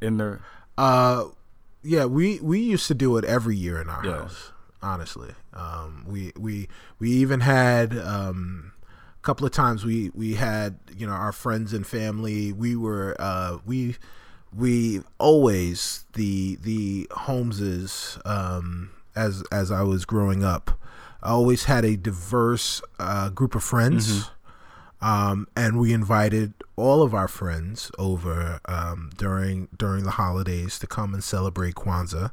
in 0.00 0.16
there. 0.16 0.40
Uh, 0.78 1.24
yeah, 1.82 2.06
we 2.06 2.40
we 2.40 2.58
used 2.60 2.86
to 2.88 2.94
do 2.94 3.16
it 3.18 3.24
every 3.24 3.56
year 3.56 3.80
in 3.82 3.88
our 3.90 4.04
Yeah. 4.04 4.12
house. 4.20 4.52
Honestly, 4.82 5.30
um, 5.54 6.04
we 6.06 6.32
we 6.38 6.68
we 6.98 7.10
even 7.10 7.40
had 7.40 7.96
um, 7.98 8.72
a 9.18 9.22
couple 9.22 9.44
of 9.46 9.52
times 9.52 9.84
we 9.84 10.10
we 10.14 10.34
had 10.34 10.78
you 10.96 11.06
know 11.06 11.12
our 11.12 11.32
friends 11.32 11.72
and 11.72 11.86
family. 11.86 12.52
We 12.52 12.76
were 12.76 13.16
uh, 13.18 13.58
we 13.66 13.96
we 14.54 15.02
always 15.18 16.04
the 16.14 16.56
the 16.62 17.06
Holmeses 17.10 18.24
um, 18.26 18.90
as 19.16 19.42
as 19.50 19.70
I 19.72 19.82
was 19.82 20.04
growing 20.04 20.44
up. 20.44 20.78
I 21.22 21.30
always 21.30 21.64
had 21.64 21.84
a 21.84 21.96
diverse 21.96 22.80
uh, 23.00 23.30
group 23.30 23.56
of 23.56 23.64
friends 23.64 24.30
um, 25.00 25.46
and 25.56 25.78
we 25.78 25.92
invited 25.92 26.54
all 26.76 27.02
of 27.02 27.14
our 27.14 27.28
friends 27.28 27.90
over 27.98 28.60
um, 28.66 29.10
during 29.16 29.68
during 29.76 30.04
the 30.04 30.12
holidays 30.12 30.78
to 30.80 30.86
come 30.86 31.14
and 31.14 31.22
celebrate 31.22 31.74
Kwanzaa 31.74 32.30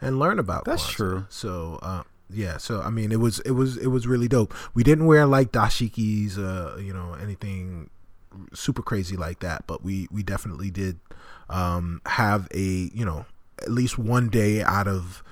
and 0.00 0.18
learn 0.18 0.38
about. 0.38 0.64
That's 0.64 0.82
Kwanzaa. 0.84 0.90
true. 0.96 1.26
So 1.28 1.78
uh, 1.82 2.02
yeah, 2.30 2.56
so 2.58 2.80
I 2.82 2.90
mean, 2.90 3.12
it 3.12 3.20
was 3.20 3.40
it 3.40 3.52
was 3.52 3.76
it 3.76 3.88
was 3.88 4.06
really 4.06 4.28
dope. 4.28 4.54
We 4.74 4.82
didn't 4.82 5.06
wear 5.06 5.26
like 5.26 5.52
dashikis, 5.52 6.38
uh, 6.38 6.76
you 6.78 6.92
know, 6.92 7.14
anything 7.14 7.90
super 8.52 8.82
crazy 8.82 9.16
like 9.16 9.40
that, 9.40 9.66
but 9.66 9.82
we 9.82 10.08
we 10.10 10.22
definitely 10.22 10.70
did 10.70 10.98
um, 11.48 12.00
have 12.06 12.48
a 12.52 12.90
you 12.92 13.04
know 13.04 13.24
at 13.62 13.70
least 13.70 13.98
one 13.98 14.28
day 14.28 14.62
out 14.62 14.86
of 14.88 15.22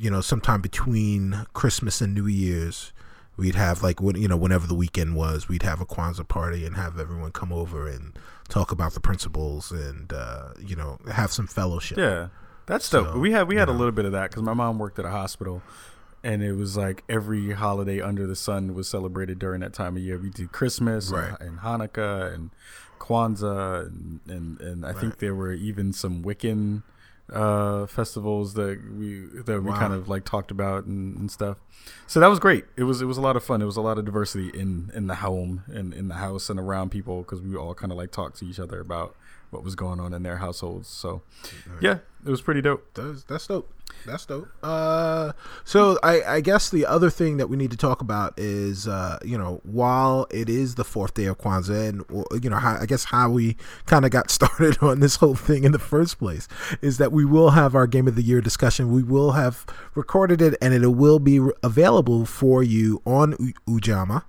you 0.00 0.10
know 0.10 0.20
sometime 0.20 0.60
between 0.62 1.46
Christmas 1.52 2.00
and 2.00 2.14
New 2.14 2.26
Year's 2.26 2.92
we'd 3.36 3.54
have 3.54 3.82
like 3.82 4.00
when 4.00 4.16
you 4.16 4.26
know 4.26 4.36
whenever 4.36 4.66
the 4.66 4.74
weekend 4.74 5.14
was 5.14 5.46
we'd 5.46 5.62
have 5.62 5.78
a 5.78 5.84
kwanzaa 5.84 6.26
party 6.26 6.64
and 6.64 6.74
have 6.74 6.98
everyone 6.98 7.30
come 7.30 7.52
over 7.52 7.86
and 7.86 8.18
talk 8.48 8.72
about 8.72 8.94
the 8.94 9.00
principles 9.00 9.70
and 9.70 10.10
uh 10.10 10.48
you 10.58 10.74
know 10.74 10.98
have 11.12 11.30
some 11.30 11.46
fellowship 11.46 11.98
Yeah, 11.98 12.28
that's 12.66 12.86
So. 12.86 13.18
We 13.18 13.32
had 13.32 13.48
we 13.48 13.56
had 13.56 13.68
a 13.68 13.72
little 13.72 13.92
bit 13.92 14.04
of 14.04 14.12
that 14.12 14.30
because 14.30 14.42
my 14.42 14.54
mom 14.54 14.78
worked 14.78 14.98
at 14.98 15.04
a 15.04 15.10
hospital, 15.10 15.62
and 16.24 16.42
it 16.42 16.52
was 16.54 16.76
like 16.76 17.04
every 17.08 17.52
holiday 17.52 18.00
under 18.00 18.26
the 18.26 18.36
sun 18.36 18.74
was 18.74 18.88
celebrated 18.88 19.38
during 19.38 19.60
that 19.60 19.72
time 19.72 19.96
of 19.96 20.02
year. 20.02 20.18
We 20.18 20.30
did 20.30 20.52
Christmas 20.52 21.10
and- 21.10 21.18
Right. 21.18 21.40
and, 21.40 21.58
Hanukkah 21.60 22.34
and 22.34 22.50
Kwanzaa, 23.00 23.86
and 23.86 24.20
and, 24.28 24.60
and 24.60 24.86
I 24.86 24.92
think 24.92 25.18
there 25.18 25.34
were 25.34 25.52
even 25.52 25.92
some 25.92 26.22
Wiccan 26.22 26.82
uh 27.32 27.86
festivals 27.86 28.54
that 28.54 28.78
we 28.96 29.18
that 29.46 29.60
we 29.60 29.70
Wow. 29.70 29.78
kind 29.80 29.92
of 29.92 30.08
like 30.08 30.24
talked 30.24 30.52
about 30.52 30.84
and, 30.84 31.16
and 31.16 31.28
stuff 31.28 31.56
so 32.06 32.20
that 32.20 32.28
was 32.28 32.38
great 32.38 32.66
it 32.76 32.84
was 32.84 33.02
it 33.02 33.06
was 33.06 33.16
a 33.18 33.20
lot 33.20 33.34
of 33.34 33.42
fun 33.42 33.60
it 33.60 33.64
was 33.64 33.76
a 33.76 33.80
lot 33.80 33.98
of 33.98 34.04
diversity 34.04 34.48
in 34.56 34.92
in 34.94 35.08
the 35.08 35.16
home 35.16 35.64
and 35.66 35.92
in 35.92 36.06
the 36.06 36.14
house 36.14 36.48
and 36.48 36.60
around 36.60 36.90
people 36.90 37.22
because 37.22 37.40
we 37.42 37.56
all 37.56 37.74
kind 37.74 37.90
of 37.90 37.98
like 37.98 38.12
talked 38.12 38.38
to 38.38 38.44
each 38.44 38.60
other 38.60 38.78
about 38.78 39.16
what 39.50 39.64
was 39.64 39.74
going 39.74 40.00
on 40.00 40.12
in 40.12 40.22
their 40.22 40.38
households. 40.38 40.88
So 40.88 41.22
yeah 41.80 41.98
it 42.24 42.30
was 42.30 42.42
pretty 42.42 42.60
dope. 42.60 42.84
That's, 42.94 43.22
that's 43.22 43.46
dope. 43.46 43.72
That's 44.04 44.26
dope. 44.26 44.48
Uh 44.62 45.32
so 45.64 45.98
i 46.02 46.22
i 46.22 46.40
guess 46.40 46.70
the 46.70 46.84
other 46.86 47.08
thing 47.08 47.36
that 47.36 47.48
we 47.48 47.56
need 47.56 47.70
to 47.70 47.76
talk 47.76 48.00
about 48.00 48.34
is 48.36 48.88
uh 48.88 49.18
you 49.24 49.38
know 49.38 49.60
while 49.62 50.26
it 50.30 50.48
is 50.48 50.74
the 50.74 50.84
fourth 50.84 51.14
day 51.14 51.26
of 51.26 51.38
kwanzaa 51.38 51.88
and 51.88 52.42
you 52.42 52.50
know 52.50 52.56
how 52.56 52.76
i 52.80 52.86
guess 52.86 53.04
how 53.04 53.30
we 53.30 53.56
kind 53.86 54.04
of 54.04 54.10
got 54.10 54.30
started 54.38 54.76
on 54.82 55.00
this 55.00 55.16
whole 55.16 55.34
thing 55.34 55.64
in 55.64 55.72
the 55.72 55.78
first 55.78 56.18
place 56.18 56.48
is 56.82 56.98
that 56.98 57.12
we 57.12 57.24
will 57.24 57.50
have 57.50 57.74
our 57.74 57.86
game 57.86 58.08
of 58.08 58.14
the 58.16 58.22
year 58.22 58.40
discussion. 58.40 58.92
We 58.92 59.02
will 59.02 59.32
have 59.32 59.64
recorded 59.94 60.42
it 60.42 60.54
and 60.60 60.74
it 60.74 60.86
will 60.86 61.18
be 61.18 61.40
available 61.62 62.26
for 62.26 62.62
you 62.62 63.02
on 63.04 63.36
U- 63.38 63.52
ujamaa. 63.80 64.24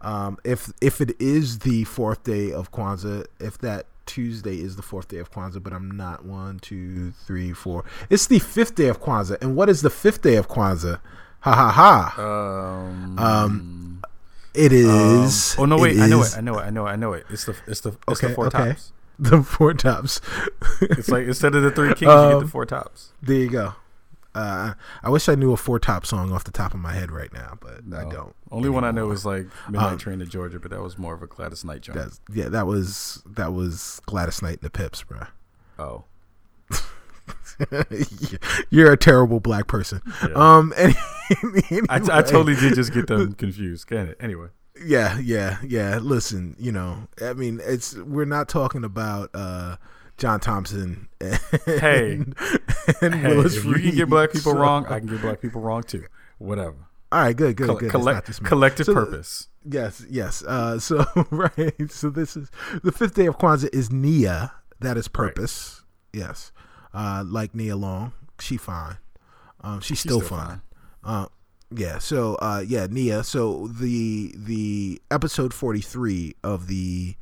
Um, 0.00 0.38
if 0.44 0.72
if 0.80 1.00
it 1.00 1.14
is 1.20 1.60
the 1.60 1.84
fourth 1.84 2.24
day 2.24 2.52
of 2.52 2.72
Kwanzaa, 2.72 3.26
if 3.38 3.58
that 3.58 3.86
Tuesday 4.12 4.60
is 4.60 4.76
the 4.76 4.82
fourth 4.82 5.08
day 5.08 5.18
of 5.18 5.30
Kwanzaa, 5.32 5.62
but 5.62 5.72
I'm 5.72 5.90
not 5.90 6.24
one, 6.24 6.58
two, 6.58 7.12
three, 7.26 7.52
four. 7.52 7.84
It's 8.10 8.26
the 8.26 8.38
fifth 8.38 8.74
day 8.74 8.88
of 8.88 9.00
Kwanzaa, 9.00 9.36
and 9.40 9.56
what 9.56 9.68
is 9.68 9.80
the 9.82 9.90
fifth 9.90 10.20
day 10.22 10.36
of 10.36 10.48
Kwanzaa? 10.48 11.00
Ha 11.40 11.52
ha 11.54 11.70
ha! 11.70 12.14
um, 12.22 13.18
Um, 13.18 14.02
It 14.54 14.72
um, 14.86 15.28
oh 15.58 15.64
no 15.64 15.78
wait 15.78 15.98
i 15.98 16.06
know 16.06 16.20
is 16.20 16.34
it 16.34 16.38
i 16.38 16.40
know 16.42 16.58
it 16.58 16.62
i 16.62 16.70
know 16.70 16.86
it 16.86 16.90
i 16.90 16.96
know 16.96 17.12
it 17.14 17.24
it's 17.30 17.46
the 17.46 17.56
it's 17.66 17.80
the 17.80 17.96
it's 18.06 18.20
the 18.20 18.26
Okay, 18.26 18.34
four 18.34 18.46
okay. 18.48 18.68
tops 18.68 18.92
The 19.18 19.42
four 19.42 19.72
tops. 19.74 20.20
it's 20.82 21.08
like 21.08 21.26
instead 21.26 21.54
of 21.54 21.62
the 21.62 21.70
three 21.70 21.88
kings 21.94 22.02
you 22.02 22.06
get 22.08 22.34
Um, 22.36 22.40
the 22.44 22.48
four 22.48 22.66
tops 22.66 23.12
there 23.22 23.38
you 23.38 23.48
go. 23.50 23.74
Uh, 24.34 24.74
I 25.02 25.10
wish 25.10 25.28
I 25.28 25.34
knew 25.34 25.52
a 25.52 25.56
four 25.56 25.78
top 25.78 26.06
song 26.06 26.32
off 26.32 26.44
the 26.44 26.50
top 26.50 26.72
of 26.74 26.80
my 26.80 26.92
head 26.92 27.10
right 27.10 27.32
now, 27.32 27.58
but 27.60 27.80
I 27.94 28.08
don't. 28.08 28.34
only 28.50 28.68
one 28.70 28.84
i 28.84 28.90
know 28.90 29.10
is 29.10 29.24
like 29.26 29.46
midnight 29.68 29.92
Um, 29.92 29.98
train 29.98 30.18
to 30.20 30.26
georgia 30.26 30.58
but 30.60 30.70
that 30.70 30.80
was 30.82 30.96
more 30.98 31.14
of 31.14 31.22
a 31.22 31.26
gladys 31.26 31.64
knight 31.64 31.80
joint 31.82 32.18
yeah, 32.32 32.48
that 32.48 32.66
was 32.66 33.22
that 33.26 33.52
was 33.52 34.00
Gladys 34.06 34.40
Knight 34.42 34.60
and 34.60 34.62
the 34.62 34.70
Pips, 34.70 35.02
bro. 35.02 35.20
oh 35.78 36.04
You're 38.70 38.92
a 38.92 38.96
terrible 38.96 39.38
black 39.40 39.66
person. 39.68 40.00
Yeah. 40.22 40.32
Um, 40.34 40.72
any, 40.76 40.94
I, 41.88 41.96
I 41.96 42.22
totally 42.22 42.56
did 42.56 42.74
just 42.74 42.92
get 42.92 43.06
them 43.06 43.34
confused. 43.34 43.86
Get 43.86 44.08
it? 44.08 44.16
Anyway, 44.20 44.48
Yeah, 44.84 45.18
yeah, 45.18 45.58
yeah. 45.62 45.98
Listen, 45.98 46.56
you 46.58 46.72
know, 46.72 47.08
I 47.22 47.34
mean, 47.34 47.60
it's 47.62 47.94
we're 47.96 48.24
not 48.24 48.48
talking 48.48 48.84
about 48.84 49.30
uh 49.34 49.76
John 50.16 50.40
Thompson. 50.40 51.08
And, 51.20 51.40
Hey. 51.66 52.24
and 53.02 53.14
hey, 53.14 53.36
Willis 53.36 53.56
if 53.56 53.64
you 53.64 53.74
can 53.74 53.94
get 53.94 54.08
black 54.08 54.32
people 54.32 54.52
so- 54.52 54.58
wrong, 54.58 54.86
I 54.86 54.98
can 54.98 55.08
get 55.08 55.20
black 55.20 55.40
people 55.40 55.60
wrong 55.60 55.82
too. 55.82 56.04
Whatever. 56.38 56.76
All 57.10 57.20
right, 57.20 57.36
good, 57.36 57.56
good, 57.56 57.78
good. 57.78 57.90
Collect- 57.90 58.16
not 58.16 58.26
just 58.26 58.42
me. 58.42 58.48
collective 58.48 58.86
So- 58.86 58.94
purpose. 58.94 59.48
Yes, 59.64 60.04
yes. 60.10 60.42
Uh, 60.42 60.78
so 60.80 61.04
right. 61.30 61.74
So 61.90 62.10
this 62.10 62.36
is 62.36 62.50
the 62.82 62.90
fifth 62.90 63.14
day 63.14 63.26
of 63.26 63.38
Kwanzaa 63.38 63.68
is 63.72 63.92
Nia. 63.92 64.52
That 64.80 64.96
is 64.96 65.06
purpose. 65.06 65.82
Yes. 66.12 66.50
Uh, 66.92 67.22
like 67.24 67.54
Nia 67.54 67.76
Long, 67.76 68.12
she 68.40 68.56
fine. 68.56 68.96
Um, 69.60 69.80
she's, 69.80 70.00
still, 70.00 70.20
still 70.20 70.36
fine. 70.36 70.62
Uh, 71.04 71.26
yeah. 71.70 71.98
So 71.98 72.34
uh, 72.36 72.64
yeah, 72.66 72.88
Nia. 72.90 73.22
So 73.22 73.68
the 73.68 74.34
the 74.36 75.00
episode 75.12 75.54
forty 75.54 75.80
three 75.80 76.34
of 76.42 76.66
the 76.66 77.14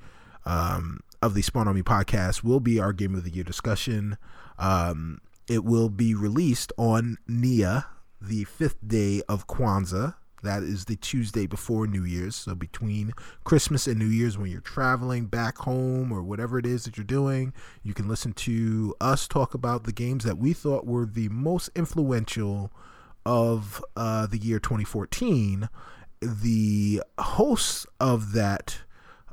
um 0.46 1.00
of 1.20 1.34
the 1.34 1.42
Spawn 1.42 1.68
on 1.68 1.74
Me 1.74 1.82
podcast 1.82 2.42
will 2.42 2.61
be 2.61 2.80
our 2.80 2.94
game 2.94 3.14
of 3.14 3.24
the 3.24 3.30
year 3.30 3.44
discussion. 3.44 4.16
Um, 4.58 5.20
it 5.51 5.64
will 5.64 5.88
be 5.88 6.14
released 6.14 6.72
on 6.78 7.18
Nia, 7.26 7.86
the 8.22 8.44
fifth 8.44 8.86
day 8.86 9.20
of 9.28 9.48
Kwanzaa. 9.48 10.14
That 10.44 10.62
is 10.62 10.84
the 10.84 10.94
Tuesday 10.94 11.48
before 11.48 11.88
New 11.88 12.05
Year's. 12.05 12.36
So 12.36 12.55
between 12.55 13.12
Christmas 13.42 13.88
and 13.88 13.98
New 13.98 14.07
Year's, 14.07 14.38
when 14.38 14.48
you're 14.48 14.61
traveling 14.61 15.26
back 15.26 15.59
home 15.59 16.12
or 16.12 16.22
whatever 16.22 16.57
it 16.61 16.66
is 16.66 16.84
that 16.84 16.96
you're 16.96 17.05
doing, 17.05 17.53
you 17.82 17.92
can 17.92 18.07
listen 18.07 18.32
to 18.34 18.94
us 19.01 19.26
talk 19.26 19.53
about 19.53 19.82
the 19.84 19.92
games 19.92 20.22
that 20.22 20.38
we 20.38 20.53
thought 20.53 20.86
were 20.86 21.05
the 21.05 21.28
most 21.30 21.68
influential 21.74 22.70
of 23.26 23.84
uh, 23.96 24.26
the 24.26 24.38
year 24.38 24.61
2014. 24.61 25.68
The 26.22 27.03
hosts 27.18 27.86
of 27.98 28.32
that 28.34 28.78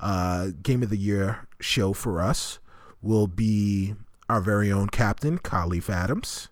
uh, 0.01 0.47
Game 0.63 0.82
of 0.82 0.89
the 0.89 0.97
Year 0.97 1.47
show 1.59 1.93
for 1.93 2.22
us 2.22 2.57
will 3.03 3.28
be 3.28 3.93
our 4.30 4.41
very 4.41 4.71
own 4.71 4.88
captain, 4.89 5.38
Kahlief 5.39 5.89
Adams, 5.89 6.49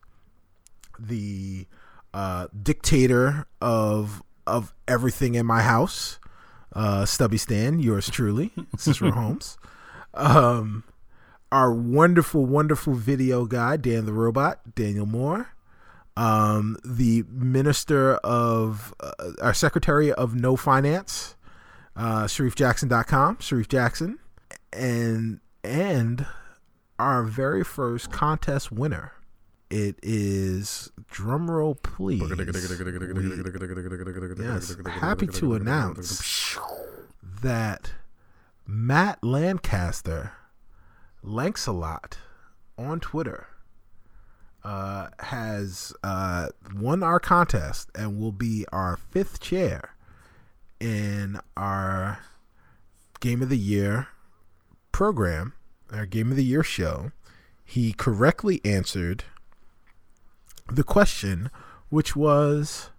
the 0.99 1.67
uh, 2.13 2.47
dictator 2.61 3.45
of 3.61 4.23
of 4.47 4.73
everything 4.87 5.35
in 5.35 5.45
my 5.45 5.61
house, 5.61 6.19
uh, 6.73 7.05
Stubby 7.05 7.37
Stan, 7.37 7.79
yours 7.79 8.09
truly, 8.09 8.51
Cicero 8.77 9.11
Holmes. 9.11 9.57
Um, 10.13 10.83
our 11.51 11.73
wonderful, 11.73 12.45
wonderful 12.45 12.93
video 12.93 13.45
guy, 13.45 13.77
Dan 13.77 14.05
the 14.05 14.13
Robot, 14.13 14.75
Daniel 14.75 15.05
Moore. 15.05 15.49
Um, 16.17 16.77
the 16.85 17.23
Minister 17.29 18.15
of, 18.15 18.93
uh, 19.01 19.11
our 19.41 19.53
Secretary 19.53 20.13
of 20.13 20.33
No 20.33 20.55
Finance, 20.55 21.35
uh, 21.95 22.23
SharifJackson.com, 22.23 23.39
Sharif 23.41 23.67
Jackson. 23.67 24.19
And, 24.71 25.41
and 25.63 26.25
our 26.99 27.23
very 27.23 27.63
first 27.63 28.11
contest 28.11 28.71
winner. 28.71 29.13
It 29.69 29.97
is 30.03 30.91
drumroll, 31.11 31.81
please. 31.81 32.21
Yes, 34.45 34.69
happy 35.01 35.25
to 35.39 35.53
announce 35.55 36.57
that 37.41 37.91
Matt 38.67 39.23
Lancaster, 39.23 40.31
Lancelot, 41.23 42.17
on 42.77 42.99
Twitter, 42.99 43.47
uh, 44.63 45.09
has 45.19 45.93
uh, 46.03 46.49
won 46.75 47.03
our 47.03 47.19
contest 47.19 47.89
and 47.95 48.19
will 48.19 48.31
be 48.31 48.65
our 48.71 48.97
fifth 48.97 49.39
chair 49.39 49.95
in 50.79 51.39
our 51.57 52.19
Game 53.19 53.41
of 53.41 53.49
the 53.49 53.57
Year 53.57 54.07
program, 54.91 55.53
our 55.91 56.05
Game 56.05 56.31
of 56.31 56.37
the 56.37 56.43
Year 56.43 56.63
show. 56.63 57.11
He 57.63 57.93
correctly 57.93 58.61
answered 58.63 59.23
the 60.69 60.83
question, 60.83 61.49
which 61.89 62.15
was 62.15 62.89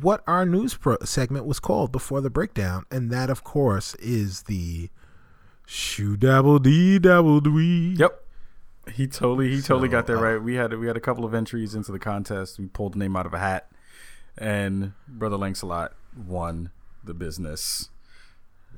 what 0.00 0.22
our 0.26 0.46
news 0.46 0.74
pro- 0.74 0.98
segment 1.04 1.44
was 1.46 1.60
called 1.60 1.92
before 1.92 2.20
the 2.20 2.30
breakdown, 2.30 2.84
and 2.90 3.10
that, 3.10 3.30
of 3.30 3.44
course, 3.44 3.94
is 3.96 4.42
the 4.44 4.90
shoe 5.66 6.16
dabble 6.16 6.58
dee 6.58 6.98
dabble 6.98 7.40
dwee. 7.40 7.98
Yep. 7.98 8.18
He 8.94 9.06
totally 9.06 9.50
he 9.50 9.62
totally 9.62 9.88
So, 9.88 9.92
got 9.92 10.06
that 10.08 10.18
uh, 10.18 10.22
right. 10.22 10.42
We 10.42 10.54
had 10.56 10.76
we 10.76 10.88
had 10.88 10.96
a 10.96 11.00
couple 11.00 11.24
of 11.24 11.34
entries 11.34 11.74
into 11.74 11.92
the 11.92 12.00
contest. 12.00 12.58
We 12.58 12.66
pulled 12.66 12.94
the 12.94 12.98
name 12.98 13.14
out 13.16 13.26
of 13.26 13.34
a 13.34 13.38
hat, 13.38 13.70
and 14.36 14.94
Brother 15.06 15.36
Lancelot 15.36 15.94
won 16.16 16.70
the 17.04 17.14
business. 17.14 17.90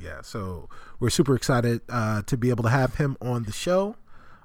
Yeah, 0.00 0.22
so 0.22 0.68
we're 1.00 1.10
super 1.10 1.34
excited 1.34 1.80
uh, 1.88 2.22
to 2.22 2.36
be 2.36 2.50
able 2.50 2.64
to 2.64 2.70
have 2.70 2.96
him 2.96 3.16
on 3.20 3.44
the 3.44 3.52
show, 3.52 3.96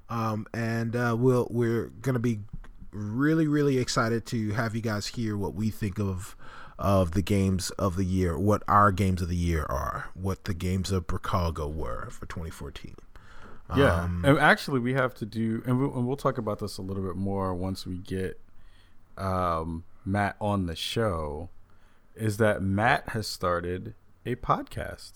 um, 0.09 0.47
and 0.53 0.95
uh, 0.95 1.15
we'll 1.17 1.47
we're 1.49 1.87
gonna 2.01 2.19
be 2.19 2.39
really 2.91 3.47
really 3.47 3.77
excited 3.77 4.25
to 4.27 4.51
have 4.51 4.75
you 4.75 4.81
guys 4.81 5.07
hear 5.07 5.37
what 5.37 5.53
we 5.53 5.69
think 5.69 5.99
of 5.99 6.35
of 6.77 7.11
the 7.11 7.21
games 7.21 7.71
of 7.71 7.97
the 7.97 8.05
year, 8.05 8.39
what 8.39 8.63
our 8.67 8.91
games 8.91 9.21
of 9.21 9.27
the 9.27 9.35
year 9.35 9.65
are, 9.69 10.09
what 10.13 10.45
the 10.45 10.53
games 10.53 10.91
of 10.91 11.05
Chicago 11.09 11.67
were 11.67 12.07
for 12.09 12.25
2014. 12.25 12.95
Yeah, 13.75 14.03
Um, 14.03 14.23
and 14.25 14.39
actually, 14.39 14.79
we 14.79 14.93
have 14.93 15.13
to 15.15 15.25
do, 15.25 15.61
and 15.65 15.79
we'll, 15.79 15.93
and 15.93 16.07
we'll 16.07 16.17
talk 16.17 16.37
about 16.37 16.59
this 16.59 16.77
a 16.77 16.81
little 16.81 17.03
bit 17.03 17.15
more 17.15 17.53
once 17.53 17.85
we 17.85 17.97
get 17.97 18.39
um, 19.17 19.83
Matt 20.05 20.37
on 20.39 20.65
the 20.65 20.75
show. 20.75 21.49
Is 22.15 22.37
that 22.37 22.63
Matt 22.63 23.09
has 23.09 23.27
started 23.27 23.93
a 24.25 24.35
podcast? 24.35 25.13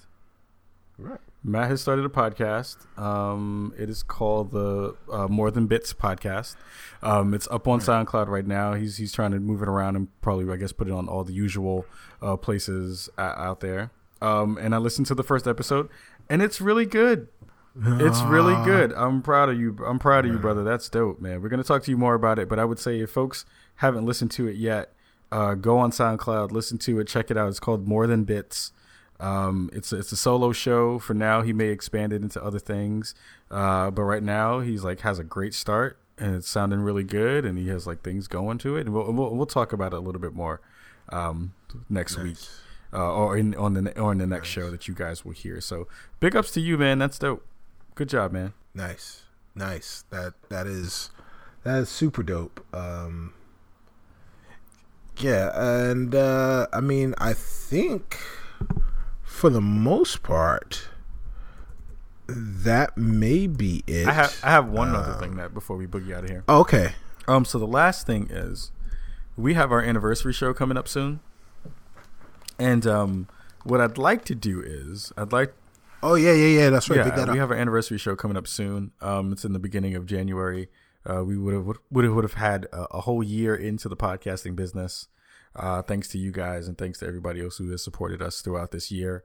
Right. 0.98 1.20
Matt 1.44 1.70
has 1.70 1.82
started 1.82 2.06
a 2.06 2.10
podcast. 2.10 2.78
Um, 2.98 3.74
it 3.78 3.90
is 3.90 4.04
called 4.04 4.52
the 4.52 4.96
uh, 5.12 5.28
More 5.28 5.52
Than 5.52 5.68
Bits 5.68 5.94
podcast. 5.94 6.56
Um, 7.02 7.34
it's 7.34 7.48
up 7.50 7.68
on 7.68 7.80
SoundCloud 7.80 8.28
right 8.28 8.46
now. 8.46 8.74
He's 8.74 8.98
he's 8.98 9.12
trying 9.12 9.32
to 9.32 9.40
move 9.40 9.62
it 9.62 9.68
around 9.68 9.96
and 9.96 10.08
probably 10.22 10.52
I 10.54 10.58
guess 10.58 10.72
put 10.72 10.88
it 10.88 10.94
on 10.94 11.10
all 11.10 11.24
the 11.24 11.34
usual 11.34 11.86
uh, 12.22 12.38
places 12.38 13.10
uh, 13.18 13.34
out 13.36 13.60
there. 13.60 13.92
Um, 14.22 14.58
and 14.58 14.74
I 14.74 14.78
listened 14.78 15.08
to 15.08 15.16
the 15.16 15.24
first 15.24 15.48
episode, 15.48 15.90
and 16.30 16.42
it's 16.42 16.62
really 16.62 16.86
good. 16.86 17.28
It's 17.76 18.22
really 18.22 18.54
good. 18.64 18.94
I'm 18.94 19.24
proud 19.24 19.50
of 19.50 19.60
you. 19.60 19.76
I'm 19.86 19.98
proud 19.98 20.26
of 20.26 20.32
you, 20.32 20.38
brother. 20.38 20.64
That's 20.64 20.88
dope, 20.88 21.20
man. 21.20 21.42
We're 21.42 21.50
gonna 21.50 21.64
talk 21.64 21.84
to 21.84 21.92
you 21.92 21.98
more 21.98 22.14
about 22.14 22.38
it, 22.38 22.48
but 22.48 22.60
I 22.60 22.66
would 22.66 22.80
say 22.80 23.00
if 23.00 23.10
folks 23.10 23.46
haven't 23.78 24.06
listened 24.06 24.30
to 24.32 24.48
it 24.48 24.56
yet, 24.56 24.94
uh, 25.32 25.56
go 25.56 25.80
on 25.80 25.92
SoundCloud, 25.92 26.52
listen 26.52 26.78
to 26.78 27.00
it, 27.00 27.08
check 27.08 27.32
it 27.32 27.38
out. 27.38 27.50
It's 27.50 27.60
called 27.60 27.88
More 27.88 28.06
Than 28.06 28.24
Bits. 28.26 28.72
Um, 29.24 29.70
it's 29.72 29.94
a, 29.94 30.00
it's 30.00 30.12
a 30.12 30.18
solo 30.18 30.52
show 30.52 31.00
for 31.00 31.14
now. 31.14 31.42
He 31.42 31.54
may 31.54 31.68
expand 31.68 32.12
it 32.12 32.22
into 32.22 32.44
other 32.44 32.60
things, 32.60 33.16
uh, 33.50 33.90
but 33.90 34.04
right 34.04 34.24
now 34.24 34.60
he's 34.60 34.84
like 34.84 35.00
has 35.02 35.18
a 35.18 35.24
great 35.24 35.54
start 35.54 35.98
and 36.18 36.36
it's 36.36 36.48
sounding 36.48 36.82
really 36.82 37.04
good, 37.04 37.46
and 37.46 37.58
he 37.58 37.70
has 37.70 37.88
like 37.88 38.02
things 38.02 38.28
going 38.28 38.58
to 38.60 38.76
it. 38.76 38.82
And 38.82 38.94
we'll 38.94 39.12
we'll, 39.12 39.36
we'll 39.36 39.46
talk 39.46 39.74
about 39.74 39.94
it 39.94 39.98
a 39.98 40.00
little 40.00 40.22
bit 40.22 40.34
more 40.34 40.62
um, 41.10 41.54
next 41.90 42.18
week, 42.18 42.38
uh, 42.92 43.14
or 43.14 43.38
in 43.38 43.56
on 43.56 43.74
the 43.74 44.00
or 44.00 44.12
in 44.12 44.18
the 44.18 44.28
next 44.28 44.50
show 44.50 44.70
that 44.70 44.88
you 44.88 44.94
guys 44.94 45.26
will 45.26 45.32
hear. 45.32 45.62
So 45.62 45.88
big 46.20 46.36
ups 46.36 46.52
to 46.52 46.62
you, 46.62 46.78
man. 46.78 47.00
That's 47.00 47.18
dope. 47.18 47.46
Good 47.96 48.10
job, 48.10 48.32
man. 48.32 48.54
Nice, 48.74 49.24
nice. 49.56 50.04
That 50.10 50.34
that 50.50 50.68
is 50.68 51.10
that 51.64 51.80
is 51.80 51.90
super 51.90 52.24
dope. 52.24 52.66
Um, 52.74 53.34
yeah, 55.18 55.52
and 55.56 56.14
uh, 56.14 56.68
I 56.74 56.82
mean, 56.82 57.16
I 57.18 57.34
think 57.34 58.18
for 59.34 59.50
the 59.50 59.62
most 59.62 60.22
part, 60.24 60.88
that 62.28 62.98
may 62.98 63.48
be 63.48 63.84
it. 63.88 64.08
I 64.08 64.14
have 64.14 64.40
I 64.44 64.52
have 64.52 64.70
one 64.70 64.96
other 64.96 65.14
Um, 65.14 65.20
thing 65.20 65.36
that 65.38 65.54
before 65.54 65.76
we 65.76 65.88
boogie 65.88 66.16
out 66.16 66.24
of 66.24 66.30
here. 66.30 66.44
Okay. 66.48 66.94
Um, 67.28 67.44
so 67.46 67.58
the 67.58 67.68
last 67.68 68.06
thing 68.06 68.28
is, 68.30 68.72
we 69.36 69.56
have 69.56 69.72
our 69.72 69.82
anniversary 69.82 70.34
show 70.34 70.54
coming 70.54 70.78
up 70.78 70.88
soon, 70.88 71.20
and 72.60 72.86
um, 72.86 73.28
what 73.64 73.82
I'd 73.82 73.98
like 73.98 74.24
to 74.26 74.36
do 74.36 74.62
is 74.62 75.12
I'd 75.18 75.32
like 75.32 75.54
Oh 76.06 76.16
yeah, 76.16 76.34
yeah, 76.34 76.60
yeah. 76.60 76.70
That's 76.70 76.90
right. 76.90 76.98
Yeah 76.98 77.10
that 77.16 77.28
we 77.28 77.34
up. 77.34 77.38
have 77.38 77.52
our 77.52 77.58
anniversary 77.58 77.98
show 77.98 78.16
coming 78.16 78.36
up 78.38 78.46
soon. 78.48 78.92
Um, 79.02 79.32
it's 79.32 79.46
in 79.46 79.54
the 79.54 79.60
beginning 79.60 79.96
of 79.96 80.06
January. 80.06 80.70
Uh, 81.10 81.24
we 81.24 81.38
would 81.38 81.54
have 81.54 81.66
would 81.90 82.04
have 82.06 82.14
would 82.14 82.24
have 82.24 82.34
had 82.36 82.66
a, 82.74 82.98
a 82.98 83.02
whole 83.02 83.24
year 83.24 83.56
into 83.56 83.90
the 83.90 83.96
podcasting 83.98 84.56
business. 84.56 85.08
Uh, 85.56 85.82
thanks 85.82 86.08
to 86.10 86.18
you 86.18 86.32
guys 86.32 86.68
and 86.68 86.78
thanks 86.78 87.00
to 87.00 87.08
everybody 87.08 87.42
else 87.42 87.58
who 87.58 87.70
has 87.70 87.84
supported 87.84 88.22
us 88.22 88.42
throughout 88.42 88.72
this 88.72 88.92
year. 88.92 89.24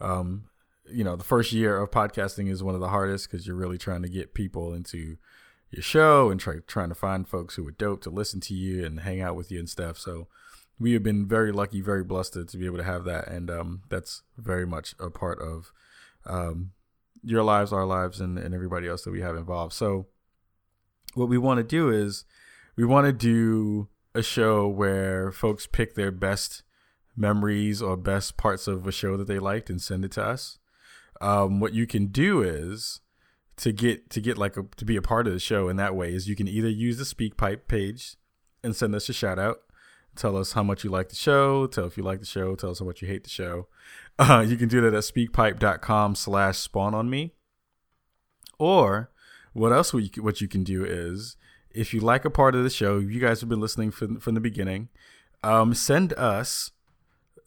Um, 0.00 0.44
you 0.90 1.04
know, 1.04 1.16
the 1.16 1.24
first 1.24 1.52
year 1.52 1.78
of 1.78 1.90
podcasting 1.90 2.50
is 2.50 2.62
one 2.62 2.74
of 2.74 2.80
the 2.80 2.88
hardest 2.88 3.30
because 3.30 3.46
you're 3.46 3.56
really 3.56 3.78
trying 3.78 4.02
to 4.02 4.08
get 4.08 4.34
people 4.34 4.74
into 4.74 5.16
your 5.70 5.82
show 5.82 6.30
and 6.30 6.40
try, 6.40 6.56
trying 6.66 6.88
to 6.88 6.94
find 6.94 7.28
folks 7.28 7.54
who 7.54 7.66
are 7.66 7.72
dope 7.72 8.02
to 8.02 8.10
listen 8.10 8.40
to 8.40 8.54
you 8.54 8.84
and 8.84 9.00
hang 9.00 9.20
out 9.20 9.36
with 9.36 9.50
you 9.50 9.58
and 9.58 9.68
stuff. 9.68 9.96
So 9.98 10.26
we 10.78 10.92
have 10.94 11.02
been 11.02 11.26
very 11.26 11.52
lucky, 11.52 11.80
very 11.80 12.02
blessed 12.02 12.32
to, 12.34 12.56
be 12.56 12.66
able 12.66 12.78
to 12.78 12.84
have 12.84 13.04
that. 13.04 13.28
And 13.28 13.50
um, 13.50 13.82
that's 13.88 14.22
very 14.36 14.66
much 14.66 14.94
a 14.98 15.10
part 15.10 15.40
of 15.40 15.72
um, 16.26 16.72
your 17.22 17.42
lives, 17.42 17.72
our 17.72 17.84
lives, 17.84 18.20
and, 18.20 18.38
and 18.38 18.54
everybody 18.54 18.88
else 18.88 19.04
that 19.04 19.12
we 19.12 19.20
have 19.20 19.36
involved. 19.36 19.74
So 19.74 20.06
what 21.14 21.28
we 21.28 21.38
want 21.38 21.58
to 21.58 21.64
do 21.64 21.90
is 21.90 22.24
we 22.76 22.84
want 22.84 23.06
to 23.06 23.12
do 23.12 23.88
a 24.14 24.22
show 24.22 24.66
where 24.66 25.30
folks 25.30 25.66
pick 25.66 25.94
their 25.94 26.10
best 26.10 26.62
memories 27.16 27.82
or 27.82 27.96
best 27.96 28.36
parts 28.36 28.66
of 28.66 28.86
a 28.86 28.92
show 28.92 29.16
that 29.16 29.26
they 29.26 29.38
liked 29.38 29.70
and 29.70 29.80
send 29.80 30.04
it 30.04 30.12
to 30.12 30.24
us. 30.24 30.58
Um, 31.20 31.60
what 31.60 31.74
you 31.74 31.86
can 31.86 32.06
do 32.06 32.42
is 32.42 33.00
to 33.56 33.72
get 33.72 34.08
to 34.10 34.20
get 34.20 34.38
like 34.38 34.56
a, 34.56 34.64
to 34.76 34.84
be 34.84 34.96
a 34.96 35.02
part 35.02 35.26
of 35.26 35.34
the 35.34 35.38
show 35.38 35.68
in 35.68 35.76
that 35.76 35.94
way 35.94 36.14
is 36.14 36.28
you 36.28 36.36
can 36.36 36.48
either 36.48 36.68
use 36.68 36.96
the 36.96 37.04
speak 37.04 37.36
pipe 37.36 37.68
page 37.68 38.16
and 38.64 38.74
send 38.74 38.94
us 38.94 39.08
a 39.08 39.12
shout 39.12 39.38
out. 39.38 39.58
Tell 40.16 40.36
us 40.36 40.52
how 40.52 40.62
much 40.62 40.82
you 40.82 40.90
like 40.90 41.08
the 41.08 41.14
show. 41.14 41.66
Tell 41.66 41.84
if 41.84 41.96
you 41.96 42.02
like 42.02 42.20
the 42.20 42.26
show. 42.26 42.54
Tell 42.54 42.70
us 42.70 42.80
how 42.80 42.86
much 42.86 43.00
you 43.00 43.08
hate 43.08 43.24
the 43.24 43.30
show. 43.30 43.68
Uh, 44.18 44.44
you 44.46 44.58
can 44.58 44.68
do 44.68 44.82
that 44.82 44.92
at 44.92 45.02
speakpipe.com 45.02 46.14
slash 46.14 46.58
spawn 46.58 46.94
on 46.94 47.08
me. 47.08 47.32
Or 48.58 49.10
what 49.54 49.72
else 49.72 49.94
we, 49.94 50.10
what 50.18 50.42
you 50.42 50.46
can 50.46 50.62
do 50.62 50.84
is 50.84 51.36
if 51.74 51.94
you 51.94 52.00
like 52.00 52.24
a 52.24 52.30
part 52.30 52.54
of 52.54 52.62
the 52.62 52.70
show 52.70 52.98
you 52.98 53.20
guys 53.20 53.40
have 53.40 53.48
been 53.48 53.60
listening 53.60 53.90
from, 53.90 54.18
from 54.18 54.34
the 54.34 54.40
beginning 54.40 54.88
um, 55.42 55.72
send 55.74 56.12
us 56.14 56.72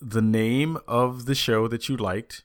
the 0.01 0.21
name 0.21 0.77
of 0.87 1.25
the 1.25 1.35
show 1.35 1.67
that 1.67 1.87
you 1.87 1.95
liked 1.95 2.43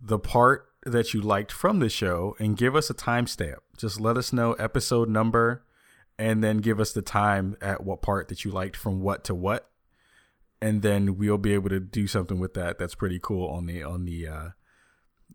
the 0.00 0.18
part 0.18 0.68
that 0.84 1.14
you 1.14 1.20
liked 1.20 1.50
from 1.50 1.78
the 1.78 1.88
show 1.88 2.36
and 2.38 2.56
give 2.56 2.76
us 2.76 2.90
a 2.90 2.94
timestamp. 2.94 3.56
Just 3.76 4.00
let 4.00 4.16
us 4.18 4.32
know 4.32 4.52
episode 4.54 5.08
number 5.08 5.64
and 6.18 6.44
then 6.44 6.58
give 6.58 6.78
us 6.78 6.92
the 6.92 7.02
time 7.02 7.56
at 7.60 7.82
what 7.82 8.02
part 8.02 8.28
that 8.28 8.44
you 8.44 8.50
liked 8.50 8.76
from 8.76 9.00
what 9.00 9.24
to 9.24 9.34
what. 9.34 9.70
And 10.60 10.82
then 10.82 11.16
we'll 11.16 11.38
be 11.38 11.54
able 11.54 11.70
to 11.70 11.80
do 11.80 12.06
something 12.06 12.38
with 12.38 12.54
that 12.54 12.78
that's 12.78 12.94
pretty 12.94 13.18
cool 13.20 13.48
on 13.48 13.66
the 13.66 13.82
on 13.82 14.04
the 14.04 14.28
uh 14.28 14.48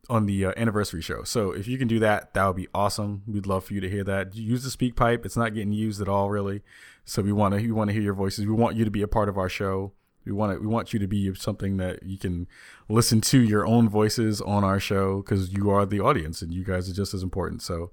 on 0.07 0.25
the 0.25 0.45
uh, 0.45 0.53
anniversary 0.57 1.01
show. 1.01 1.23
So 1.23 1.51
if 1.51 1.67
you 1.67 1.77
can 1.77 1.87
do 1.87 1.99
that, 1.99 2.33
that 2.33 2.45
would 2.45 2.55
be 2.55 2.67
awesome. 2.73 3.23
We'd 3.27 3.45
love 3.45 3.65
for 3.65 3.73
you 3.73 3.81
to 3.81 3.89
hear 3.89 4.03
that. 4.05 4.35
Use 4.35 4.63
the 4.63 4.69
speak 4.69 4.95
pipe. 4.95 5.25
It's 5.25 5.37
not 5.37 5.53
getting 5.53 5.71
used 5.71 6.01
at 6.01 6.07
all 6.07 6.29
really. 6.29 6.61
So 7.05 7.21
we 7.21 7.31
want 7.31 7.53
to 7.55 7.61
we 7.61 7.71
want 7.71 7.89
to 7.89 7.93
hear 7.93 8.01
your 8.03 8.13
voices. 8.13 8.45
We 8.45 8.53
want 8.53 8.75
you 8.75 8.85
to 8.85 8.91
be 8.91 9.01
a 9.01 9.07
part 9.07 9.29
of 9.29 9.37
our 9.37 9.49
show. 9.49 9.93
We 10.25 10.31
want 10.31 10.53
to, 10.53 10.59
we 10.59 10.67
want 10.67 10.93
you 10.93 10.99
to 10.99 11.07
be 11.07 11.33
something 11.35 11.77
that 11.77 12.03
you 12.03 12.17
can 12.17 12.47
listen 12.87 13.21
to 13.21 13.39
your 13.39 13.65
own 13.65 13.89
voices 13.89 14.41
on 14.41 14.63
our 14.63 14.79
show 14.79 15.21
because 15.21 15.51
you 15.51 15.69
are 15.71 15.85
the 15.85 16.01
audience 16.01 16.41
and 16.41 16.53
you 16.53 16.63
guys 16.63 16.89
are 16.89 16.93
just 16.93 17.13
as 17.13 17.23
important. 17.23 17.61
So 17.61 17.91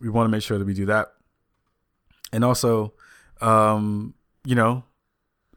we 0.00 0.08
want 0.08 0.26
to 0.26 0.30
make 0.30 0.42
sure 0.42 0.58
that 0.58 0.66
we 0.66 0.74
do 0.74 0.86
that. 0.86 1.08
and 2.32 2.44
also, 2.44 2.92
um, 3.40 4.14
you 4.44 4.54
know, 4.54 4.84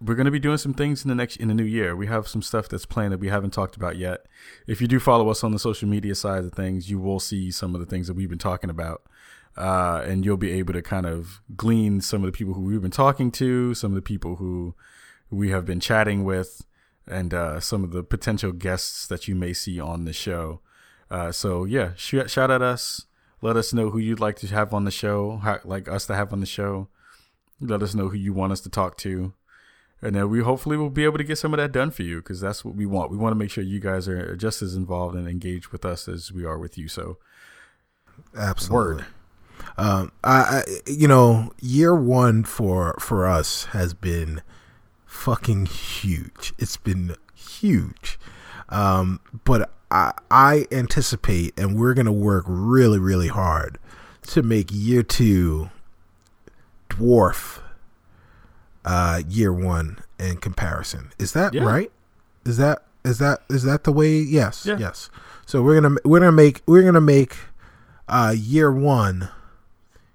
we're 0.04 0.16
going 0.16 0.26
to 0.26 0.32
be 0.32 0.39
doing 0.39 0.58
some 0.58 0.74
things 0.74 1.04
in 1.04 1.10
the 1.10 1.16
next 1.16 1.36
in 1.38 1.47
the 1.47 1.54
new 1.54 1.64
year. 1.64 1.95
We 1.95 2.08
have 2.08 2.28
some 2.28 2.41
stuff 2.41 2.68
that's 2.68 2.86
planned 2.86 3.14
that 3.14 3.20
we 3.20 3.30
haven't 3.30 3.52
talked 3.52 3.76
about 3.76 3.97
yet. 3.97 4.26
If 4.68 4.82
you 4.82 4.88
do 4.88 4.99
follow 4.99 5.30
us 5.30 5.43
on 5.43 5.52
the 5.52 5.60
social 5.60 5.88
media 5.88 6.16
side 6.16 6.43
of 6.43 6.54
things, 6.54 6.89
you 6.89 6.99
will 6.99 7.20
see 7.20 7.52
some 7.52 7.76
of 7.76 7.80
the 7.80 7.86
things 7.86 8.08
that 8.08 8.16
we've 8.16 8.30
been 8.30 8.39
talking 8.39 8.70
about, 8.70 9.04
uh, 9.56 10.04
and 10.06 10.26
you'll 10.26 10.38
be 10.38 10.52
able 10.52 10.74
to 10.74 10.82
kind 10.82 11.06
of 11.06 11.41
glean 11.56 12.02
some 12.02 12.24
of 12.24 12.32
the 12.32 12.38
people 12.38 12.56
who 12.56 12.62
we've 12.62 12.82
been 12.82 12.91
talking 12.91 13.32
to, 13.32 13.74
some 13.76 13.91
of 13.91 13.95
the 13.95 14.02
people 14.02 14.38
who 14.38 14.74
we 15.30 15.52
have 15.52 15.66
been 15.66 15.80
chatting 15.80 16.24
with, 16.24 16.66
and 17.08 17.34
uh, 17.34 17.60
some 17.60 17.84
of 17.84 17.91
the 17.91 18.04
potential 18.04 18.52
guests 18.52 19.06
that 19.08 19.28
you 19.28 19.36
may 19.36 19.54
see 19.54 19.80
on 19.80 20.06
the 20.06 20.14
show. 20.14 20.62
Uh, 21.12 21.32
so 21.32 21.66
yeah, 21.66 21.91
sh- 21.95 22.28
shout 22.28 22.49
at 22.49 22.62
us. 22.62 23.06
Let 23.43 23.58
us 23.58 23.74
know 23.74 23.89
who 23.89 23.99
you'd 23.99 24.20
like 24.20 24.38
to 24.38 24.47
have 24.47 24.74
on 24.74 24.86
the 24.86 24.91
show, 24.91 25.38
how, 25.38 25.60
like 25.64 25.88
us 25.88 26.06
to 26.08 26.16
have 26.16 26.32
on 26.32 26.39
the 26.39 26.45
show. 26.45 26.89
Let 27.60 27.84
us 27.84 27.93
know 27.93 28.10
who 28.10 28.18
you 28.18 28.34
want 28.34 28.52
us 28.52 28.62
to 28.62 28.70
talk 28.70 28.97
to 28.97 29.34
and 30.02 30.16
then 30.16 30.30
we 30.30 30.41
hopefully 30.41 30.78
will 30.78 30.89
be 30.89 31.04
able 31.04 31.18
to 31.18 31.24
get 31.24 31.38
some 31.38 31.54
of 31.54 31.58
that 31.58 31.72
done 31.72 31.91
for 31.91 32.04
you 32.04 32.18
because 32.18 32.41
that's 32.41 32.66
what 32.66 32.76
we 32.76 32.86
want. 32.86 33.12
We 33.12 33.18
want 33.18 33.32
to 33.34 33.38
make 33.38 33.52
sure 33.52 33.64
you 33.64 33.80
guys 33.80 34.08
are 34.08 34.36
just 34.36 34.62
as 34.62 34.76
involved 34.76 35.16
and 35.16 35.28
engaged 35.28 35.68
with 35.68 35.86
us 35.86 36.08
as 36.08 36.32
we 36.32 36.43
are 36.43 36.58
with 36.58 36.78
you. 36.78 36.88
So, 36.88 37.18
Absolutely. 38.36 39.04
word. 39.04 39.06
Um, 39.78 40.12
I, 40.24 40.39
I, 40.39 40.64
you 40.88 41.08
know, 41.08 41.52
year 41.62 41.95
one 41.95 42.43
for 42.43 42.95
for 42.99 43.28
us 43.28 43.66
has 43.66 43.93
been 43.93 44.41
fucking 45.06 45.68
huge. 45.68 46.54
It's 46.58 46.78
been 46.78 47.16
huge. 47.36 48.20
Um, 48.70 49.20
but 49.43 49.72
I, 49.91 50.14
I 50.32 50.66
anticipate, 50.72 51.58
and 51.60 51.80
we're 51.80 51.93
gonna 51.93 52.12
work 52.12 52.45
really, 52.47 52.99
really 52.99 53.28
hard 53.28 53.78
to 54.28 54.41
make 54.41 54.70
year 54.72 55.04
two 55.04 55.70
dwarf 56.89 57.60
uh, 58.86 59.21
year 59.27 59.53
one 59.53 59.99
in 60.19 60.38
comparison. 60.38 61.11
Is 61.19 61.34
that 61.34 61.53
Yeah. 61.53 61.63
right? 61.63 61.91
Is 62.45 62.57
that 62.57 62.84
is 63.03 63.17
that 63.19 63.41
is 63.49 63.63
that 63.63 63.84
the 63.84 63.91
way? 63.91 64.17
Yes, 64.17 64.65
Yeah. 64.65 64.77
yes. 64.77 65.09
So 65.45 65.61
we're 65.63 65.79
gonna 65.82 65.97
we're 66.05 66.19
gonna 66.19 66.32
make 66.32 66.61
we're 66.65 66.84
gonna 66.84 67.01
make 67.01 67.36
uh, 68.07 68.34
year 68.38 68.71
one 68.71 69.29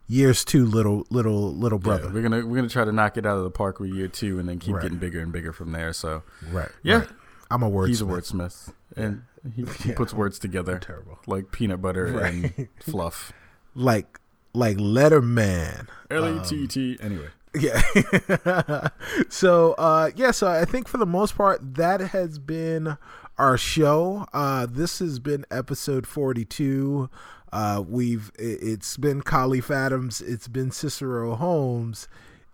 years 0.09 0.45
two 0.45 0.65
little 0.65 1.05
little 1.11 1.53
little 1.55 1.79
brother. 1.79 2.07
Yeah, 2.07 2.13
we're 2.13 2.23
gonna 2.23 2.47
we're 2.47 2.57
gonna 2.57 2.69
try 2.69 2.85
to 2.85 2.93
knock 2.93 3.17
it 3.17 3.27
out 3.27 3.37
of 3.39 3.45
the 3.45 3.51
park 3.51 3.81
with 3.81 3.91
year 3.91 4.09
two, 4.09 4.39
and 4.39 4.49
then 4.49 4.59
keep 4.59 4.75
Right. 4.75 4.83
getting 4.83 4.99
bigger 4.99 5.21
and 5.21 5.33
bigger 5.33 5.53
from 5.53 5.73
there. 5.73 5.93
So 5.93 6.23
right. 6.53 6.71
yeah, 6.83 6.99
right. 7.01 7.09
I'm 7.51 7.63
a 7.63 7.71
wordsmith. 7.71 7.89
he's 7.89 8.01
a 8.03 8.05
wordsmith, 8.05 8.73
and 8.97 9.23
he, 9.55 9.65
he 9.83 9.93
puts 9.93 10.13
words 10.13 10.39
together 10.39 10.79
terrible. 10.79 11.19
like 11.27 11.51
peanut 11.53 11.81
butter 11.83 12.07
Right. 12.07 12.33
and 12.57 12.69
fluff. 12.81 13.33
Like 13.75 14.21
like 14.53 14.77
Letterman. 14.79 15.89
L 16.11 16.27
e 16.29 16.41
t 16.45 16.67
t. 16.67 16.97
Anyway, 17.01 17.29
Yeah. 17.59 18.89
so 19.29 19.73
uh 19.75 20.11
yeah, 20.17 20.31
so 20.31 20.47
I 20.49 20.65
think 20.65 20.89
for 20.89 20.99
the 20.99 21.07
most 21.07 21.37
part 21.37 21.61
that 21.77 22.01
has 22.01 22.39
been 22.39 22.97
our 23.39 23.57
show. 23.59 24.27
Uh 24.33 24.67
this 24.69 24.99
has 24.99 25.19
been 25.19 25.45
episode 25.51 26.07
42. 26.07 27.09
Uh 27.53 27.83
we've 27.87 28.31
it- 28.39 28.59
it's 28.63 28.97
been 28.97 29.23
Kahlief 29.23 29.71
Adams, 29.75 30.21
it's 30.21 30.49
been 30.49 30.71
Cicero 30.71 31.35
Holmes, 31.37 32.09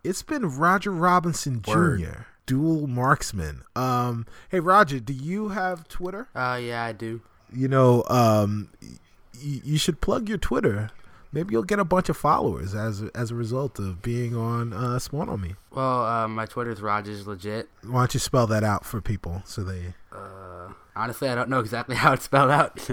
it's 0.04 0.22
been 0.22 0.56
Roger 0.56 0.90
Robinson 0.90 1.62
Word. 1.66 2.00
Jr. 2.00 2.20
Dual 2.46 2.86
marksman. 2.86 3.62
Um 3.76 4.26
hey 4.50 4.60
Roger, 4.60 5.00
do 5.00 5.12
you 5.12 5.50
have 5.50 5.88
Twitter? 5.88 6.28
Uh, 6.34 6.58
yeah, 6.62 6.84
I 6.84 6.92
do. 6.92 7.20
You 7.54 7.68
know, 7.68 8.04
um 8.08 8.68
y- 8.82 9.60
you 9.64 9.78
should 9.78 10.00
plug 10.00 10.28
your 10.28 10.38
Twitter. 10.38 10.90
Maybe 11.32 11.52
you'll 11.52 11.62
get 11.62 11.78
a 11.78 11.84
bunch 11.84 12.08
of 12.08 12.16
followers 12.16 12.74
as 12.74 13.02
as 13.14 13.30
a 13.30 13.34
result 13.34 13.78
of 13.78 14.02
being 14.02 14.36
on 14.36 14.72
uh, 14.72 14.98
Spawn 14.98 15.28
on 15.28 15.40
Me. 15.40 15.54
Well, 15.70 16.04
uh, 16.04 16.28
my 16.28 16.46
Twitter's 16.46 16.82
Rogers 16.82 17.26
legit. 17.26 17.68
Why 17.82 18.00
don't 18.02 18.14
you 18.14 18.20
spell 18.20 18.46
that 18.48 18.62
out 18.64 18.84
for 18.84 19.00
people 19.00 19.42
so 19.46 19.64
they? 19.64 19.94
Uh, 20.12 20.52
Honestly, 20.94 21.28
I 21.28 21.34
don't 21.34 21.48
know 21.48 21.60
exactly 21.60 21.96
how 22.02 22.12
it's 22.12 22.24
spelled 22.24 22.50
out. 22.50 22.76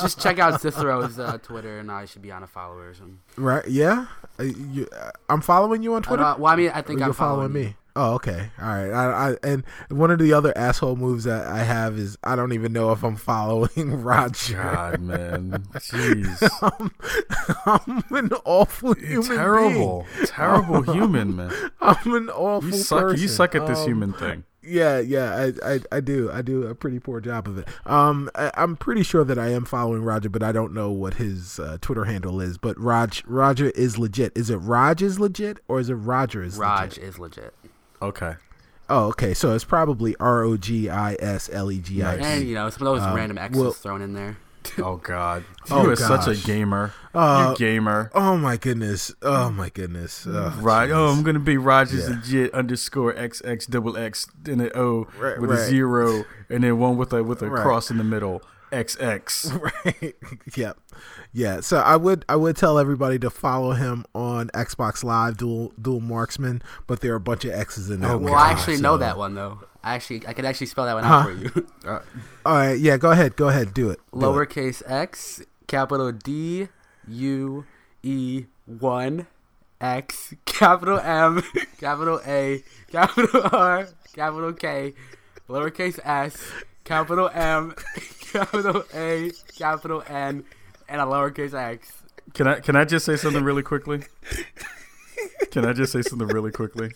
Just 0.00 0.20
check 0.20 0.38
out 0.38 0.60
Cicero's 0.60 1.18
uh, 1.18 1.38
Twitter, 1.38 1.78
and 1.78 1.90
I 1.90 2.06
should 2.06 2.22
be 2.22 2.32
on 2.32 2.42
a 2.42 2.46
follow 2.46 2.76
or 2.78 2.92
something. 2.94 3.20
Right? 3.36 3.66
Yeah. 3.68 4.06
Uh, 4.38 4.44
you, 4.44 4.88
uh, 4.96 5.10
I'm 5.28 5.42
following 5.42 5.82
you 5.82 5.94
on 5.94 6.02
Twitter. 6.02 6.22
well, 6.38 6.46
I 6.46 6.56
mean, 6.56 6.70
I 6.74 6.82
think 6.82 6.98
you're 6.98 7.08
I'm 7.08 7.14
following, 7.14 7.52
me. 7.52 7.76
You. 7.96 8.02
Oh, 8.02 8.14
okay. 8.14 8.50
All 8.60 8.68
right. 8.68 8.90
I, 8.92 9.30
I 9.32 9.36
and 9.42 9.64
one 9.88 10.10
of 10.10 10.18
the 10.18 10.32
other 10.32 10.56
asshole 10.56 10.96
moves 10.96 11.24
that 11.24 11.46
I 11.46 11.58
have 11.64 11.98
is 11.98 12.16
I 12.24 12.36
don't 12.36 12.52
even 12.52 12.72
know 12.72 12.92
if 12.92 13.02
I'm 13.02 13.16
following 13.16 14.02
Roger. 14.02 14.54
God, 14.62 15.00
man, 15.00 15.64
jeez, 15.74 16.40
I'm 17.66 18.04
an 18.16 18.30
awful 18.44 18.94
human 18.94 19.36
terrible, 19.36 20.06
being. 20.14 20.26
terrible 20.26 20.82
human, 20.92 21.36
man. 21.36 21.52
I'm 21.80 22.14
an 22.14 22.28
awful 22.30 22.70
You 22.70 22.76
suck. 22.76 23.00
person. 23.00 23.20
You 23.22 23.28
suck 23.28 23.54
at 23.54 23.66
this 23.66 23.80
Um, 23.80 23.86
human 23.86 24.12
thing. 24.12 24.44
Yeah, 24.62 24.98
yeah, 25.00 25.50
I, 25.64 25.74
I, 25.74 25.80
I 25.90 26.00
do. 26.00 26.30
I 26.30 26.42
do 26.42 26.66
a 26.66 26.74
pretty 26.74 26.98
poor 26.98 27.18
job 27.20 27.48
of 27.48 27.56
it. 27.56 27.66
Um, 27.86 28.30
I, 28.34 28.50
I'm 28.54 28.76
pretty 28.76 29.02
sure 29.02 29.24
that 29.24 29.38
I 29.38 29.48
am 29.48 29.64
following 29.64 30.02
Roger, 30.02 30.28
but 30.28 30.42
I 30.42 30.52
don't 30.52 30.74
know 30.74 30.90
what 30.90 31.14
his 31.14 31.58
uh, 31.58 31.78
Twitter 31.80 32.04
handle 32.04 32.42
is. 32.42 32.58
But 32.58 32.78
Raj, 32.78 33.24
Roger 33.26 33.70
is 33.70 33.96
legit. 33.98 34.32
Is 34.36 34.50
it 34.50 34.56
Raj 34.58 35.00
is 35.02 35.18
legit 35.18 35.60
or 35.66 35.80
is 35.80 35.88
it 35.88 35.94
Roger 35.94 36.42
is 36.42 36.58
Raj 36.58 36.98
legit? 36.98 37.04
is 37.04 37.18
legit. 37.18 37.54
Okay. 38.02 38.34
Oh, 38.88 39.06
okay. 39.08 39.34
So 39.34 39.54
it's 39.54 39.64
probably 39.64 40.16
R 40.18 40.42
O 40.42 40.56
G 40.56 40.88
I 40.90 41.14
S 41.20 41.48
L 41.52 41.70
E 41.70 41.78
G 41.78 42.02
I 42.02 42.16
And, 42.16 42.46
you 42.46 42.54
know, 42.54 42.68
some 42.70 42.86
of 42.86 42.98
those 43.00 43.14
random 43.14 43.38
X's 43.38 43.56
Um, 43.58 43.62
well- 43.64 43.72
thrown 43.72 44.02
in 44.02 44.14
there. 44.14 44.36
Oh 44.78 44.96
God, 44.96 45.42
you 45.68 45.74
Oh, 45.74 45.88
are 45.90 45.96
such 45.96 46.28
a 46.28 46.36
gamer. 46.46 46.92
Uh, 47.14 47.48
you 47.52 47.56
gamer. 47.58 48.10
Oh 48.14 48.36
my 48.36 48.56
goodness. 48.58 49.12
Oh 49.22 49.50
my 49.50 49.68
goodness. 49.70 50.26
Oh, 50.28 50.54
Right. 50.60 50.90
Oh. 50.90 51.08
I'm 51.08 51.22
gonna 51.22 51.38
be 51.40 51.56
Rogers 51.56 52.08
Yeah. 52.08 52.14
legit 52.16 52.54
underscore 52.54 53.12
XX 53.14 53.66
double 53.70 53.96
X 53.96 54.28
then 54.42 54.60
an 54.60 54.70
O 54.74 55.08
Right, 55.18 55.40
with 55.40 55.50
a 55.50 55.56
zero 55.64 56.24
and 56.50 56.62
then 56.62 56.78
one 56.78 56.96
with 56.98 57.12
a 57.14 57.24
with 57.24 57.42
a 57.42 57.48
Right. 57.50 57.62
cross 57.62 57.90
in 57.90 57.96
the 57.96 58.04
middle. 58.04 58.42
XX. 58.72 59.60
right 59.94 60.14
yep 60.56 60.78
yeah 61.32 61.60
so 61.60 61.78
i 61.78 61.96
would 61.96 62.24
i 62.28 62.36
would 62.36 62.56
tell 62.56 62.78
everybody 62.78 63.18
to 63.18 63.28
follow 63.30 63.72
him 63.72 64.04
on 64.14 64.48
xbox 64.48 65.02
live 65.04 65.36
dual 65.36 65.72
dual 65.80 66.00
marksman 66.00 66.62
but 66.86 67.00
there 67.00 67.12
are 67.12 67.16
a 67.16 67.20
bunch 67.20 67.44
of 67.44 67.52
x's 67.52 67.90
in 67.90 68.00
that 68.00 68.10
Oh, 68.10 68.14
one. 68.18 68.24
Well, 68.32 68.34
I 68.34 68.50
actually 68.50 68.80
know 68.80 68.96
that 68.98 69.16
one 69.18 69.34
though. 69.34 69.60
I 69.82 69.94
actually, 69.94 70.26
I 70.26 70.34
could 70.34 70.44
actually 70.44 70.66
spell 70.66 70.84
that 70.84 70.94
one 70.94 71.04
Huh? 71.04 71.14
out 71.14 71.24
for 71.24 71.32
you. 71.32 71.66
all 72.46 72.54
right 72.54 72.78
yeah 72.78 72.96
go 72.96 73.10
ahead 73.10 73.36
go 73.36 73.48
ahead 73.48 73.72
do 73.74 73.88
it 73.90 73.98
Do 74.12 74.18
it. 74.20 74.22
Lowercase 74.24 74.82
x, 74.86 75.42
capital 75.66 76.12
D, 76.12 76.68
U, 77.08 77.64
E, 78.02 78.44
one, 78.66 79.26
X, 79.80 80.34
capital 80.44 80.98
M, 81.00 81.42
capital 81.80 82.20
A, 82.26 82.62
capital 82.92 83.42
R, 83.52 83.88
capital 84.14 84.52
K, 84.52 84.92
lowercase 85.48 85.98
s, 86.04 86.36
capital 86.84 87.28
M, 87.32 87.74
capital 88.20 88.84
A, 88.94 89.30
capital 89.56 90.02
N, 90.08 90.44
and 90.88 91.00
a 91.00 91.04
lowercase 91.04 91.54
x. 91.54 91.92
Can 92.34 92.46
I 92.46 92.60
can 92.60 92.76
I 92.76 92.84
just 92.84 93.04
say 93.04 93.16
something 93.16 93.42
really 93.44 93.62
quickly? 93.62 94.02
Can 95.50 95.64
I 95.64 95.72
just 95.72 95.92
say 95.92 96.02
something 96.02 96.28
really 96.28 96.52
quickly? 96.52 96.90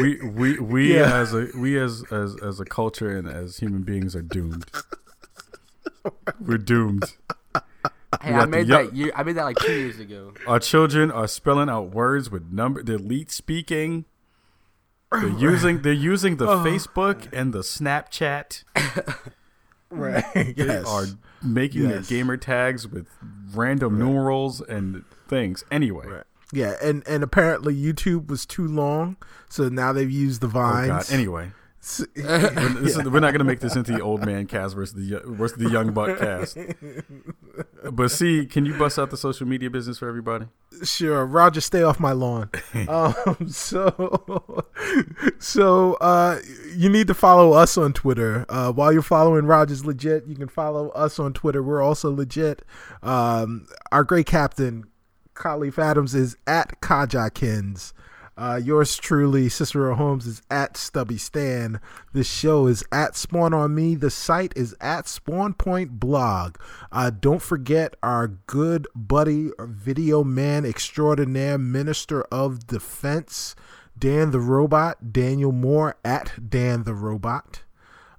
We 0.00 0.20
we 0.22 0.58
we 0.58 0.94
Yeah. 0.96 1.14
as 1.20 1.32
a 1.32 1.46
we 1.56 1.78
as 1.78 2.04
as 2.10 2.36
as 2.42 2.60
a 2.60 2.64
culture 2.64 3.16
and 3.16 3.28
as 3.28 3.58
human 3.58 3.82
beings 3.82 4.14
are 4.16 4.22
doomed. 4.22 4.68
We're 6.40 6.58
doomed. 6.58 7.14
Hey, 8.20 8.34
I 8.34 8.44
made 8.46 8.66
that 8.68 8.94
year. 8.94 9.12
I 9.14 9.22
made 9.22 9.36
that 9.36 9.44
like 9.44 9.58
two 9.58 9.72
years 9.72 9.98
ago. 10.00 10.34
Our 10.46 10.58
children 10.58 11.10
are 11.10 11.28
spelling 11.28 11.68
out 11.70 11.90
words 11.94 12.30
with 12.30 12.50
number. 12.50 12.82
They're 12.82 12.96
elite 12.96 13.30
speaking. 13.30 14.04
They're 15.12 15.28
using 15.38 15.82
they're 15.82 15.92
using 15.92 16.36
the 16.36 16.48
oh. 16.48 16.64
Facebook 16.64 17.28
and 17.32 17.52
the 17.52 17.60
Snapchat. 17.60 18.64
right 19.90 20.24
They 20.34 20.54
yes 20.56 20.86
are 20.86 21.06
making 21.42 21.82
Yes. 21.82 22.08
their 22.08 22.18
gamer 22.18 22.36
tags 22.36 22.86
with 22.86 23.06
random 23.54 23.98
numerals 23.98 24.60
and 24.60 25.04
things. 25.26 25.64
Anyway, 25.70 26.06
Right. 26.06 26.22
yeah 26.52 26.74
and 26.82 27.02
and 27.08 27.24
apparently 27.24 27.74
youtube 27.74 28.28
was 28.28 28.46
too 28.46 28.66
long 28.68 29.16
so 29.48 29.68
now 29.68 29.92
they've 29.92 30.10
used 30.10 30.40
the 30.42 30.46
oh 30.46 30.50
vines 30.50 30.88
god. 31.08 31.12
Anyway, 31.12 31.50
this 31.80 32.00
is- 32.96 33.04
we're 33.04 33.20
not 33.20 33.32
gonna 33.32 33.44
make 33.44 33.60
this 33.60 33.74
into 33.76 33.92
the 33.92 34.00
old 34.00 34.24
man 34.24 34.46
cast 34.46 34.74
versus 34.74 34.94
the 34.94 35.20
versus 35.24 35.56
the 35.58 35.70
young 35.70 35.92
buck 35.92 36.18
cast. 36.18 36.56
But 37.92 38.10
see, 38.10 38.44
can 38.46 38.66
you 38.66 38.74
bust 38.78 38.98
out 38.98 39.10
the 39.10 39.16
social 39.16 39.46
media 39.46 39.70
business 39.70 39.98
for 39.98 40.08
everybody? 40.08 40.46
Sure, 40.82 41.24
Roger, 41.26 41.60
stay 41.60 41.82
off 41.82 41.98
my 41.98 42.12
lawn. 42.12 42.50
um, 42.88 43.48
so, 43.48 44.64
so 45.38 45.94
uh, 45.94 46.38
you 46.74 46.88
need 46.88 47.06
to 47.06 47.14
follow 47.14 47.52
us 47.52 47.76
on 47.78 47.92
Twitter. 47.92 48.44
Uh, 48.48 48.70
while 48.72 48.92
you're 48.92 49.02
following 49.02 49.46
Rogers 49.46 49.84
legit, 49.84 50.26
you 50.26 50.36
can 50.36 50.48
follow 50.48 50.90
us 50.90 51.18
on 51.18 51.32
Twitter. 51.32 51.62
We're 51.62 51.82
also 51.82 52.10
legit. 52.14 52.62
Um, 53.02 53.66
our 53.92 54.04
great 54.04 54.26
captain, 54.26 54.84
Kahlief 55.34 55.78
Adams, 55.78 56.14
is 56.14 56.36
at 56.46 56.80
Kajakins. 56.82 57.92
Uh, 58.36 58.60
yours 58.62 58.96
truly, 58.96 59.48
Cicero 59.48 59.94
Holmes, 59.94 60.26
is 60.26 60.42
at 60.50 60.76
Stubby 60.76 61.18
Stan. 61.18 61.80
This 62.12 62.30
show 62.30 62.66
is 62.66 62.82
at 62.90 63.14
Spawn 63.14 63.52
on 63.52 63.74
Me. 63.74 63.94
The 63.94 64.10
site 64.10 64.52
is 64.56 64.74
at 64.80 65.06
Spawn 65.06 65.54
Point 65.54 66.00
Blog. 66.00 66.56
Uh, 66.90 67.10
don't 67.10 67.42
forget 67.42 67.96
our 68.02 68.28
good 68.28 68.86
buddy, 68.94 69.50
video 69.58 70.24
man 70.24 70.64
extraordinaire, 70.64 71.58
Minister 71.58 72.22
of 72.24 72.66
Defense, 72.66 73.54
Dan 73.98 74.30
the 74.30 74.40
Robot, 74.40 75.12
Daniel 75.12 75.52
Moore 75.52 75.96
at 76.04 76.48
Dan 76.48 76.84
the 76.84 76.94
Robot. 76.94 77.62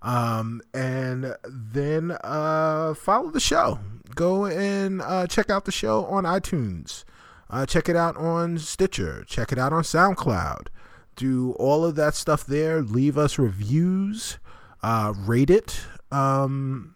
Um, 0.03 0.61
and 0.73 1.35
then 1.47 2.17
uh, 2.23 2.93
follow 2.93 3.29
the 3.29 3.39
show. 3.39 3.79
Go 4.15 4.45
and 4.45 5.01
uh, 5.01 5.25
check 5.27 5.49
out 5.49 5.65
the 5.65 5.71
show 5.71 6.05
on 6.05 6.25
iTunes. 6.25 7.05
Uh, 7.51 7.65
check 7.65 7.89
it 7.89 7.97
out 7.97 8.15
on 8.15 8.57
Stitcher. 8.57 9.25
Check 9.27 9.51
it 9.51 9.57
out 9.57 9.73
on 9.73 9.83
SoundCloud. 9.83 10.67
Do 11.17 11.51
all 11.59 11.83
of 11.83 11.95
that 11.95 12.15
stuff 12.15 12.45
there. 12.45 12.81
Leave 12.81 13.17
us 13.17 13.37
reviews. 13.37 14.39
Uh, 14.81 15.13
rate 15.17 15.49
it. 15.49 15.81
Um, 16.11 16.95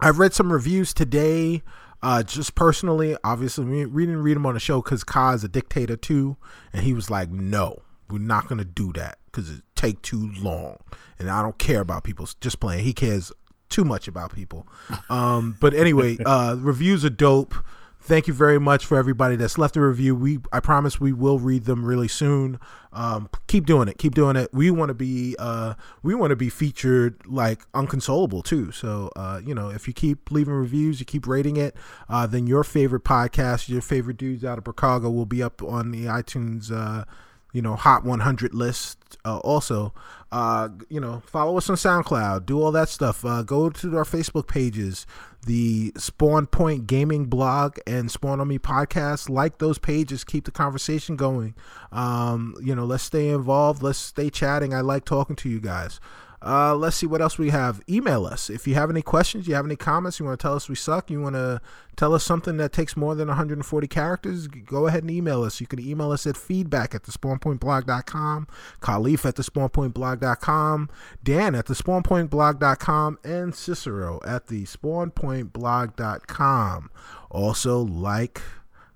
I've 0.00 0.18
read 0.18 0.32
some 0.32 0.50
reviews 0.50 0.94
today. 0.94 1.62
Uh, 2.02 2.22
just 2.22 2.54
personally, 2.54 3.16
obviously, 3.22 3.64
we, 3.64 3.86
we 3.86 4.06
didn't 4.06 4.22
read 4.22 4.34
them 4.34 4.46
on 4.46 4.54
the 4.54 4.60
show 4.60 4.80
because 4.80 5.04
Ka 5.04 5.32
is 5.34 5.44
a 5.44 5.48
dictator 5.48 5.96
too, 5.96 6.36
and 6.72 6.82
he 6.82 6.94
was 6.94 7.10
like, 7.10 7.30
"No, 7.30 7.82
we're 8.10 8.18
not 8.18 8.48
gonna 8.48 8.64
do 8.64 8.92
that 8.94 9.18
because 9.26 9.50
it 9.50 9.62
take 9.76 10.02
too 10.02 10.32
long." 10.40 10.78
And 11.20 11.30
I 11.30 11.42
don't 11.42 11.58
care 11.58 11.80
about 11.80 12.02
people 12.02 12.28
just 12.40 12.58
playing. 12.58 12.82
He 12.82 12.92
cares 12.92 13.30
too 13.68 13.84
much 13.84 14.08
about 14.08 14.34
people. 14.34 14.66
Um, 15.08 15.56
but 15.60 15.74
anyway, 15.74 16.16
uh, 16.24 16.56
reviews 16.58 17.04
are 17.04 17.10
dope 17.10 17.54
thank 18.02 18.26
you 18.26 18.34
very 18.34 18.58
much 18.58 18.84
for 18.84 18.96
everybody 18.98 19.36
that's 19.36 19.56
left 19.56 19.76
a 19.76 19.80
review. 19.80 20.14
We 20.14 20.38
I 20.52 20.60
promise 20.60 21.00
we 21.00 21.12
will 21.12 21.38
read 21.38 21.64
them 21.64 21.84
really 21.84 22.08
soon. 22.08 22.58
Um, 22.92 23.30
keep 23.46 23.64
doing 23.64 23.88
it. 23.88 23.96
Keep 23.96 24.14
doing 24.14 24.36
it. 24.36 24.52
We 24.52 24.70
want 24.70 24.90
to 24.90 24.94
be 24.94 25.36
uh, 25.38 25.74
we 26.02 26.14
want 26.14 26.30
to 26.30 26.36
be 26.36 26.50
featured 26.50 27.26
like 27.26 27.64
unconsolable 27.72 28.42
too. 28.42 28.72
So 28.72 29.10
uh, 29.16 29.40
you 29.44 29.54
know, 29.54 29.70
if 29.70 29.86
you 29.86 29.94
keep 29.94 30.30
leaving 30.30 30.54
reviews, 30.54 31.00
you 31.00 31.06
keep 31.06 31.26
rating 31.26 31.56
it, 31.56 31.76
uh, 32.08 32.26
then 32.26 32.46
your 32.46 32.64
favorite 32.64 33.04
podcast, 33.04 33.68
your 33.68 33.82
favorite 33.82 34.16
dudes 34.16 34.44
out 34.44 34.58
of 34.58 34.64
Chicago 34.66 35.10
will 35.10 35.26
be 35.26 35.42
up 35.42 35.62
on 35.62 35.90
the 35.90 36.06
iTunes 36.06 36.70
uh, 36.70 37.04
you 37.52 37.62
know 37.62 37.76
hot 37.76 38.04
100 38.04 38.54
list 38.54 38.98
uh, 39.24 39.38
also 39.38 39.92
uh, 40.32 40.68
you 40.88 40.98
know 40.98 41.22
follow 41.26 41.56
us 41.56 41.68
on 41.68 41.76
soundcloud 41.76 42.46
do 42.46 42.60
all 42.60 42.72
that 42.72 42.88
stuff. 42.88 43.24
Uh, 43.24 43.42
go 43.42 43.68
to 43.68 43.96
our 43.96 44.04
facebook 44.04 44.46
pages 44.46 45.06
the 45.44 45.92
spawn 45.96 46.46
point 46.46 46.86
gaming 46.86 47.24
blog 47.24 47.76
and 47.86 48.10
spawn 48.10 48.40
on 48.40 48.46
me 48.46 48.58
podcast. 48.58 49.28
Like 49.28 49.58
those 49.58 49.76
pages 49.76 50.22
keep 50.22 50.44
the 50.44 50.52
conversation 50.52 51.16
going. 51.16 51.54
Um, 51.90 52.54
you 52.62 52.74
know 52.74 52.84
let's 52.84 53.04
stay 53.04 53.28
involved 53.28 53.82
let's 53.82 53.98
stay 53.98 54.30
chatting. 54.30 54.72
I 54.72 54.80
like 54.80 55.04
talking 55.04 55.36
to 55.36 55.48
you 55.48 55.60
guys 55.60 56.00
uh, 56.44 56.74
let's 56.74 56.96
see 56.96 57.06
what 57.06 57.22
else 57.22 57.38
we 57.38 57.50
have. 57.50 57.80
Email 57.88 58.26
us 58.26 58.50
if 58.50 58.66
you 58.66 58.74
have 58.74 58.90
any 58.90 59.02
questions, 59.02 59.46
you 59.46 59.54
have 59.54 59.64
any 59.64 59.76
comments, 59.76 60.18
you 60.18 60.26
want 60.26 60.36
to 60.38 60.42
tell 60.42 60.54
us 60.54 60.68
we 60.68 60.74
suck, 60.74 61.08
you 61.10 61.22
want 61.22 61.36
to 61.36 61.60
tell 61.96 62.12
us 62.14 62.24
something 62.24 62.56
that 62.56 62.72
takes 62.72 62.96
more 62.96 63.14
than 63.14 63.28
140 63.28 63.86
characters. 63.86 64.48
Go 64.48 64.88
ahead 64.88 65.02
and 65.02 65.10
email 65.10 65.44
us. 65.44 65.60
You 65.60 65.68
can 65.68 65.80
email 65.80 66.10
us 66.10 66.26
at 66.26 66.36
feedback 66.36 66.94
at 66.94 67.04
the 67.04 67.12
spawnpointblog.com, 67.12 68.48
Kahlief 68.80 69.24
at 69.24 69.36
the 69.36 69.44
spawnpointblog.com, 69.44 70.90
Dan 71.22 71.54
at 71.54 71.66
the 71.66 71.74
spawnpointblog.com, 71.74 73.18
and 73.22 73.54
Cicero 73.54 74.18
at 74.24 74.48
the 74.48 74.64
spawnpointblog.com. 74.64 76.90
Also, 77.30 77.80
like 77.80 78.42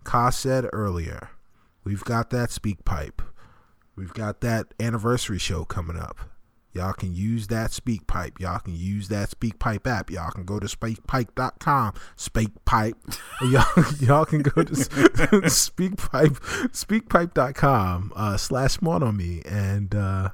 Ka 0.04 0.30
said 0.30 0.66
earlier, 0.72 1.28
we've 1.84 2.04
got 2.04 2.30
that 2.30 2.50
speak 2.50 2.84
pipe. 2.84 3.22
We've 3.94 4.12
got 4.12 4.40
that 4.40 4.74
anniversary 4.78 5.38
show 5.38 5.64
coming 5.64 5.96
up. 5.96 6.18
Y'all 6.76 6.92
can 6.92 7.14
use 7.14 7.46
that 7.48 7.72
speak 7.72 8.06
pipe. 8.06 8.38
Y'all 8.38 8.58
can 8.60 8.76
use 8.76 9.08
that 9.08 9.30
speak 9.30 9.58
pipe 9.58 9.86
app. 9.86 10.10
Y'all 10.10 10.30
can 10.30 10.44
go 10.44 10.58
to 10.60 10.66
speakpipe.com. 10.66 11.94
Speak 12.16 12.50
pipe. 12.64 12.96
y'all, 13.42 13.64
y'all 14.00 14.24
can 14.24 14.42
go 14.42 14.62
to 14.62 14.72
speakpipe 14.74 16.38
speakpipe.com 16.72 18.12
uh, 18.14 18.36
slash 18.36 18.72
spawn 18.74 19.02
on 19.02 19.16
me 19.16 19.42
and 19.46 19.94
uh, 19.94 20.30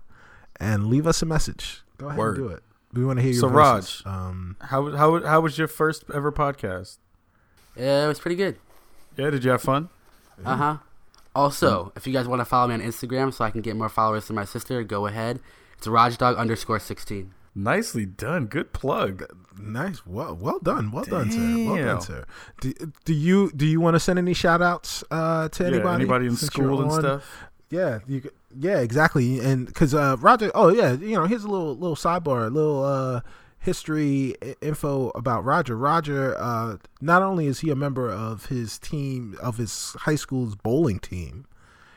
and 0.59 0.86
leave 0.88 1.07
us 1.07 1.22
a 1.22 1.26
message. 1.26 1.82
Go 1.99 2.07
ahead 2.09 2.18
Word. 2.18 2.38
and 2.38 2.49
do 2.49 2.55
it. 2.55 2.62
We 2.93 3.05
want 3.05 3.18
to 3.18 3.22
hear 3.22 3.32
your 3.32 3.40
So, 3.40 3.49
voices. 3.49 4.03
Raj. 4.05 4.14
Um, 4.14 4.57
How 4.61 4.90
how 4.97 5.24
how 5.24 5.40
was 5.40 5.57
your 5.57 5.68
first 5.68 6.05
ever 6.12 6.30
podcast? 6.32 6.99
Yeah, 7.76 8.05
it 8.05 8.09
was 8.09 8.18
pretty 8.20 8.36
good. 8.36 8.57
Yeah, 9.16 9.30
did 9.30 9.45
you 9.45 9.51
have 9.51 9.62
fun? 9.62 9.88
Uh 10.45 10.57
huh. 10.57 10.76
Also, 11.34 11.93
if 11.97 12.07
you 12.07 12.12
guys 12.12 12.28
want 12.28 12.40
to 12.40 12.45
follow 12.45 12.68
me 12.68 12.74
on 12.74 12.80
Instagram 12.82 13.32
so 13.32 13.45
I 13.45 13.51
can 13.51 13.62
get 13.62 13.76
more 13.76 13.88
followers 13.88 14.26
than 14.26 14.36
my 14.36 14.45
sister, 14.45 14.82
go 14.82 15.07
ahead. 15.07 15.40
It's 15.83 15.89
Rajdog 15.89 16.37
underscore 16.37 16.78
sixteen. 16.78 17.35
Nicely 17.57 18.07
done. 18.07 18.47
Good 18.47 18.72
plug. 18.72 19.24
nice. 19.61 20.07
Well, 20.07 20.37
well 20.37 20.61
done. 20.61 20.93
Well 20.93 21.03
done, 21.03 21.28
sir. 21.33 21.41
Well 21.66 21.76
done, 21.85 22.01
sir. 22.01 22.24
Do, 22.61 22.72
do 23.05 23.12
you 23.12 23.51
do 23.51 23.66
you 23.66 23.80
want 23.80 23.97
to 23.97 23.99
send 24.01 24.16
any 24.20 24.33
shout 24.33 24.62
outs 24.62 25.03
uh, 25.11 25.49
to 25.49 25.64
Yeah, 25.64 25.68
anybody? 25.70 25.95
anybody 25.97 26.26
in 26.26 26.37
school 26.37 26.83
and 26.83 26.93
on? 26.93 27.01
stuff? 27.01 27.45
Yeah, 27.68 27.99
you, 28.07 28.30
yeah, 28.57 28.78
exactly. 28.78 29.41
And 29.41 29.66
because 29.66 29.93
uh, 29.93 30.14
Roger, 30.20 30.53
oh 30.55 30.68
yeah, 30.68 30.93
you 30.93 31.16
know, 31.16 31.24
here's 31.24 31.43
a 31.43 31.49
little 31.49 31.76
little 31.76 31.97
sidebar, 31.97 32.47
a 32.47 32.51
little 32.51 32.85
uh, 32.85 33.20
history 33.59 34.37
info 34.61 35.11
about 35.16 35.45
Roger. 35.45 35.76
Roger, 35.76 36.37
uh, 36.39 36.76
not 37.01 37.22
only 37.22 37.47
is 37.49 37.59
he 37.59 37.70
a 37.70 37.74
member 37.76 38.09
of 38.09 38.47
his 38.47 38.78
team 38.78 39.37
of 39.43 39.57
his 39.57 39.97
high 40.03 40.14
school's 40.14 40.55
bowling 40.55 41.01
team, 41.01 41.45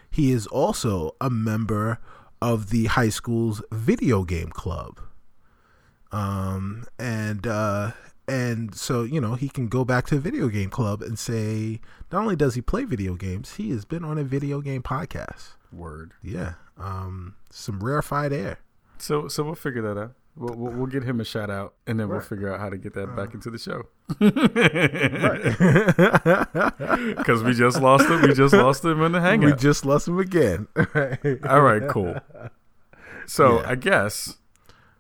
he 0.09 0.31
is 0.31 0.47
also 0.47 1.15
a 1.21 1.29
member 1.29 1.99
of 2.41 2.69
the 2.69 2.85
high 2.85 3.09
school's 3.09 3.61
video 3.71 4.23
game 4.23 4.49
club. 4.49 4.99
Um, 6.11 6.85
and 6.99 7.45
uh, 7.45 7.91
and 8.27 8.73
so 8.75 9.03
you 9.03 9.19
know 9.19 9.35
he 9.35 9.49
can 9.49 9.67
go 9.67 9.83
back 9.83 10.05
to 10.07 10.15
the 10.15 10.21
video 10.21 10.47
game 10.47 10.69
club 10.69 11.01
and 11.01 11.17
say, 11.17 11.81
not 12.11 12.21
only 12.21 12.35
does 12.35 12.55
he 12.55 12.61
play 12.61 12.83
video 12.83 13.15
games, 13.15 13.55
he 13.55 13.71
has 13.71 13.85
been 13.85 14.03
on 14.03 14.17
a 14.17 14.23
video 14.23 14.61
game 14.61 14.83
podcast. 14.83 15.55
Word. 15.71 16.13
Yeah. 16.23 16.53
Um, 16.77 17.35
some 17.49 17.83
rarefied 17.83 18.31
air. 18.31 18.59
So 18.97 19.27
so 19.27 19.43
we'll 19.43 19.55
figure 19.55 19.81
that 19.81 19.99
out. 19.99 20.13
We'll, 20.37 20.53
we'll, 20.53 20.73
we'll 20.73 20.87
get 20.87 21.03
him 21.03 21.21
a 21.21 21.23
shout 21.23 21.49
out, 21.49 21.75
and 21.87 21.97
then 21.97 22.09
we'll 22.09 22.19
figure 22.19 22.53
out 22.53 22.59
how 22.59 22.69
to 22.69 22.77
get 22.77 22.93
that 22.95 23.15
back 23.15 23.29
uh-huh. 23.29 23.35
into 23.35 23.51
the 23.51 23.57
show. 23.57 23.87
Right. 26.77 27.15
Because 27.15 27.43
we 27.43 27.53
just 27.53 27.81
lost 27.81 28.07
him. 28.09 28.21
We 28.21 28.33
just 28.33 28.53
lost 28.53 28.83
him 28.83 29.01
in 29.01 29.13
the 29.13 29.21
hangout. 29.21 29.51
we 29.51 29.55
just 29.57 29.85
lost 29.85 30.07
him 30.07 30.19
again. 30.19 30.67
All 31.47 31.61
right, 31.61 31.87
cool. 31.87 32.15
So 33.25 33.61
Yeah. 33.61 33.69
I 33.69 33.75
guess 33.75 34.37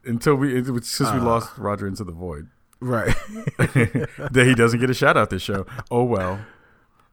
until 0.05 0.35
we 0.35 0.57
it, 0.57 0.65
since 0.65 0.99
we 0.99 1.17
uh-huh. 1.17 1.25
lost 1.25 1.57
Roger 1.57 1.87
into 1.87 2.03
the 2.03 2.11
void, 2.11 2.49
right. 2.79 3.07
that 3.57 4.43
he 4.45 4.55
doesn't 4.55 4.79
get 4.79 4.89
a 4.89 4.93
shout 4.93 5.17
out 5.17 5.29
this 5.29 5.41
show. 5.41 5.65
Oh 5.91 6.03
well, 6.03 6.39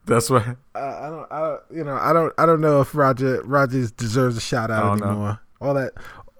that's 0.07 0.31
what. 0.31 0.47
I, 0.75 0.79
uh, 0.79 0.81
I 0.81 1.11
don't. 1.11 1.33
I. 1.33 1.57
You 1.75 1.85
know. 1.85 1.97
I 1.97 2.13
don't. 2.13 2.33
I 2.39 2.47
don't 2.47 2.61
know 2.61 2.81
if 2.81 2.95
Roger 2.95 3.43
Rogers 3.43 3.91
deserves 3.91 4.37
a 4.37 4.41
shout 4.41 4.71
out 4.71 5.03
anymore. 5.03 5.41
All 5.61 5.75
that. 5.75 5.93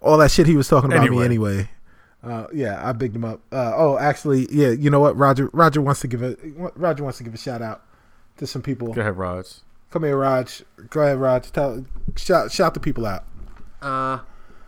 All 0.03 0.19
that 0.19 0.31
shit 0.31 0.47
he 0.47 0.57
was 0.57 0.69
talking 0.69 0.93
about 0.93 1.03
Anyway. 1.07 1.19
me 1.21 1.25
anyway. 1.25 1.69
Uh, 2.23 2.47
yeah, 2.53 2.81
I 2.87 2.93
bigged 2.93 3.17
him 3.17 3.25
up. 3.25 3.41
Uh, 3.51 3.73
oh, 3.75 3.99
actually, 3.99 4.47
yeah. 4.51 4.71
You 4.71 4.91
know 4.91 5.01
what? 5.01 5.17
Roger. 5.17 5.49
Roger 5.53 5.81
wants 5.81 6.01
to 6.03 6.09
give 6.09 6.23
a. 6.23 6.37
Roger 6.77 7.03
wants 7.03 7.19
to 7.19 7.25
give 7.25 7.35
a 7.35 7.39
shout 7.39 7.63
out 7.63 7.83
to 8.37 8.47
some 8.47 8.63
people. 8.63 8.93
Go 8.93 9.01
ahead, 9.01 9.17
Raj. 9.17 9.47
Come 9.91 10.05
here, 10.05 10.17
Raj. 10.17 10.63
Go 10.91 11.01
ahead, 11.03 11.19
Raj. 11.19 11.51
Tell. 11.51 11.85
Shout. 12.17 12.53
Shout 12.53 12.75
the 12.75 12.81
people 12.81 13.07
out. 13.07 13.25
Uh, 13.81 14.19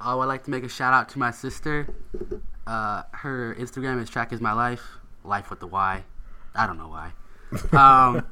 I 0.01 0.15
would 0.15 0.27
like 0.27 0.43
to 0.45 0.51
make 0.51 0.65
a 0.65 0.69
shout 0.69 0.93
out 0.93 1.09
to 1.11 1.19
my 1.19 1.31
sister. 1.31 1.89
Uh, 2.67 3.03
her 3.13 3.55
Instagram 3.59 4.03
is 4.03 4.09
Track 4.11 4.33
Is 4.33 4.41
My 4.41 4.53
Life, 4.53 4.83
Life 5.23 5.51
with 5.51 5.61
the 5.61 5.67
Y. 5.69 6.03
I 6.57 6.67
don't 6.67 6.79
know 6.79 6.89
why. 6.89 7.13
Um, 7.73 8.27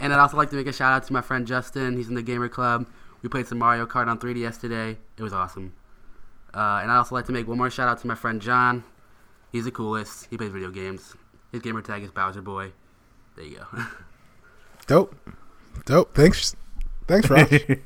and 0.00 0.12
I'd 0.12 0.18
also 0.18 0.36
like 0.36 0.50
to 0.50 0.56
make 0.56 0.66
a 0.66 0.72
shout 0.72 0.92
out 0.92 1.04
to 1.06 1.12
my 1.14 1.22
friend 1.22 1.46
Justin. 1.46 1.96
He's 1.96 2.08
in 2.08 2.14
the 2.14 2.22
Gamer 2.22 2.48
Club. 2.50 2.86
We 3.22 3.30
played 3.30 3.46
some 3.46 3.56
Mario 3.58 3.86
Kart 3.86 4.06
on 4.06 4.18
3DS 4.18 4.60
today. 4.60 4.98
It 5.16 5.22
was 5.22 5.32
awesome. 5.32 5.72
Uh, 6.54 6.80
and 6.82 6.90
I'd 6.90 6.96
also 6.98 7.14
like 7.14 7.26
to 7.26 7.32
make 7.32 7.46
one 7.46 7.58
more 7.58 7.70
shout 7.70 7.88
out 7.88 7.98
to 8.00 8.06
my 8.06 8.14
friend 8.14 8.40
John. 8.42 8.84
He's 9.52 9.64
the 9.64 9.70
coolest. 9.70 10.26
He 10.30 10.36
plays 10.36 10.50
video 10.50 10.70
games. 10.70 11.14
His 11.52 11.60
gamer 11.62 11.82
tag 11.82 12.02
is 12.02 12.10
Bowser 12.10 12.42
Boy. 12.42 12.72
There 13.36 13.44
you 13.44 13.56
go. 13.72 13.82
Dope. 14.86 15.14
Dope. 15.86 16.14
Thanks. 16.14 16.54
Thanks, 17.06 17.28
Raj. 17.30 17.50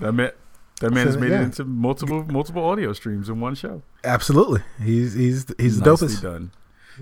That 0.00 0.10
man, 0.10 0.32
that 0.80 0.90
man's 0.90 1.14
So, 1.14 1.20
made 1.20 1.30
yeah. 1.30 1.40
it 1.40 1.44
into 1.44 1.64
multiple 1.64 2.24
multiple 2.24 2.64
audio 2.64 2.92
streams 2.94 3.28
in 3.28 3.38
one 3.38 3.54
show. 3.54 3.82
Absolutely. 4.02 4.62
He's 4.82 5.12
he's 5.14 5.46
he's 5.56 5.78
the 5.78 5.88
Nicely 5.88 6.08
dopest. 6.08 6.22
done. 6.22 6.50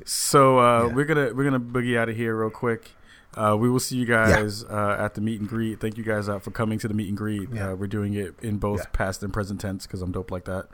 So 0.05 0.59
uh, 0.59 0.87
Yeah. 0.89 0.93
we're 0.95 1.07
gonna 1.07 1.33
we're 1.33 1.45
gonna 1.45 1.59
boogie 1.59 1.97
out 1.97 2.11
of 2.11 2.17
here 2.17 2.37
real 2.37 2.51
quick. 2.51 2.91
Uh, 3.35 3.57
we 3.59 3.71
will 3.71 3.81
see 3.81 3.97
you 3.97 4.05
guys 4.05 4.63
uh, 4.65 4.97
at 4.99 5.15
the 5.15 5.21
meet 5.23 5.41
and 5.41 5.49
greet. 5.49 5.81
Thank 5.81 5.97
you 5.97 6.05
guys 6.05 6.29
out 6.29 6.43
for 6.43 6.51
coming 6.51 6.79
to 6.81 6.89
the 6.89 6.93
meet 6.93 7.09
and 7.09 7.17
greet. 7.17 7.49
Yeah. 7.51 7.71
Uh, 7.71 7.75
we're 7.77 7.87
doing 7.87 8.13
it 8.13 8.35
in 8.43 8.59
both 8.59 8.81
Yeah. 8.81 8.87
past 8.93 9.23
and 9.23 9.33
present 9.33 9.61
tense 9.61 9.87
because 9.87 10.03
I'm 10.03 10.13
dope 10.13 10.31
like 10.31 10.45
that. 10.45 10.69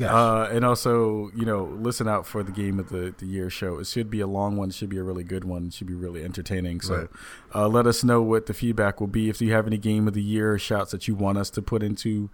Uh, 0.00 0.48
and 0.52 0.64
also, 0.64 1.30
you 1.34 1.44
know, 1.44 1.64
listen 1.64 2.06
out 2.06 2.24
for 2.26 2.42
the 2.44 2.52
game 2.52 2.78
of 2.78 2.88
the, 2.88 3.14
the 3.18 3.26
year 3.26 3.50
show. 3.50 3.78
It 3.78 3.86
should 3.88 4.10
be 4.10 4.20
a 4.20 4.26
long 4.28 4.56
one. 4.56 4.68
It 4.68 4.74
should 4.74 4.90
be 4.90 4.98
a 4.98 5.02
really 5.02 5.24
good 5.24 5.44
one. 5.44 5.66
It 5.66 5.74
should 5.74 5.88
be 5.88 5.94
really 5.94 6.22
entertaining. 6.24 6.80
So 6.82 6.94
Right. 6.94 7.08
uh, 7.54 7.68
let 7.68 7.86
us 7.86 8.04
know 8.04 8.22
what 8.22 8.46
the 8.46 8.54
feedback 8.54 9.00
will 9.00 9.08
be. 9.08 9.28
If 9.28 9.40
you 9.42 9.52
have 9.52 9.66
any 9.66 9.78
game 9.78 10.06
of 10.06 10.14
the 10.14 10.22
year 10.22 10.56
shouts 10.58 10.92
that 10.92 11.08
you 11.08 11.14
want 11.16 11.38
us 11.38 11.50
to 11.50 11.62
put 11.62 11.82
into 11.82 12.30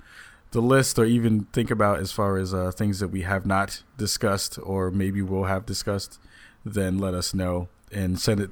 the 0.51 0.61
list 0.61 0.99
or 0.99 1.05
even 1.07 1.45
think 1.53 1.71
about 1.71 2.01
as 2.01 2.13
far 2.13 2.37
as 2.37 2.53
uh, 2.53 2.71
things 2.73 2.99
that 3.01 3.09
we 3.09 3.23
have 3.23 3.47
not 3.47 3.83
discussed 3.97 4.59
or 4.63 4.91
maybe 4.91 5.23
will 5.23 5.45
have 5.45 5.65
discussed, 5.65 6.19
then 6.65 6.99
let 6.99 7.15
us 7.15 7.33
know 7.33 7.69
and 7.93 8.21
send 8.21 8.41
it. 8.41 8.51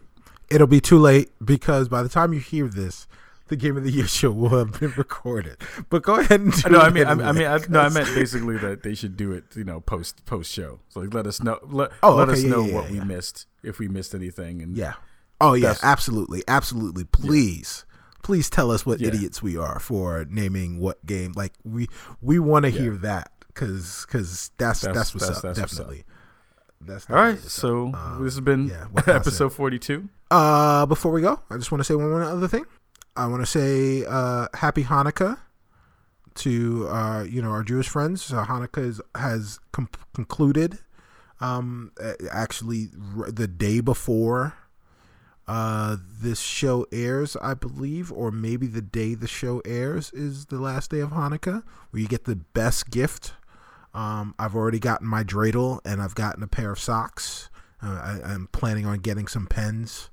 It'll 0.51 0.67
be 0.67 0.81
too 0.81 0.99
late 0.99 1.31
because 1.45 1.89
by 1.89 2.03
the 2.03 2.09
time 2.09 2.33
you 2.33 2.41
hear 2.41 2.69
this, 2.69 3.07
the 3.49 3.57
game 3.57 3.77
of 3.77 3.85
the 3.85 3.91
year 3.91 4.07
show 4.07 4.31
will 4.31 4.51
have 4.51 4.79
been 4.81 4.93
recorded. 4.97 5.57
But 5.91 6.03
go 6.03 6.17
ahead 6.21 6.41
and 6.41 6.53
do 6.53 6.69
No, 6.71 6.81
I 6.81 6.91
mean, 6.91 7.07
I, 7.07 7.13
I 7.13 7.33
mean, 7.33 7.47
I, 7.47 7.59
no, 7.69 7.81
I 7.81 7.89
meant 7.89 8.07
basically 8.15 8.57
that 8.59 8.83
they 8.83 8.95
should 8.95 9.17
do 9.17 9.33
it, 9.33 9.45
you 9.57 9.65
know, 9.65 9.81
post 9.81 10.25
post 10.27 10.53
show. 10.53 10.81
So 10.89 11.01
like, 11.01 11.13
let 11.15 11.27
us 11.27 11.43
know, 11.43 11.59
let, 11.65 11.91
Oh, 12.03 12.15
let 12.17 12.29
okay, 12.29 12.39
us 12.39 12.45
yeah, 12.45 12.51
know 12.51 12.65
yeah, 12.65 12.75
what 12.75 12.91
yeah, 12.93 13.01
we 13.01 13.07
missed 13.07 13.47
if 13.63 13.79
we 13.79 13.89
missed 13.89 14.15
anything. 14.15 14.63
And 14.63 14.77
Yeah. 14.77 14.95
Oh 15.41 15.55
yeah, 15.55 15.75
absolutely, 15.83 16.43
absolutely. 16.49 17.05
Please, 17.05 17.85
please 18.23 18.51
tell 18.51 18.71
us 18.71 18.85
what 18.85 19.01
idiots 19.01 19.41
we 19.43 19.57
are 19.57 19.79
for 19.79 20.27
naming 20.29 20.79
what 20.81 21.05
game. 21.07 21.33
Like 21.37 21.53
we 21.65 21.89
we 22.21 22.39
want 22.39 22.65
to 22.65 22.71
hear 22.71 22.97
that 22.97 23.31
because 23.47 24.05
because 24.07 24.51
that's, 24.59 24.81
that's 24.81 24.95
That's- 24.95 25.15
what's 25.15 25.27
that's- 25.29 25.45
up. 25.45 25.55
that's 25.57 25.79
what's 25.79 25.81
up. 26.01 26.05
That's 26.81 27.09
all 27.11 27.17
right, 27.17 27.33
definitely 27.35 27.45
what's 27.45 27.45
up. 27.47 27.61
so 27.61 27.87
Um, 27.95 28.25
this 28.25 28.35
has 28.35 28.41
been 28.41 28.69
yeah, 28.69 28.85
what 28.93 29.05
can 29.05 29.13
I 29.13 29.17
say? 29.17 29.21
episode 29.21 29.53
forty 29.53 29.79
two. 29.79 30.09
Uh, 30.31 30.87
before 30.87 31.13
we 31.13 31.21
go, 31.23 31.41
I 31.51 31.57
just 31.57 31.71
want 31.73 31.81
to 31.81 31.85
say 31.85 31.95
one, 31.95 32.11
other 32.23 32.49
thing. 32.49 32.65
I 33.17 33.27
want 33.27 33.43
to 33.43 33.47
say 33.47 34.05
uh, 34.07 34.47
Happy 34.55 34.85
Hanukkah 34.85 35.39
to 36.37 36.87
uh, 36.89 37.23
you 37.25 37.43
know 37.43 37.51
our 37.51 37.63
Jewish 37.65 37.89
friends. 37.89 38.33
Uh, 38.33 38.45
Hanukkah 38.45 38.85
is, 38.87 39.01
has 39.17 39.59
com- 39.73 39.89
concluded. 40.15 40.79
Um, 41.41 41.93
actually, 42.33 42.89
r- 43.17 43.31
the 43.31 43.47
day 43.49 43.81
before 43.81 44.55
uh, 45.47 45.97
this 46.21 46.41
show 46.41 46.87
airs, 46.93 47.37
I 47.41 47.55
believe, 47.55 48.13
or 48.13 48.31
maybe 48.31 48.67
the 48.67 48.83
day 48.83 49.15
the 49.15 49.29
show 49.29 49.61
airs 49.65 50.11
is 50.13 50.47
the 50.47 50.59
last 50.61 50.91
day 50.91 51.01
of 51.01 51.11
Hanukkah, 51.11 51.63
where 51.91 52.03
you 52.03 52.09
get 52.09 52.25
the 52.25 52.37
best 52.37 52.91
gift. 52.91 53.33
Um, 53.95 54.35
I've 54.39 54.55
already 54.55 54.79
gotten 54.79 55.07
my 55.07 55.25
dreidel 55.25 55.81
and 55.85 56.01
I've 56.03 56.15
gotten 56.15 56.43
a 56.43 56.47
pair 56.49 56.71
of 56.71 56.79
socks. 56.79 57.49
Uh, 57.83 58.19
I, 58.25 58.33
I'm 58.33 58.49
planning 58.53 58.87
on 58.87 58.99
getting 58.99 59.27
some 59.27 59.47
pens. 59.47 60.11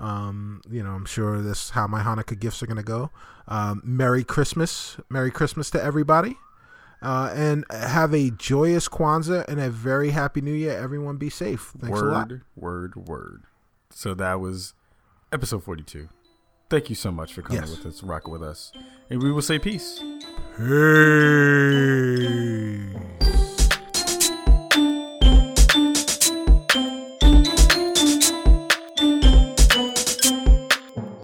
Um, 0.00 0.62
you 0.70 0.82
know, 0.82 0.90
I'm 0.90 1.04
sure 1.04 1.40
that's 1.42 1.70
how 1.70 1.86
my 1.86 2.02
Hanukkah 2.02 2.38
gifts 2.38 2.62
are 2.62 2.66
going 2.66 2.76
to 2.76 2.82
go. 2.82 3.10
Um, 3.48 3.80
Merry 3.84 4.24
Christmas. 4.24 4.96
Merry 5.08 5.30
Christmas 5.30 5.70
to 5.70 5.82
everybody. 5.82 6.36
Uh, 7.00 7.32
and 7.34 7.64
have 7.70 8.12
a 8.12 8.30
joyous 8.30 8.88
Kwanzaa 8.88 9.46
and 9.46 9.60
a 9.60 9.70
very 9.70 10.10
happy 10.10 10.40
New 10.40 10.52
Year. 10.52 10.76
Everyone 10.76 11.16
be 11.16 11.30
safe. 11.30 11.72
Thanks 11.80 12.00
a 12.00 12.04
lot. 12.04 12.28
Word, 12.28 12.42
word, 12.56 13.08
word. 13.08 13.42
So 13.90 14.14
that 14.14 14.40
was 14.40 14.74
episode 15.32 15.62
forty 15.62 15.84
two. 15.84 16.08
Thank 16.70 16.90
you 16.90 16.96
so 16.96 17.10
much 17.12 17.32
for 17.32 17.42
coming 17.42 17.62
Yes. 17.62 17.70
with 17.70 17.86
us, 17.86 18.02
rocking 18.02 18.32
with 18.32 18.42
us, 18.42 18.72
and 19.10 19.22
we 19.22 19.30
will 19.32 19.42
say 19.42 19.58
peace. 19.60 20.00
Peace. 20.56 22.96